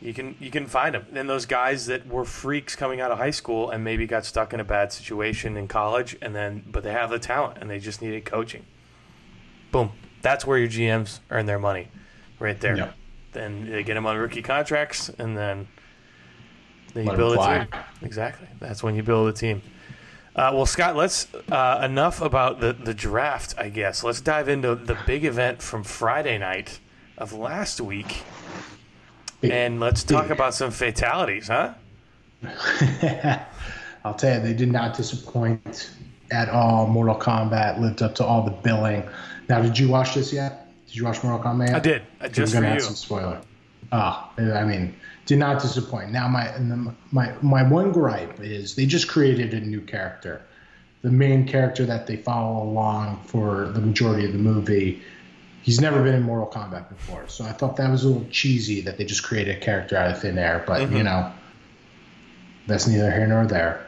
You 0.00 0.12
can 0.12 0.36
you 0.38 0.50
can 0.50 0.66
find 0.66 0.94
them. 0.94 1.06
And 1.14 1.28
those 1.28 1.46
guys 1.46 1.86
that 1.86 2.06
were 2.06 2.24
freaks 2.24 2.76
coming 2.76 3.00
out 3.00 3.10
of 3.10 3.18
high 3.18 3.30
school 3.30 3.70
and 3.70 3.82
maybe 3.82 4.06
got 4.06 4.24
stuck 4.24 4.52
in 4.52 4.60
a 4.60 4.64
bad 4.64 4.92
situation 4.92 5.56
in 5.56 5.66
college, 5.66 6.16
and 6.20 6.34
then 6.34 6.62
but 6.66 6.84
they 6.84 6.92
have 6.92 7.10
the 7.10 7.18
talent 7.18 7.58
and 7.60 7.70
they 7.70 7.78
just 7.78 8.02
needed 8.02 8.24
coaching. 8.24 8.64
Boom. 9.72 9.92
That's 10.24 10.44
where 10.44 10.58
your 10.58 10.68
GMs 10.68 11.20
earn 11.30 11.46
their 11.46 11.60
money, 11.60 11.86
right 12.40 12.58
there. 12.58 12.76
Yep. 12.76 12.94
Then 13.32 13.70
they 13.70 13.84
get 13.84 13.94
them 13.94 14.06
on 14.06 14.16
rookie 14.16 14.42
contracts, 14.42 15.08
and 15.08 15.36
then 15.36 15.68
then 16.94 17.04
you 17.04 17.10
Let 17.10 17.16
build 17.16 17.38
a 17.38 17.66
team. 17.66 17.80
Exactly. 18.02 18.48
That's 18.58 18.82
when 18.82 18.96
you 18.96 19.04
build 19.04 19.28
a 19.28 19.32
team. 19.32 19.62
Uh, 20.34 20.50
well, 20.52 20.66
Scott, 20.66 20.96
let's 20.96 21.32
uh, 21.52 21.80
enough 21.84 22.20
about 22.20 22.60
the 22.60 22.72
the 22.72 22.94
draft. 22.94 23.54
I 23.56 23.68
guess 23.68 24.02
let's 24.02 24.20
dive 24.20 24.48
into 24.48 24.74
the 24.74 24.98
big 25.06 25.24
event 25.24 25.62
from 25.62 25.84
Friday 25.84 26.38
night 26.38 26.80
of 27.18 27.32
last 27.32 27.80
week 27.80 28.24
and 29.50 29.80
let's 29.80 30.02
talk 30.02 30.30
about 30.30 30.54
some 30.54 30.70
fatalities, 30.70 31.48
huh? 31.48 31.74
I'll 34.04 34.14
tell 34.14 34.36
you, 34.36 34.42
they 34.42 34.54
did 34.54 34.70
not 34.70 34.96
disappoint 34.96 35.90
at 36.30 36.48
all. 36.48 36.86
Mortal 36.86 37.16
Kombat 37.16 37.80
lived 37.80 38.02
up 38.02 38.14
to 38.16 38.24
all 38.24 38.42
the 38.42 38.50
billing. 38.50 39.02
Now, 39.48 39.60
did 39.60 39.78
you 39.78 39.88
watch 39.88 40.14
this 40.14 40.32
yet? 40.32 40.68
Did 40.86 40.96
you 40.96 41.04
watch 41.04 41.22
Mortal 41.22 41.44
Kombat? 41.44 41.68
Yet? 41.68 41.76
I 41.76 41.80
did. 41.80 42.02
I 42.20 42.28
just 42.28 42.52
going 42.52 42.64
to 42.64 42.70
add 42.70 42.82
some 42.82 42.94
spoiler. 42.94 43.40
Oh, 43.92 44.30
I 44.38 44.64
mean, 44.64 44.94
did 45.26 45.38
not 45.38 45.60
disappoint. 45.60 46.10
Now, 46.10 46.28
my 46.28 46.52
my 47.10 47.34
my 47.42 47.62
one 47.62 47.92
gripe 47.92 48.40
is 48.40 48.74
they 48.74 48.86
just 48.86 49.08
created 49.08 49.54
a 49.54 49.60
new 49.60 49.80
character. 49.80 50.42
The 51.02 51.10
main 51.10 51.46
character 51.46 51.84
that 51.86 52.06
they 52.06 52.16
follow 52.16 52.62
along 52.62 53.22
for 53.26 53.68
the 53.68 53.80
majority 53.80 54.24
of 54.24 54.32
the 54.32 54.38
movie 54.38 55.02
he's 55.64 55.80
never 55.80 56.02
been 56.02 56.14
in 56.14 56.22
Mortal 56.22 56.46
Kombat 56.46 56.90
before. 56.90 57.26
So 57.26 57.44
I 57.44 57.52
thought 57.52 57.76
that 57.76 57.90
was 57.90 58.04
a 58.04 58.08
little 58.08 58.26
cheesy 58.30 58.82
that 58.82 58.98
they 58.98 59.04
just 59.04 59.22
created 59.22 59.56
a 59.56 59.60
character 59.60 59.96
out 59.96 60.10
of 60.10 60.20
thin 60.20 60.38
air. 60.38 60.62
But 60.66 60.82
mm-hmm. 60.82 60.96
you 60.98 61.02
know, 61.02 61.32
that's 62.66 62.86
neither 62.86 63.10
here 63.10 63.26
nor 63.26 63.46
there. 63.46 63.86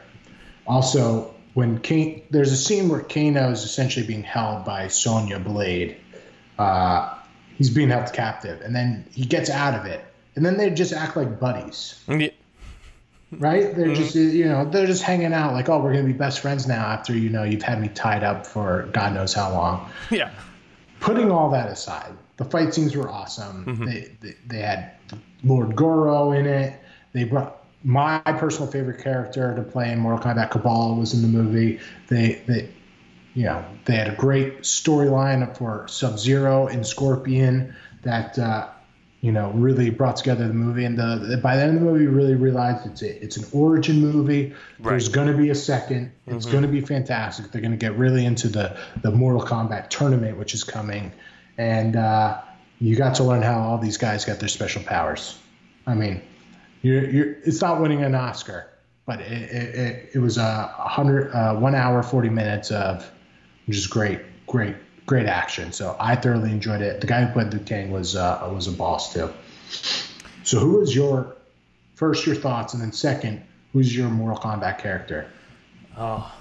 Also, 0.65 1.33
when 1.57 1.79
Kane, 1.79 2.21
there's 2.29 2.51
a 2.51 2.55
scene 2.57 2.87
where 2.87 3.01
Kano 3.01 3.49
is 3.49 3.63
essentially 3.63 4.05
being 4.05 4.21
held 4.21 4.63
by 4.63 4.89
Sonya 4.89 5.39
Blade. 5.39 5.97
Uh, 6.59 7.15
he's 7.57 7.71
being 7.71 7.89
held 7.89 8.13
captive, 8.13 8.61
and 8.61 8.75
then 8.75 9.07
he 9.11 9.25
gets 9.25 9.49
out 9.49 9.73
of 9.73 9.87
it, 9.87 10.05
and 10.35 10.45
then 10.45 10.57
they 10.57 10.69
just 10.69 10.93
act 10.93 11.17
like 11.17 11.39
buddies. 11.39 11.99
Yeah. 12.07 12.29
Right? 13.31 13.75
They're 13.75 13.87
mm-hmm. 13.87 13.95
just 13.95 14.15
you 14.15 14.45
know 14.45 14.69
they're 14.69 14.85
just 14.85 15.01
hanging 15.01 15.33
out 15.33 15.53
like 15.53 15.67
oh 15.67 15.79
we're 15.79 15.93
gonna 15.93 16.05
be 16.05 16.13
best 16.13 16.39
friends 16.39 16.67
now 16.67 16.85
after 16.85 17.13
you 17.13 17.29
know 17.29 17.43
you've 17.43 17.63
had 17.63 17.81
me 17.81 17.89
tied 17.89 18.23
up 18.23 18.45
for 18.45 18.87
God 18.93 19.13
knows 19.13 19.33
how 19.33 19.51
long. 19.51 19.89
Yeah 20.11 20.31
putting 20.99 21.31
all 21.31 21.51
that 21.51 21.69
aside, 21.69 22.13
the 22.37 22.45
fight 22.45 22.73
scenes 22.73 22.95
were 22.95 23.09
awesome. 23.09 23.65
Mm-hmm. 23.65 23.85
They, 23.85 24.11
they, 24.21 24.35
they 24.47 24.59
had 24.59 24.91
Lord 25.43 25.75
Goro 25.75 26.31
in 26.31 26.45
it. 26.45 26.79
They 27.13 27.23
brought 27.23 27.63
my 27.87 28.19
personal 28.25 28.69
favorite 28.69 29.01
character 29.01 29.55
to 29.55 29.63
play 29.63 29.93
in 29.93 29.99
Mortal 29.99 30.19
Kombat 30.19 30.51
Kabal 30.51 30.97
was 30.97 31.13
in 31.13 31.21
the 31.21 31.27
movie. 31.29 31.79
They 32.09 32.41
they 32.45 32.69
you 33.33 33.45
know 33.45 33.63
they 33.85 33.95
had 33.95 34.09
a 34.09 34.15
great 34.15 34.63
storyline 34.63 35.57
for 35.57 35.87
Sub 35.87 36.19
Zero 36.19 36.67
and 36.67 36.85
Scorpion 36.85 37.73
that 38.03 38.37
uh, 38.37 38.67
you 39.21 39.31
know 39.31 39.51
really 39.51 39.89
brought 39.89 40.17
together 40.17 40.49
the 40.49 40.53
movie. 40.53 40.83
And 40.83 40.99
the, 40.99 41.39
by 41.41 41.55
the 41.55 41.61
end 41.61 41.77
of 41.77 41.79
the 41.79 41.89
movie, 41.89 42.03
you 42.03 42.09
really 42.09 42.35
realized 42.35 42.85
it's 42.85 43.01
a, 43.03 43.23
it's 43.23 43.37
an 43.37 43.45
origin 43.53 44.01
movie. 44.01 44.53
Right. 44.79 44.89
There's 44.91 45.07
going 45.07 45.31
to 45.31 45.37
be 45.37 45.49
a 45.49 45.55
second. 45.55 46.11
It's 46.25 46.43
mm-hmm. 46.43 46.51
going 46.51 46.63
to 46.63 46.69
be 46.69 46.81
fantastic. 46.81 47.53
They're 47.53 47.61
going 47.61 47.71
to 47.71 47.77
get 47.77 47.95
really 47.97 48.25
into 48.25 48.49
the 48.49 48.77
the 49.01 49.11
Mortal 49.11 49.41
Kombat 49.41 49.89
tournament, 49.89 50.37
which 50.37 50.53
is 50.53 50.65
coming, 50.65 51.13
and 51.57 51.95
uh, 51.95 52.41
you 52.79 52.97
got 52.97 53.15
to 53.15 53.23
learn 53.23 53.43
how 53.43 53.61
all 53.61 53.77
these 53.77 53.95
guys 53.95 54.25
got 54.25 54.41
their 54.41 54.49
special 54.49 54.83
powers. 54.83 55.39
I 55.85 55.93
mean, 55.93 56.21
you're, 56.87 57.09
you're 57.09 57.31
it's 57.43 57.61
not 57.61 57.81
winning 57.81 58.03
an 58.03 58.15
Oscar, 58.15 58.69
but 59.05 59.21
it 59.21 59.51
it, 59.51 60.09
it 60.15 60.19
was 60.19 60.37
a 60.37 60.67
hundred 60.67 61.31
uh, 61.31 61.55
one 61.55 61.75
hour 61.75 62.03
forty 62.03 62.29
minutes 62.29 62.71
of 62.71 63.09
just 63.69 63.89
great 63.89 64.19
great 64.47 64.75
great 65.05 65.25
action. 65.25 65.71
So 65.71 65.95
I 65.99 66.15
thoroughly 66.15 66.51
enjoyed 66.51 66.81
it. 66.81 67.01
The 67.01 67.07
guy 67.07 67.25
who 67.25 67.33
played 67.33 67.53
Liu 67.53 67.59
Kang 67.63 67.91
was 67.91 68.15
uh, 68.15 68.49
was 68.53 68.67
a 68.67 68.71
boss 68.71 69.13
too. 69.13 69.33
So 70.43 70.59
who 70.59 70.81
is 70.81 70.95
your 70.95 71.35
first 71.95 72.25
your 72.25 72.35
thoughts, 72.35 72.73
and 72.73 72.81
then 72.81 72.91
second, 72.91 73.43
who's 73.73 73.95
your 73.95 74.09
Mortal 74.09 74.37
Kombat 74.37 74.79
character? 74.79 75.29
Oh, 75.97 76.31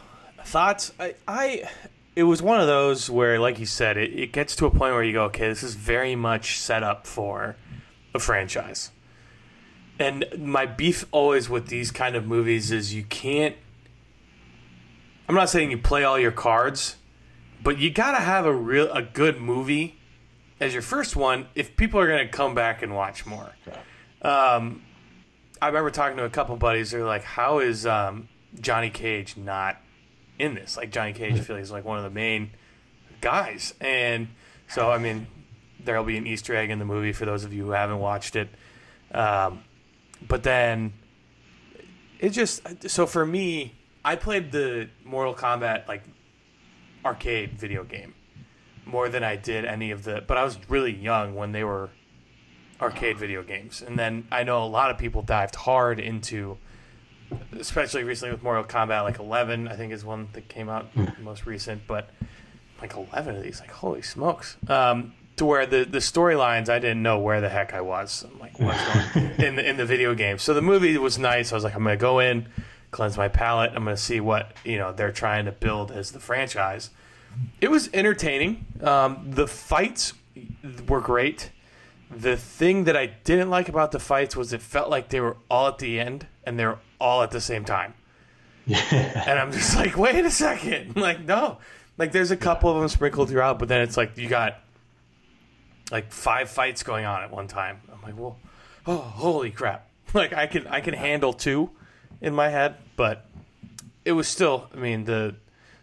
thoughts. 0.45 0.93
I, 1.01 1.15
I 1.27 1.69
it 2.15 2.25
was 2.25 2.43
one 2.43 2.61
of 2.61 2.67
those 2.67 3.11
where, 3.11 3.39
like 3.39 3.59
you 3.59 3.67
said, 3.67 3.97
it, 3.97 4.13
it 4.13 4.33
gets 4.33 4.57
to 4.57 4.67
a 4.67 4.71
point 4.71 4.95
where 4.95 5.03
you 5.03 5.13
go, 5.13 5.25
okay, 5.25 5.49
this 5.49 5.63
is 5.63 5.75
very 5.75 6.17
much 6.17 6.59
set 6.59 6.83
up 6.83 7.07
for 7.07 7.57
a 8.15 8.19
franchise. 8.19 8.91
And 9.99 10.27
my 10.39 10.67
beef 10.67 11.07
always 11.11 11.49
with 11.49 11.69
these 11.69 11.91
kind 11.91 12.17
of 12.17 12.27
movies 12.27 12.71
is 12.71 12.93
you 12.93 13.05
can't. 13.05 13.57
I'm 15.29 15.35
not 15.35 15.49
saying 15.49 15.71
you 15.71 15.79
play 15.79 16.05
all 16.05 16.19
your 16.19 16.33
cards, 16.33 16.97
but 17.63 17.79
you 17.79 17.91
gotta 17.91 18.19
have 18.19 18.47
a 18.47 18.53
real 18.53 18.93
a 18.93 19.03
good 19.03 19.41
movie 19.41 19.97
as 20.61 20.73
your 20.73 20.83
first 20.83 21.17
one 21.17 21.47
if 21.55 21.77
people 21.77 21.99
are 21.99 22.07
gonna 22.07 22.29
come 22.29 22.55
back 22.55 22.83
and 22.83 22.95
watch 22.95 23.27
more. 23.27 23.53
Um, 24.23 24.83
I 25.61 25.69
remember 25.69 25.91
talking 25.91 26.17
to 26.19 26.25
a 26.25 26.31
couple 26.31 26.57
buddies. 26.57 26.91
They're 26.91 27.05
like, 27.05 27.25
"How 27.25 27.59
is 27.61 27.87
um, 27.87 28.29
Johnny 28.61 28.91
Cage 28.91 29.37
not 29.37 29.79
in 30.39 30.55
this? 30.55 30.77
Like 30.77 30.91
Johnny 30.91 31.13
Cage, 31.13 31.35
I 31.35 31.41
feel 31.41 31.57
like 31.57 31.71
like 31.71 31.85
one 31.85 31.99
of 31.99 32.05
the 32.05 32.11
main 32.11 32.51
guys." 33.21 33.75
And 33.81 34.29
so, 34.69 34.91
I 34.91 34.99
mean, 34.99 35.27
there'll 35.83 36.05
be 36.05 36.19
an 36.19 36.27
Easter 36.27 36.55
egg 36.55 36.71
in 36.71 36.79
the 36.79 36.85
movie 36.85 37.13
for 37.13 37.25
those 37.25 37.45
of 37.45 37.53
you 37.53 37.65
who 37.65 37.71
haven't 37.71 37.99
watched 37.99 38.37
it. 38.37 38.49
Um, 39.13 39.63
but 40.27 40.43
then 40.43 40.93
it 42.19 42.31
just 42.31 42.89
so 42.89 43.07
for 43.07 43.27
me, 43.27 43.75
I 44.05 44.17
played 44.17 44.53
the 44.53 44.89
Mortal 45.05 45.35
Kombat 45.35 45.89
like 45.89 46.03
arcade 47.05 47.53
video 47.59 47.85
game 47.85 48.15
more 48.85 49.09
than 49.09 49.25
I 49.25 49.37
did 49.37 49.65
any 49.65 49.91
of 49.91 50.05
the. 50.05 50.23
But 50.27 50.37
I 50.37 50.45
was 50.45 50.59
really 50.69 50.93
young 50.93 51.35
when 51.35 51.53
they 51.53 51.65
were 51.65 51.91
arcade 52.81 53.19
video 53.19 53.43
games. 53.43 53.83
And 53.83 53.99
then 53.99 54.27
I 54.31 54.45
know 54.45 54.63
a 54.63 54.67
lot 54.67 54.91
of 54.91 54.99
people 54.99 55.23
dived 55.23 55.55
hard 55.55 55.99
into, 55.99 56.59
especially 57.59 58.05
recently 58.05 58.33
with 58.33 58.43
Mortal 58.43 58.65
Kombat, 58.65 59.03
like 59.03 59.19
11, 59.19 59.69
I 59.69 59.77
think 59.77 59.93
is 59.93 60.05
one 60.05 60.29
that 60.33 60.49
came 60.49 60.69
out 60.69 60.87
most 61.21 61.47
recent, 61.47 61.87
but 61.87 62.11
like 62.81 62.95
11 62.95 63.37
of 63.37 63.43
these, 63.43 63.61
like, 63.61 63.71
holy 63.71 64.03
smokes. 64.03 64.57
Um, 64.69 65.15
to 65.37 65.45
where 65.45 65.67
the, 65.67 65.85
the 65.85 65.99
storylines, 65.99 66.69
I 66.69 66.79
didn't 66.79 67.03
know 67.03 67.19
where 67.19 67.41
the 67.41 67.49
heck 67.49 67.75
I 67.75 67.83
was. 67.83 68.25
I'm 68.25 68.39
like, 68.39 68.59
what's 68.59 68.83
going 69.15 69.31
in 69.39 69.57
the, 69.57 69.69
in 69.69 69.77
the 69.77 69.85
video 69.85 70.15
game. 70.15 70.39
So 70.39 70.55
the 70.55 70.63
movie 70.63 70.97
was 70.99 71.19
nice. 71.19 71.53
I 71.53 71.55
was 71.55 71.65
like, 71.65 71.75
I'm 71.75 71.83
going 71.83 71.97
to 71.97 72.01
go 72.01 72.19
in, 72.21 72.47
cleanse 72.91 73.17
my 73.17 73.29
palate. 73.29 73.73
I'm 73.75 73.85
going 73.85 73.97
to 73.97 74.03
see 74.03 74.21
what, 74.21 74.53
you 74.65 74.79
know, 74.79 74.93
they're 74.93 75.13
trying 75.13 75.45
to 75.45 75.53
build 75.53 75.91
as 75.93 76.13
the 76.13 76.21
franchise. 76.21 76.91
It 77.61 77.71
was 77.71 77.91
entertaining. 77.93 78.65
Um, 78.83 79.27
the 79.31 79.47
fights 79.47 80.15
were 80.89 81.03
great. 81.03 81.51
The 82.11 82.37
thing 82.37 82.85
that 82.85 82.97
I 82.97 83.07
didn't 83.07 83.51
like 83.51 83.69
about 83.69 83.93
the 83.93 83.99
fights 83.99 84.37
was 84.37 84.53
it 84.55 84.63
felt 84.63 84.89
like 84.89 85.11
they 85.11 85.21
were 85.21 85.37
all 85.51 85.69
at 85.69 85.79
the 85.79 86.01
end 86.01 86.27
and 86.45 86.59
they 86.59 86.65
were 86.65 86.79
all 86.99 87.23
at 87.23 87.31
the 87.31 87.41
same 87.43 87.65
time. 87.65 87.93
Yeah. 88.65 89.25
And 89.27 89.39
I'm 89.39 89.53
just 89.53 89.77
like, 89.77 89.99
wait 89.99 90.25
a 90.25 90.31
second. 90.31 90.97
Like, 90.97 91.25
no. 91.25 91.59
Like, 91.99 92.13
there's 92.13 92.31
a 92.31 92.37
couple 92.37 92.71
of 92.71 92.79
them 92.79 92.89
sprinkled 92.89 93.29
throughout, 93.29 93.59
but 93.59 93.69
then 93.69 93.81
it's 93.83 93.97
like 93.97 94.17
you 94.17 94.29
got 94.29 94.61
like 95.91 96.13
five 96.13 96.51
fights 96.51 96.83
going 96.83 97.05
on 97.05 97.23
at 97.23 97.31
one 97.31 97.49
time. 97.49 97.81
I'm 97.93 98.03
like, 98.03 98.19
well, 98.19 98.39
oh, 98.87 98.97
holy 98.99 99.51
crap! 99.51 99.89
Like, 100.15 100.33
I 100.33 100.47
can 100.47 100.67
I 100.69 100.81
can 100.81 100.95
handle 100.95 101.33
two 101.33 101.71
in 102.21 102.33
my 102.33 102.49
head, 102.49 102.77
but 102.95 103.27
it 104.05 104.13
was 104.13 104.29
still. 104.29 104.69
I 104.73 104.79
mean, 104.79 105.05
the 105.05 105.35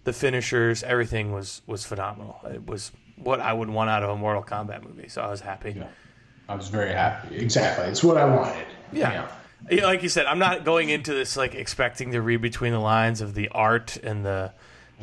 the 0.06 0.14
finishers, 0.14 0.82
everything 0.82 1.32
was 1.34 1.62
was 1.68 1.86
phenomenal. 1.86 2.40
It 2.46 2.66
was 2.66 2.92
what 3.18 3.42
I 3.42 3.54
would 3.54 3.70
want 3.70 3.90
out 3.90 4.02
of 4.02 4.10
a 4.10 4.16
Mortal 4.16 4.42
Kombat 4.42 4.84
movie, 4.84 5.10
so 5.10 5.22
I 5.22 5.30
was 5.30 5.42
happy. 5.42 5.74
Yeah. 5.78 5.88
I 6.50 6.56
was 6.56 6.68
very 6.68 6.92
happy. 6.92 7.36
Exactly, 7.38 7.86
it's 7.86 8.04
what 8.04 8.18
I 8.18 8.26
wanted. 8.26 8.66
Yeah. 8.92 9.28
Yeah, 9.70 9.86
like 9.86 10.04
you 10.04 10.10
said, 10.10 10.26
I'm 10.26 10.40
not 10.40 10.66
going 10.66 10.90
into 10.90 11.14
this 11.14 11.38
like 11.38 11.56
expecting 11.56 12.12
to 12.12 12.22
read 12.22 12.42
between 12.42 12.74
the 12.74 12.80
lines 12.80 13.22
of 13.22 13.34
the 13.34 13.48
art 13.50 13.96
and 13.98 14.26
the, 14.26 14.52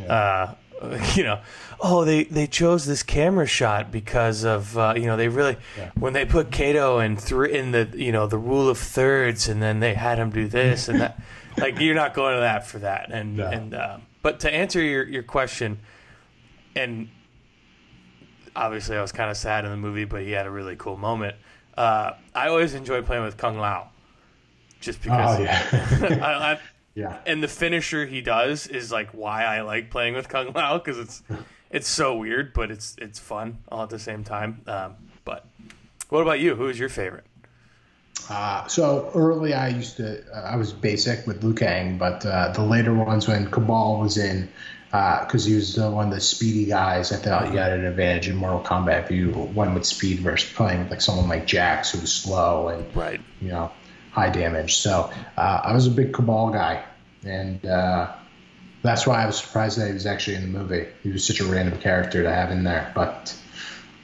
uh, 0.06 0.54
you 1.14 1.22
know, 1.24 1.40
oh 1.80 2.04
they 2.04 2.24
they 2.24 2.46
chose 2.46 2.86
this 2.86 3.02
camera 3.02 3.46
shot 3.46 3.90
because 3.92 4.44
of 4.44 4.76
uh, 4.78 4.94
you 4.96 5.04
know 5.06 5.16
they 5.16 5.28
really 5.28 5.56
Yeah. 5.76 5.90
when 5.98 6.12
they 6.12 6.24
put 6.24 6.50
Kato 6.50 6.98
in 7.00 7.16
three 7.16 7.52
in 7.56 7.72
the 7.72 7.88
you 7.94 8.12
know 8.12 8.26
the 8.26 8.38
rule 8.38 8.68
of 8.68 8.78
thirds 8.78 9.48
and 9.48 9.62
then 9.62 9.80
they 9.80 9.94
had 9.94 10.18
him 10.18 10.30
do 10.30 10.48
this 10.48 10.88
and 10.88 11.00
that 11.00 11.20
like 11.58 11.78
you're 11.80 11.94
not 11.94 12.14
going 12.14 12.34
to 12.34 12.40
that 12.40 12.66
for 12.66 12.78
that 12.78 13.10
and 13.12 13.36
No. 13.36 13.46
and 13.46 13.74
um, 13.74 14.02
but 14.22 14.40
to 14.40 14.52
answer 14.52 14.82
your 14.82 15.04
your 15.06 15.22
question 15.22 15.78
and 16.74 17.08
obviously 18.56 18.96
I 18.96 19.02
was 19.02 19.12
kind 19.12 19.30
of 19.30 19.36
sad 19.36 19.64
in 19.64 19.70
the 19.70 19.76
movie 19.76 20.04
but 20.04 20.22
he 20.22 20.30
had 20.32 20.46
a 20.46 20.50
really 20.50 20.76
cool 20.76 20.96
moment. 20.96 21.36
Uh, 21.76 22.12
I 22.34 22.48
always 22.48 22.74
enjoy 22.74 23.00
playing 23.02 23.24
with 23.24 23.36
Kung 23.36 23.58
Lao, 23.58 23.88
just 24.80 25.00
because. 25.02 25.38
Oh 25.38 25.42
yeah, 25.42 26.18
I, 26.22 26.58
yeah. 26.94 27.18
and 27.26 27.42
the 27.42 27.48
finisher 27.48 28.06
he 28.06 28.20
does 28.20 28.66
is 28.66 28.90
like 28.90 29.10
why 29.10 29.44
I 29.44 29.62
like 29.62 29.90
playing 29.90 30.14
with 30.14 30.28
Kung 30.28 30.52
Lao 30.52 30.78
because 30.78 30.98
it's 30.98 31.22
it's 31.70 31.88
so 31.88 32.16
weird, 32.16 32.52
but 32.52 32.70
it's 32.70 32.96
it's 32.98 33.18
fun 33.18 33.58
all 33.68 33.82
at 33.82 33.90
the 33.90 33.98
same 33.98 34.24
time. 34.24 34.62
Um, 34.66 34.96
but 35.24 35.46
what 36.08 36.20
about 36.22 36.40
you? 36.40 36.54
Who 36.56 36.68
is 36.68 36.78
your 36.78 36.88
favorite? 36.88 37.24
Uh, 38.28 38.66
so 38.66 39.10
early, 39.14 39.54
I 39.54 39.68
used 39.68 39.96
to, 39.96 40.22
uh, 40.32 40.40
I 40.42 40.56
was 40.56 40.72
basic 40.72 41.26
with 41.26 41.42
Liu 41.42 41.54
Kang, 41.54 41.98
but 41.98 42.24
uh, 42.24 42.52
the 42.52 42.62
later 42.62 42.92
ones 42.94 43.26
when 43.26 43.50
Kabal 43.50 43.98
was 44.00 44.18
in, 44.18 44.48
because 44.90 45.44
he 45.44 45.54
was 45.54 45.78
uh, 45.78 45.90
one 45.90 46.08
of 46.08 46.14
the 46.14 46.20
speedy 46.20 46.66
guys, 46.66 47.12
I 47.12 47.16
thought 47.16 47.50
you 47.52 47.58
had 47.58 47.72
an 47.72 47.84
advantage 47.84 48.28
in 48.28 48.36
Mortal 48.36 48.60
Kombat 48.60 49.04
if 49.04 49.10
you 49.10 49.30
went 49.54 49.74
with 49.74 49.84
speed 49.86 50.18
versus 50.20 50.52
playing 50.52 50.80
with 50.80 50.90
like 50.90 51.00
someone 51.00 51.28
like 51.28 51.46
Jax 51.46 51.92
who 51.92 52.00
was 52.00 52.12
slow 52.12 52.68
and 52.68 52.94
Right. 52.94 53.20
you 53.40 53.48
know 53.48 53.72
high 54.12 54.30
damage. 54.30 54.76
So 54.76 55.10
uh, 55.36 55.60
I 55.64 55.72
was 55.72 55.86
a 55.86 55.90
big 55.90 56.12
Kabal 56.12 56.50
guy, 56.50 56.82
and 57.24 57.64
uh, 57.64 58.12
that's 58.82 59.06
why 59.06 59.22
I 59.22 59.26
was 59.26 59.38
surprised 59.38 59.78
that 59.78 59.86
he 59.88 59.92
was 59.92 60.06
actually 60.06 60.36
in 60.36 60.52
the 60.52 60.58
movie. 60.58 60.86
He 61.02 61.10
was 61.10 61.24
such 61.26 61.40
a 61.40 61.44
random 61.44 61.78
character 61.80 62.22
to 62.22 62.30
have 62.30 62.50
in 62.50 62.64
there, 62.64 62.90
but 62.94 63.34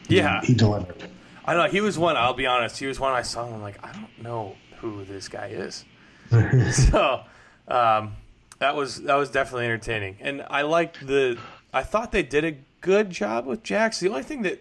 Yeah. 0.09 0.41
he 0.43 0.55
delivered. 0.55 1.11
I 1.45 1.55
know. 1.55 1.69
He 1.69 1.81
was 1.81 1.97
one. 1.99 2.17
I'll 2.17 2.35
be 2.35 2.47
honest. 2.47 2.79
He 2.79 2.87
was 2.87 2.99
one 2.99 3.13
I 3.13 3.23
saw. 3.23 3.47
And 3.47 3.55
I'm 3.55 3.63
like, 3.63 3.79
I 3.85 3.93
don't 3.93 4.23
know 4.23 4.57
who 4.79 5.05
this 5.05 5.29
guy 5.29 5.47
is. 5.49 5.85
so 6.73 7.21
um, 7.69 8.17
that 8.59 8.75
was 8.75 9.03
that 9.03 9.15
was 9.15 9.31
definitely 9.31 9.67
entertaining, 9.67 10.17
and 10.21 10.45
I 10.51 10.63
liked 10.63 11.07
the. 11.07 11.39
I 11.73 11.83
thought 11.85 12.11
they 12.11 12.25
did 12.25 12.45
a 12.45 12.57
good 12.81 13.11
job 13.11 13.47
with 13.47 13.63
Jax. 13.63 14.01
The 14.01 14.09
only 14.09 14.25
thing 14.25 14.43
that 14.43 14.61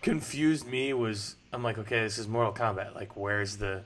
confused 0.00 0.66
me 0.66 0.92
was 0.94 1.36
I'm 1.52 1.62
like, 1.62 1.76
okay, 1.78 2.00
this 2.00 2.18
is 2.18 2.28
Mortal 2.28 2.52
Kombat. 2.52 2.94
Like, 2.94 3.16
where's 3.16 3.56
the, 3.56 3.82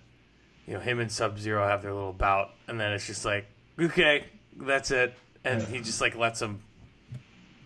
you 0.67 0.75
know, 0.75 0.81
him 0.81 1.01
and 1.01 1.11
Sub 1.11 1.39
Zero 1.39 1.67
have 1.67 1.83
their 1.83 1.93
little 1.93 2.13
bout, 2.13 2.51
and 2.69 2.79
then 2.81 2.93
it's 2.93 3.07
just 3.07 3.25
like, 3.25 3.47
okay, 3.79 4.25
that's 4.57 4.91
it, 4.91 5.15
and 5.45 5.63
he 5.63 5.81
just 5.81 6.01
like 6.01 6.17
lets 6.17 6.41
him 6.41 6.61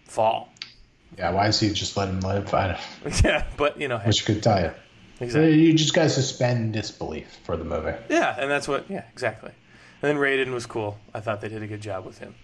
fall. 0.05 0.49
Yeah, 1.19 1.31
why 1.31 1.49
is 1.49 1.61
he 1.61 1.71
just 1.73 1.97
let 1.97 2.09
him 2.09 2.21
live? 2.21 2.53
I 2.53 2.79
don't, 3.05 3.25
yeah, 3.25 3.47
but 3.57 3.81
you 3.81 3.89
know, 3.89 3.97
I 3.97 4.11
could 4.13 4.43
tell 4.43 4.61
you. 4.61 4.71
exactly. 5.21 5.55
You 5.61 5.73
just 5.75 5.95
got 5.95 6.05
to 6.05 6.11
suspend 6.11 6.73
disbelief 6.73 7.39
for 7.45 7.57
the 7.57 7.65
movie. 7.65 7.97
Yeah, 8.09 8.35
and 8.39 8.51
that's 8.51 8.69
what. 8.69 8.91
Yeah, 8.91 9.05
exactly. 9.13 9.53
And 10.03 10.11
then 10.11 10.17
Raiden 10.17 10.53
was 10.53 10.67
cool. 10.67 10.99
I 11.15 11.21
thought 11.21 11.41
they 11.41 11.49
did 11.49 11.63
a 11.63 11.67
good 11.67 11.81
job 11.81 12.05
with 12.05 12.19
him. 12.19 12.35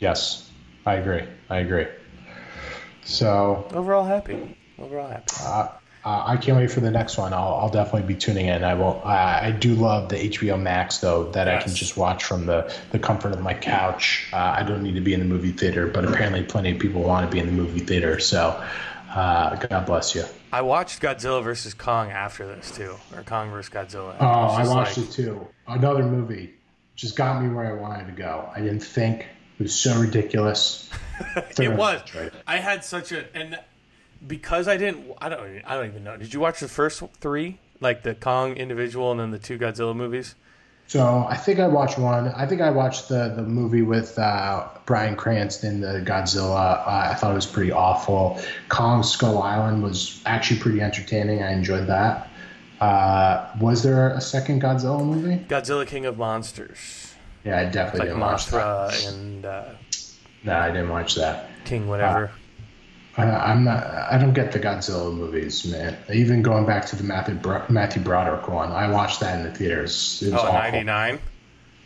Yes, 0.00 0.50
I 0.86 0.94
agree. 0.94 1.22
I 1.48 1.58
agree. 1.58 1.86
So 3.04 3.68
Overall 3.72 4.04
happy. 4.04 4.56
Overall 4.78 5.08
happy. 5.08 5.26
uh, 5.42 5.68
uh, 6.04 6.24
I 6.26 6.36
can't 6.38 6.56
wait 6.56 6.70
for 6.70 6.80
the 6.80 6.90
next 6.90 7.18
one. 7.18 7.34
I'll, 7.34 7.54
I'll 7.54 7.68
definitely 7.68 8.08
be 8.08 8.18
tuning 8.18 8.46
in. 8.46 8.64
I 8.64 8.74
will. 8.74 9.02
I, 9.04 9.48
I 9.48 9.50
do 9.50 9.74
love 9.74 10.08
the 10.08 10.16
HBO 10.16 10.60
Max 10.60 10.98
though 10.98 11.30
that 11.32 11.46
I 11.46 11.62
can 11.62 11.74
just 11.74 11.96
watch 11.96 12.24
from 12.24 12.46
the 12.46 12.74
the 12.90 12.98
comfort 12.98 13.32
of 13.32 13.40
my 13.42 13.52
couch. 13.52 14.28
Uh, 14.32 14.54
I 14.58 14.62
don't 14.62 14.82
need 14.82 14.94
to 14.94 15.02
be 15.02 15.12
in 15.12 15.20
the 15.20 15.26
movie 15.26 15.52
theater, 15.52 15.86
but 15.86 16.04
apparently 16.06 16.42
plenty 16.42 16.70
of 16.70 16.78
people 16.78 17.02
want 17.02 17.26
to 17.26 17.32
be 17.32 17.38
in 17.38 17.46
the 17.46 17.52
movie 17.52 17.80
theater. 17.80 18.18
So 18.18 18.62
uh, 19.10 19.56
God 19.56 19.86
bless 19.86 20.14
you. 20.14 20.24
I 20.52 20.62
watched 20.62 21.02
Godzilla 21.02 21.42
versus 21.44 21.74
Kong 21.74 22.10
after 22.10 22.46
this 22.46 22.74
too, 22.74 22.96
or 23.14 23.22
Kong 23.22 23.50
versus 23.50 23.72
Godzilla. 23.72 24.16
Oh, 24.20 24.24
I 24.24 24.66
watched 24.66 24.96
like- 24.96 25.08
it 25.08 25.12
too. 25.12 25.46
Another 25.66 26.02
movie 26.02 26.54
just 26.96 27.16
got 27.16 27.42
me 27.42 27.48
where 27.54 27.66
I 27.66 27.80
wanted 27.80 28.06
to 28.06 28.12
go. 28.12 28.50
I 28.54 28.60
didn't 28.60 28.80
think 28.80 29.26
it 29.58 29.62
was 29.62 29.74
so 29.74 30.00
ridiculous. 30.00 30.88
It 31.58 31.76
was. 31.76 32.00
Right. 32.14 32.32
I 32.46 32.56
had 32.56 32.82
such 32.82 33.12
a 33.12 33.26
and 33.36 33.58
because 34.26 34.68
I 34.68 34.76
didn't. 34.76 35.04
I 35.20 35.28
don't. 35.28 35.62
I 35.66 35.74
don't 35.74 35.86
even 35.86 36.04
know. 36.04 36.16
Did 36.16 36.32
you 36.34 36.40
watch 36.40 36.60
the 36.60 36.68
first 36.68 37.02
three, 37.20 37.58
like 37.80 38.02
the 38.02 38.14
Kong 38.14 38.56
individual 38.56 39.10
and 39.10 39.20
then 39.20 39.30
the 39.30 39.38
two 39.38 39.58
Godzilla 39.58 39.94
movies? 39.94 40.34
So 40.86 41.24
I 41.28 41.36
think 41.36 41.60
I 41.60 41.68
watched 41.68 41.98
one. 41.98 42.28
I 42.28 42.46
think 42.46 42.60
I 42.60 42.70
watched 42.70 43.08
the 43.08 43.32
the 43.36 43.42
movie 43.42 43.82
with 43.82 44.18
uh, 44.18 44.66
Bryan 44.86 45.14
Cranston, 45.16 45.80
the 45.80 46.02
Godzilla. 46.04 46.84
Uh, 46.86 47.10
I 47.12 47.14
thought 47.14 47.30
it 47.30 47.34
was 47.34 47.46
pretty 47.46 47.70
awful. 47.72 48.40
Kong 48.68 49.02
Skull 49.04 49.40
Island 49.42 49.82
was 49.84 50.20
actually 50.26 50.58
pretty 50.58 50.80
entertaining. 50.80 51.42
I 51.42 51.52
enjoyed 51.52 51.86
that. 51.86 52.28
Uh, 52.80 53.46
was 53.60 53.82
there 53.82 54.08
a 54.10 54.20
second 54.20 54.62
Godzilla 54.62 55.04
movie? 55.04 55.36
Godzilla 55.48 55.86
King 55.86 56.06
of 56.06 56.16
Monsters, 56.16 57.12
Yeah, 57.44 57.58
I 57.60 57.64
definitely 57.66 58.00
like 58.00 58.08
didn't 58.08 58.20
watch 58.20 58.46
Mothra 58.46 58.90
that. 58.90 59.12
and 59.12 59.44
uh, 59.44 59.64
No, 60.44 60.54
I 60.58 60.70
didn't 60.70 60.88
watch 60.88 61.14
that. 61.16 61.50
King 61.66 61.88
whatever. 61.88 62.30
Uh, 63.20 63.38
I'm 63.38 63.64
not. 63.64 63.84
I 63.84 64.18
don't 64.18 64.32
get 64.32 64.52
the 64.52 64.60
Godzilla 64.60 65.14
movies, 65.14 65.66
man. 65.66 65.96
Even 66.12 66.42
going 66.42 66.66
back 66.66 66.86
to 66.86 66.96
the 66.96 67.04
Matthew 67.04 67.34
Bro- 67.34 67.66
Matthew 67.68 68.02
Broderick 68.02 68.48
one, 68.48 68.72
I 68.72 68.90
watched 68.90 69.20
that 69.20 69.38
in 69.38 69.44
the 69.44 69.52
theaters. 69.52 70.22
It 70.22 70.32
was 70.32 70.42
oh, 70.42 70.52
99. 70.52 71.18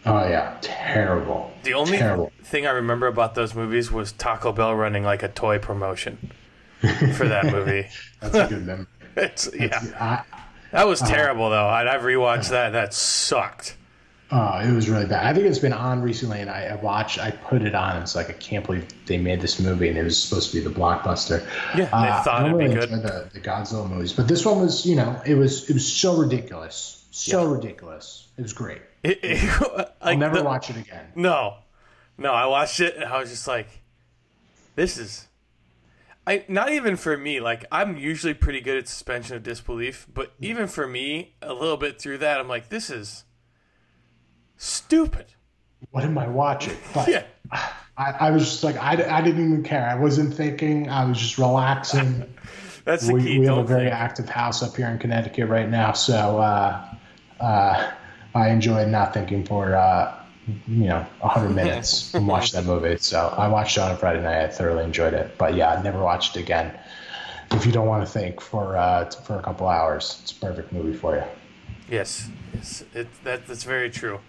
Oh 0.07 0.29
yeah, 0.29 0.59
terrible. 0.61 1.53
The 1.63 1.75
only 1.75 1.99
terrible. 1.99 2.31
thing 2.43 2.67
I 2.67 2.71
remember 2.71 3.07
about 3.07 3.35
those 3.35 3.55
movies 3.55 3.91
was 3.91 4.13
Taco 4.13 4.53
Bell 4.53 4.75
running 4.75 5.03
like 5.03 5.23
a 5.23 5.29
toy 5.29 5.59
promotion 5.59 6.31
for 7.17 7.27
that 7.27 7.47
movie. 7.47 7.87
That's 8.21 8.35
a 8.35 8.47
good 8.49 8.67
memory. 8.67 8.87
It's, 9.17 9.49
yeah, 9.55 9.79
I, 10.01 10.25
that 10.73 10.89
was 10.89 11.01
terrible 11.01 11.49
though. 11.49 11.69
I'd 11.69 11.87
I've 11.87 12.01
rewatched 12.01 12.51
that. 12.51 12.71
That 12.71 12.93
sucked. 12.93 13.77
Oh, 14.37 14.59
it 14.59 14.73
was 14.73 14.89
really 14.91 15.07
bad. 15.07 15.25
I 15.25 15.33
think 15.33 15.47
it's 15.47 15.61
been 15.61 15.73
on 15.73 16.03
recently, 16.03 16.41
and 16.41 16.51
I, 16.51 16.65
I 16.65 16.75
watched. 16.77 17.21
I 17.21 17.31
put 17.31 17.63
it 17.63 17.73
on. 17.75 18.03
It's 18.03 18.17
like 18.17 18.31
I 18.31 18.33
can't 18.33 18.67
believe 18.67 18.85
they 19.07 19.17
made 19.17 19.41
this 19.41 19.61
movie, 19.61 19.89
and 19.89 19.97
it 19.97 20.03
was 20.03 20.21
supposed 20.21 20.51
to 20.51 20.57
be 20.57 20.65
the 20.67 20.75
blockbuster. 20.75 21.47
Yeah, 21.77 21.85
they 21.85 21.91
Uh, 21.93 22.23
thought 22.25 22.47
it'd 22.47 22.59
don't 22.59 22.69
be 22.69 22.75
good. 22.75 22.91
The, 22.91 23.29
the 23.33 23.41
Godzilla 23.41 23.89
movies, 23.89 24.13
but 24.13 24.27
this 24.27 24.45
one 24.45 24.61
was, 24.61 24.85
you 24.85 24.97
know, 24.97 25.21
it 25.25 25.37
was 25.37 25.71
it 25.71 25.75
was 25.75 25.87
so 25.87 26.17
ridiculous, 26.17 27.07
so 27.13 27.45
ridiculous. 27.47 28.27
It 28.37 28.43
was 28.43 28.53
great. 28.53 28.83
It- 29.05 29.21
it- 29.23 29.89
I'll 30.03 30.17
never 30.17 30.39
the- 30.39 30.43
watch 30.45 30.69
it 30.69 30.79
again. 30.79 31.07
No, 31.15 31.59
no. 32.19 32.33
I 32.33 32.47
watched 32.47 32.81
it 32.81 32.97
and 32.97 33.05
I 33.05 33.21
was 33.21 33.31
just 33.31 33.47
like, 33.47 33.69
"This 34.75 34.99
is." 34.99 35.29
I 36.27 36.45
not 36.49 36.73
even 36.73 36.97
for 36.97 37.17
me. 37.17 37.39
Like 37.39 37.67
I'm 37.71 37.97
usually 37.97 38.35
pretty 38.35 38.61
good 38.63 38.79
at 38.79 38.89
suspension 38.89 39.37
of 39.37 39.43
disbelief, 39.45 40.09
but 40.13 40.33
even 40.41 40.67
for 40.67 40.89
me, 40.89 41.35
a 41.41 41.53
little 41.53 41.77
bit 41.77 42.01
through 42.01 42.19
that, 42.19 42.41
I'm 42.41 42.49
like, 42.49 42.71
"This 42.71 42.89
is 42.91 43.25
stupid." 44.57 45.27
What 45.91 46.05
am 46.05 46.19
I 46.19 46.27
watching? 46.29 46.77
But 46.95 47.09
Yeah, 47.09 47.25
I, 47.97 48.11
I 48.21 48.31
was 48.31 48.45
just 48.45 48.65
like, 48.65 48.77
I, 48.77 48.93
I 48.93 49.23
didn't 49.23 49.45
even 49.45 49.63
care. 49.63 49.87
I 49.89 49.95
wasn't 49.97 50.35
thinking. 50.35 50.89
I 50.89 51.05
was 51.05 51.19
just 51.19 51.39
relaxing. 51.39 52.35
That's 52.85 53.07
the 53.07 53.15
we, 53.15 53.23
key. 53.23 53.39
we 53.39 53.47
have 53.47 53.59
a 53.59 53.65
very 53.65 53.85
think. 53.85 53.95
active 53.95 54.29
house 54.29 54.63
up 54.63 54.77
here 54.77 54.89
in 54.89 54.99
Connecticut 54.99 55.49
right 55.49 55.69
now, 55.69 55.93
so 55.93 56.39
uh, 56.39 56.87
uh, 57.41 57.93
I 58.35 58.51
enjoyed 58.51 58.89
not 58.89 59.15
thinking 59.15 59.45
for 59.45 59.75
uh, 59.75 60.15
you 60.67 60.89
know 60.89 61.07
100 61.21 61.49
minutes 61.55 62.13
and 62.13 62.29
watched 62.29 62.53
that 62.53 62.65
movie. 62.65 62.99
So 62.99 63.33
I 63.39 63.49
watched 63.49 63.79
it 63.79 63.81
on 63.81 63.93
a 63.93 63.97
Friday 63.97 64.21
night. 64.21 64.45
I 64.45 64.49
thoroughly 64.49 64.85
enjoyed 64.85 65.15
it, 65.15 65.39
but 65.39 65.55
yeah, 65.55 65.73
I'd 65.73 65.83
never 65.83 66.03
watched 66.03 66.37
it 66.37 66.41
again. 66.41 66.79
If 67.53 67.65
you 67.65 67.73
don't 67.73 67.87
want 67.87 68.05
to 68.05 68.13
think 68.13 68.41
for 68.41 68.77
uh, 68.77 69.11
for 69.11 69.39
a 69.39 69.43
couple 69.43 69.67
hours, 69.67 70.19
it's 70.23 70.33
a 70.33 70.35
perfect 70.35 70.71
movie 70.71 70.97
for 70.97 71.17
you. 71.17 71.25
Yes, 71.89 72.29
yes, 72.55 72.85
it, 72.95 73.09
that, 73.25 73.47
that's 73.47 73.65
very 73.65 73.91
true. 73.91 74.21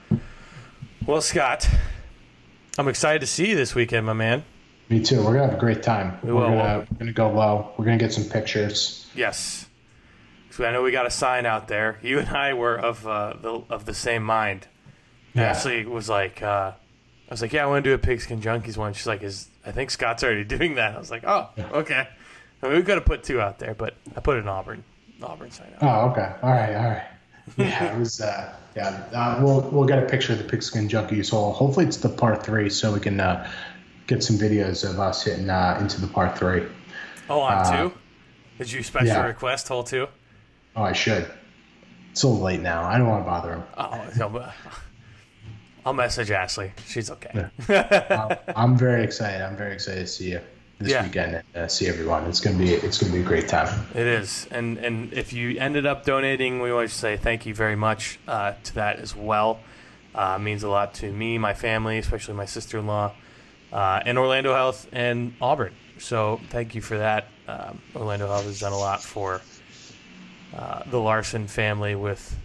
Well, 1.06 1.22
Scott, 1.22 1.70
I'm 2.78 2.88
excited 2.88 3.20
to 3.22 3.28
see 3.28 3.50
you 3.50 3.56
this 3.56 3.76
weekend, 3.76 4.06
my 4.06 4.14
man. 4.14 4.44
Me 4.90 5.02
too. 5.02 5.18
We're 5.24 5.34
gonna 5.34 5.46
have 5.46 5.56
a 5.56 5.60
great 5.60 5.82
time. 5.82 6.20
We 6.24 6.32
We're 6.34 6.42
will. 6.42 6.50
gonna 6.58 6.88
we're 6.92 6.98
gonna 7.00 7.12
go 7.14 7.32
low. 7.32 7.72
We're 7.78 7.86
gonna 7.86 7.98
get 7.98 8.14
some 8.14 8.26
pictures. 8.26 9.10
Yes, 9.16 9.68
so 10.52 10.66
I 10.66 10.72
know 10.72 10.84
we 10.84 10.92
got 10.92 11.06
a 11.06 11.12
sign 11.12 11.46
out 11.46 11.68
there. 11.68 11.98
You 12.04 12.20
and 12.20 12.30
I 12.30 12.54
were 12.54 12.76
of 12.78 13.08
uh, 13.08 13.34
the 13.42 13.64
of 13.70 13.86
the 13.86 13.94
same 13.94 14.24
mind. 14.24 14.68
Yeah. 15.34 15.44
Ashley 15.50 15.86
was 15.86 16.08
like, 16.08 16.42
uh, 16.42 16.72
I 16.72 17.34
was 17.34 17.42
like, 17.42 17.52
yeah, 17.52 17.64
I 17.64 17.68
want 17.68 17.84
to 17.84 17.90
do 17.90 17.94
a 17.94 17.98
Pigskin 17.98 18.42
Junkies 18.42 18.78
one. 18.78 18.94
She's 18.94 19.08
like, 19.08 19.22
is 19.24 19.50
I 19.66 19.72
think 19.72 19.90
Scott's 19.92 20.24
already 20.24 20.44
doing 20.58 20.76
that. 20.76 20.96
I 20.96 21.00
was 21.00 21.10
like, 21.12 21.24
oh, 21.26 21.50
okay. 21.58 22.08
I 22.62 22.68
mean, 22.68 22.78
we 22.78 22.84
could 22.84 22.96
have 22.96 23.06
put 23.06 23.24
two 23.24 23.42
out 23.42 23.60
there, 23.60 23.74
but 23.74 23.96
I 24.16 24.20
put 24.20 24.38
an 24.38 24.48
Auburn 24.48 24.84
Auburn 25.24 25.52
sign 25.52 25.74
out. 25.80 25.84
Oh, 25.84 26.10
okay. 26.12 26.32
All 26.44 26.52
right, 26.52 26.76
all 26.76 26.90
right. 26.90 27.04
Yeah, 27.58 27.94
it 27.96 28.00
was. 28.00 28.22
Uh, 28.22 28.54
yeah, 28.76 29.04
uh, 29.14 29.40
we'll 29.42 29.62
we'll 29.72 29.86
get 29.86 30.00
a 30.04 30.06
picture 30.06 30.34
of 30.34 30.40
the 30.40 30.44
pigskin 30.44 30.90
junkies 30.90 31.30
hole. 31.30 31.54
Hopefully, 31.54 31.86
it's 31.86 31.98
the 31.98 32.10
part 32.10 32.44
three, 32.44 32.70
so 32.70 32.94
we 32.94 33.00
can 33.00 33.20
uh, 33.20 33.50
get 34.08 34.24
some 34.24 34.38
videos 34.38 34.88
of 34.90 35.00
us 35.00 35.24
hitting 35.24 35.50
uh, 35.50 35.78
into 35.80 36.02
the 36.02 36.08
part 36.08 36.38
three. 36.38 36.64
Oh, 37.30 37.40
on 37.42 37.54
Uh, 37.54 37.90
two. 37.90 37.94
Did 38.58 38.72
you 38.72 38.84
special 38.84 39.08
yeah. 39.08 39.26
request 39.26 39.68
hole 39.68 39.84
two? 39.84 40.08
Oh, 40.76 40.84
I 40.84 40.94
should. 40.94 41.30
It's 42.12 42.24
a 42.24 42.28
little 42.28 42.44
late 42.44 42.62
now. 42.62 42.84
I 42.84 42.98
don't 42.98 43.08
want 43.08 43.24
to 43.24 43.30
bother 43.30 43.54
him. 43.54 43.64
Oh, 43.78 44.10
no, 44.18 44.50
I'll 45.86 45.94
message 45.94 46.32
Ashley. 46.32 46.72
She's 46.88 47.12
okay. 47.12 47.48
Uh, 47.70 48.36
I'm 48.56 48.78
very 48.78 49.04
excited. 49.04 49.42
I'm 49.42 49.56
very 49.58 49.74
excited 49.74 50.02
to 50.02 50.08
see 50.08 50.32
you 50.32 50.42
this 50.80 50.92
Yeah. 50.92 51.04
weekend 51.04 51.36
and 51.54 51.64
uh, 51.64 51.68
see 51.68 51.88
everyone. 51.88 52.26
It's 52.26 52.40
gonna 52.42 52.58
be 52.58 52.74
it's 52.74 52.98
gonna 53.02 53.14
be 53.14 53.20
a 53.22 53.24
great 53.24 53.48
time. 53.48 53.86
It 53.94 54.06
is, 54.08 54.48
and 54.52 54.78
and 54.78 55.14
if 55.14 55.34
you 55.34 55.58
ended 55.60 55.86
up 55.86 56.06
donating, 56.06 56.62
we 56.62 56.72
want 56.74 56.90
to 56.90 56.96
say 56.96 57.18
thank 57.18 57.46
you 57.46 57.54
very 57.56 57.76
much 57.76 58.20
uh, 58.28 58.54
to 58.64 58.76
that 58.76 59.00
as 59.00 59.16
well. 59.16 59.60
Uh, 60.14 60.38
means 60.40 60.64
a 60.64 60.70
lot 60.70 60.94
to 60.96 61.12
me, 61.12 61.38
my 61.38 61.54
family, 61.54 61.98
especially 61.98 62.34
my 62.36 62.46
sister-in-law, 62.46 63.12
uh, 63.74 64.02
and 64.06 64.18
Orlando 64.18 64.54
Health 64.54 64.88
and 64.94 65.34
Auburn. 65.42 65.74
So 65.98 66.40
thank 66.50 66.74
you 66.76 66.82
for 66.82 66.98
that. 66.98 67.28
Um, 67.48 67.82
Orlando 67.96 68.28
Health 68.28 68.46
has 68.46 68.60
done 68.60 68.72
a 68.74 68.78
lot 68.78 69.02
for 69.04 69.42
uh, 70.58 70.84
the 70.90 71.00
Larson 71.00 71.48
family 71.48 71.96
with 71.96 72.38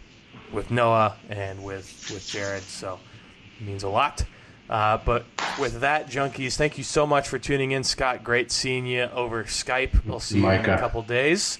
with 0.53 0.71
Noah 0.71 1.17
and 1.29 1.63
with 1.63 2.11
with 2.13 2.27
Jared. 2.29 2.63
So 2.65 2.99
it 3.61 3.65
means 3.67 3.83
a 3.85 3.89
lot. 3.89 4.25
Uh, 4.71 4.99
but 5.05 5.25
with 5.59 5.81
that, 5.81 6.09
junkies, 6.09 6.57
thank 6.57 6.79
you 6.79 6.85
so 6.85 7.05
much 7.05 7.27
for 7.29 7.41
tuning 7.41 7.73
in, 7.73 7.83
Scott. 7.83 8.23
Great 8.23 8.53
seeing 8.53 8.87
you 8.87 9.03
over 9.13 9.43
Skype. 9.43 10.07
We'll 10.07 10.21
see 10.21 10.39
you 10.39 10.49
in 10.49 10.61
a 10.61 10.79
couple 10.79 11.03
days. 11.03 11.59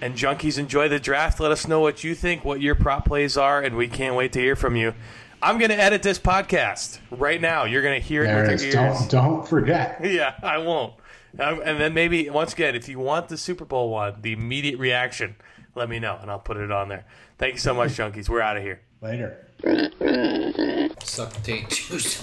And 0.00 0.14
junkies, 0.16 0.58
enjoy 0.58 0.88
the 0.88 0.98
draft. 0.98 1.38
Let 1.38 1.52
us 1.52 1.68
know 1.68 1.78
what 1.80 2.02
you 2.02 2.16
think, 2.16 2.44
what 2.44 2.60
your 2.60 2.74
prop 2.74 3.04
plays 3.04 3.36
are, 3.36 3.62
and 3.62 3.76
we 3.76 3.86
can't 3.86 4.16
wait 4.16 4.32
to 4.32 4.40
hear 4.40 4.56
from 4.56 4.74
you. 4.74 4.92
I'm 5.40 5.58
going 5.58 5.70
to 5.70 5.80
edit 5.80 6.02
this 6.02 6.18
podcast 6.18 6.98
right 7.10 7.40
now. 7.40 7.64
You're 7.64 7.82
going 7.82 8.00
to 8.00 8.06
hear 8.06 8.24
it 8.24 8.26
There 8.26 8.44
it 8.44 8.52
with 8.52 8.62
your 8.64 8.82
ears. 8.82 8.98
Don't 9.06 9.10
don't 9.10 9.48
forget. 9.48 10.00
Yeah, 10.04 10.34
I 10.42 10.58
won't. 10.58 10.94
Um, 11.38 11.62
and 11.64 11.78
then 11.80 11.94
maybe 11.94 12.28
once 12.28 12.52
again, 12.54 12.74
if 12.74 12.88
you 12.88 12.98
want 12.98 13.28
the 13.28 13.36
Super 13.36 13.64
Bowl 13.64 13.90
one, 13.90 14.20
the 14.20 14.32
immediate 14.32 14.78
reaction, 14.78 15.36
let 15.76 15.88
me 15.88 16.00
know 16.00 16.18
and 16.20 16.30
I'll 16.30 16.40
put 16.40 16.56
it 16.56 16.72
on 16.72 16.88
there. 16.88 17.04
Thank 17.38 17.54
you 17.54 17.60
so 17.60 17.72
much, 17.72 17.92
junkies. 17.92 18.28
We're 18.28 18.40
out 18.40 18.56
of 18.56 18.62
here. 18.64 18.80
Later. 19.00 19.46
Suck 21.04 21.42
tape 21.42 21.68
juice. 21.70 22.22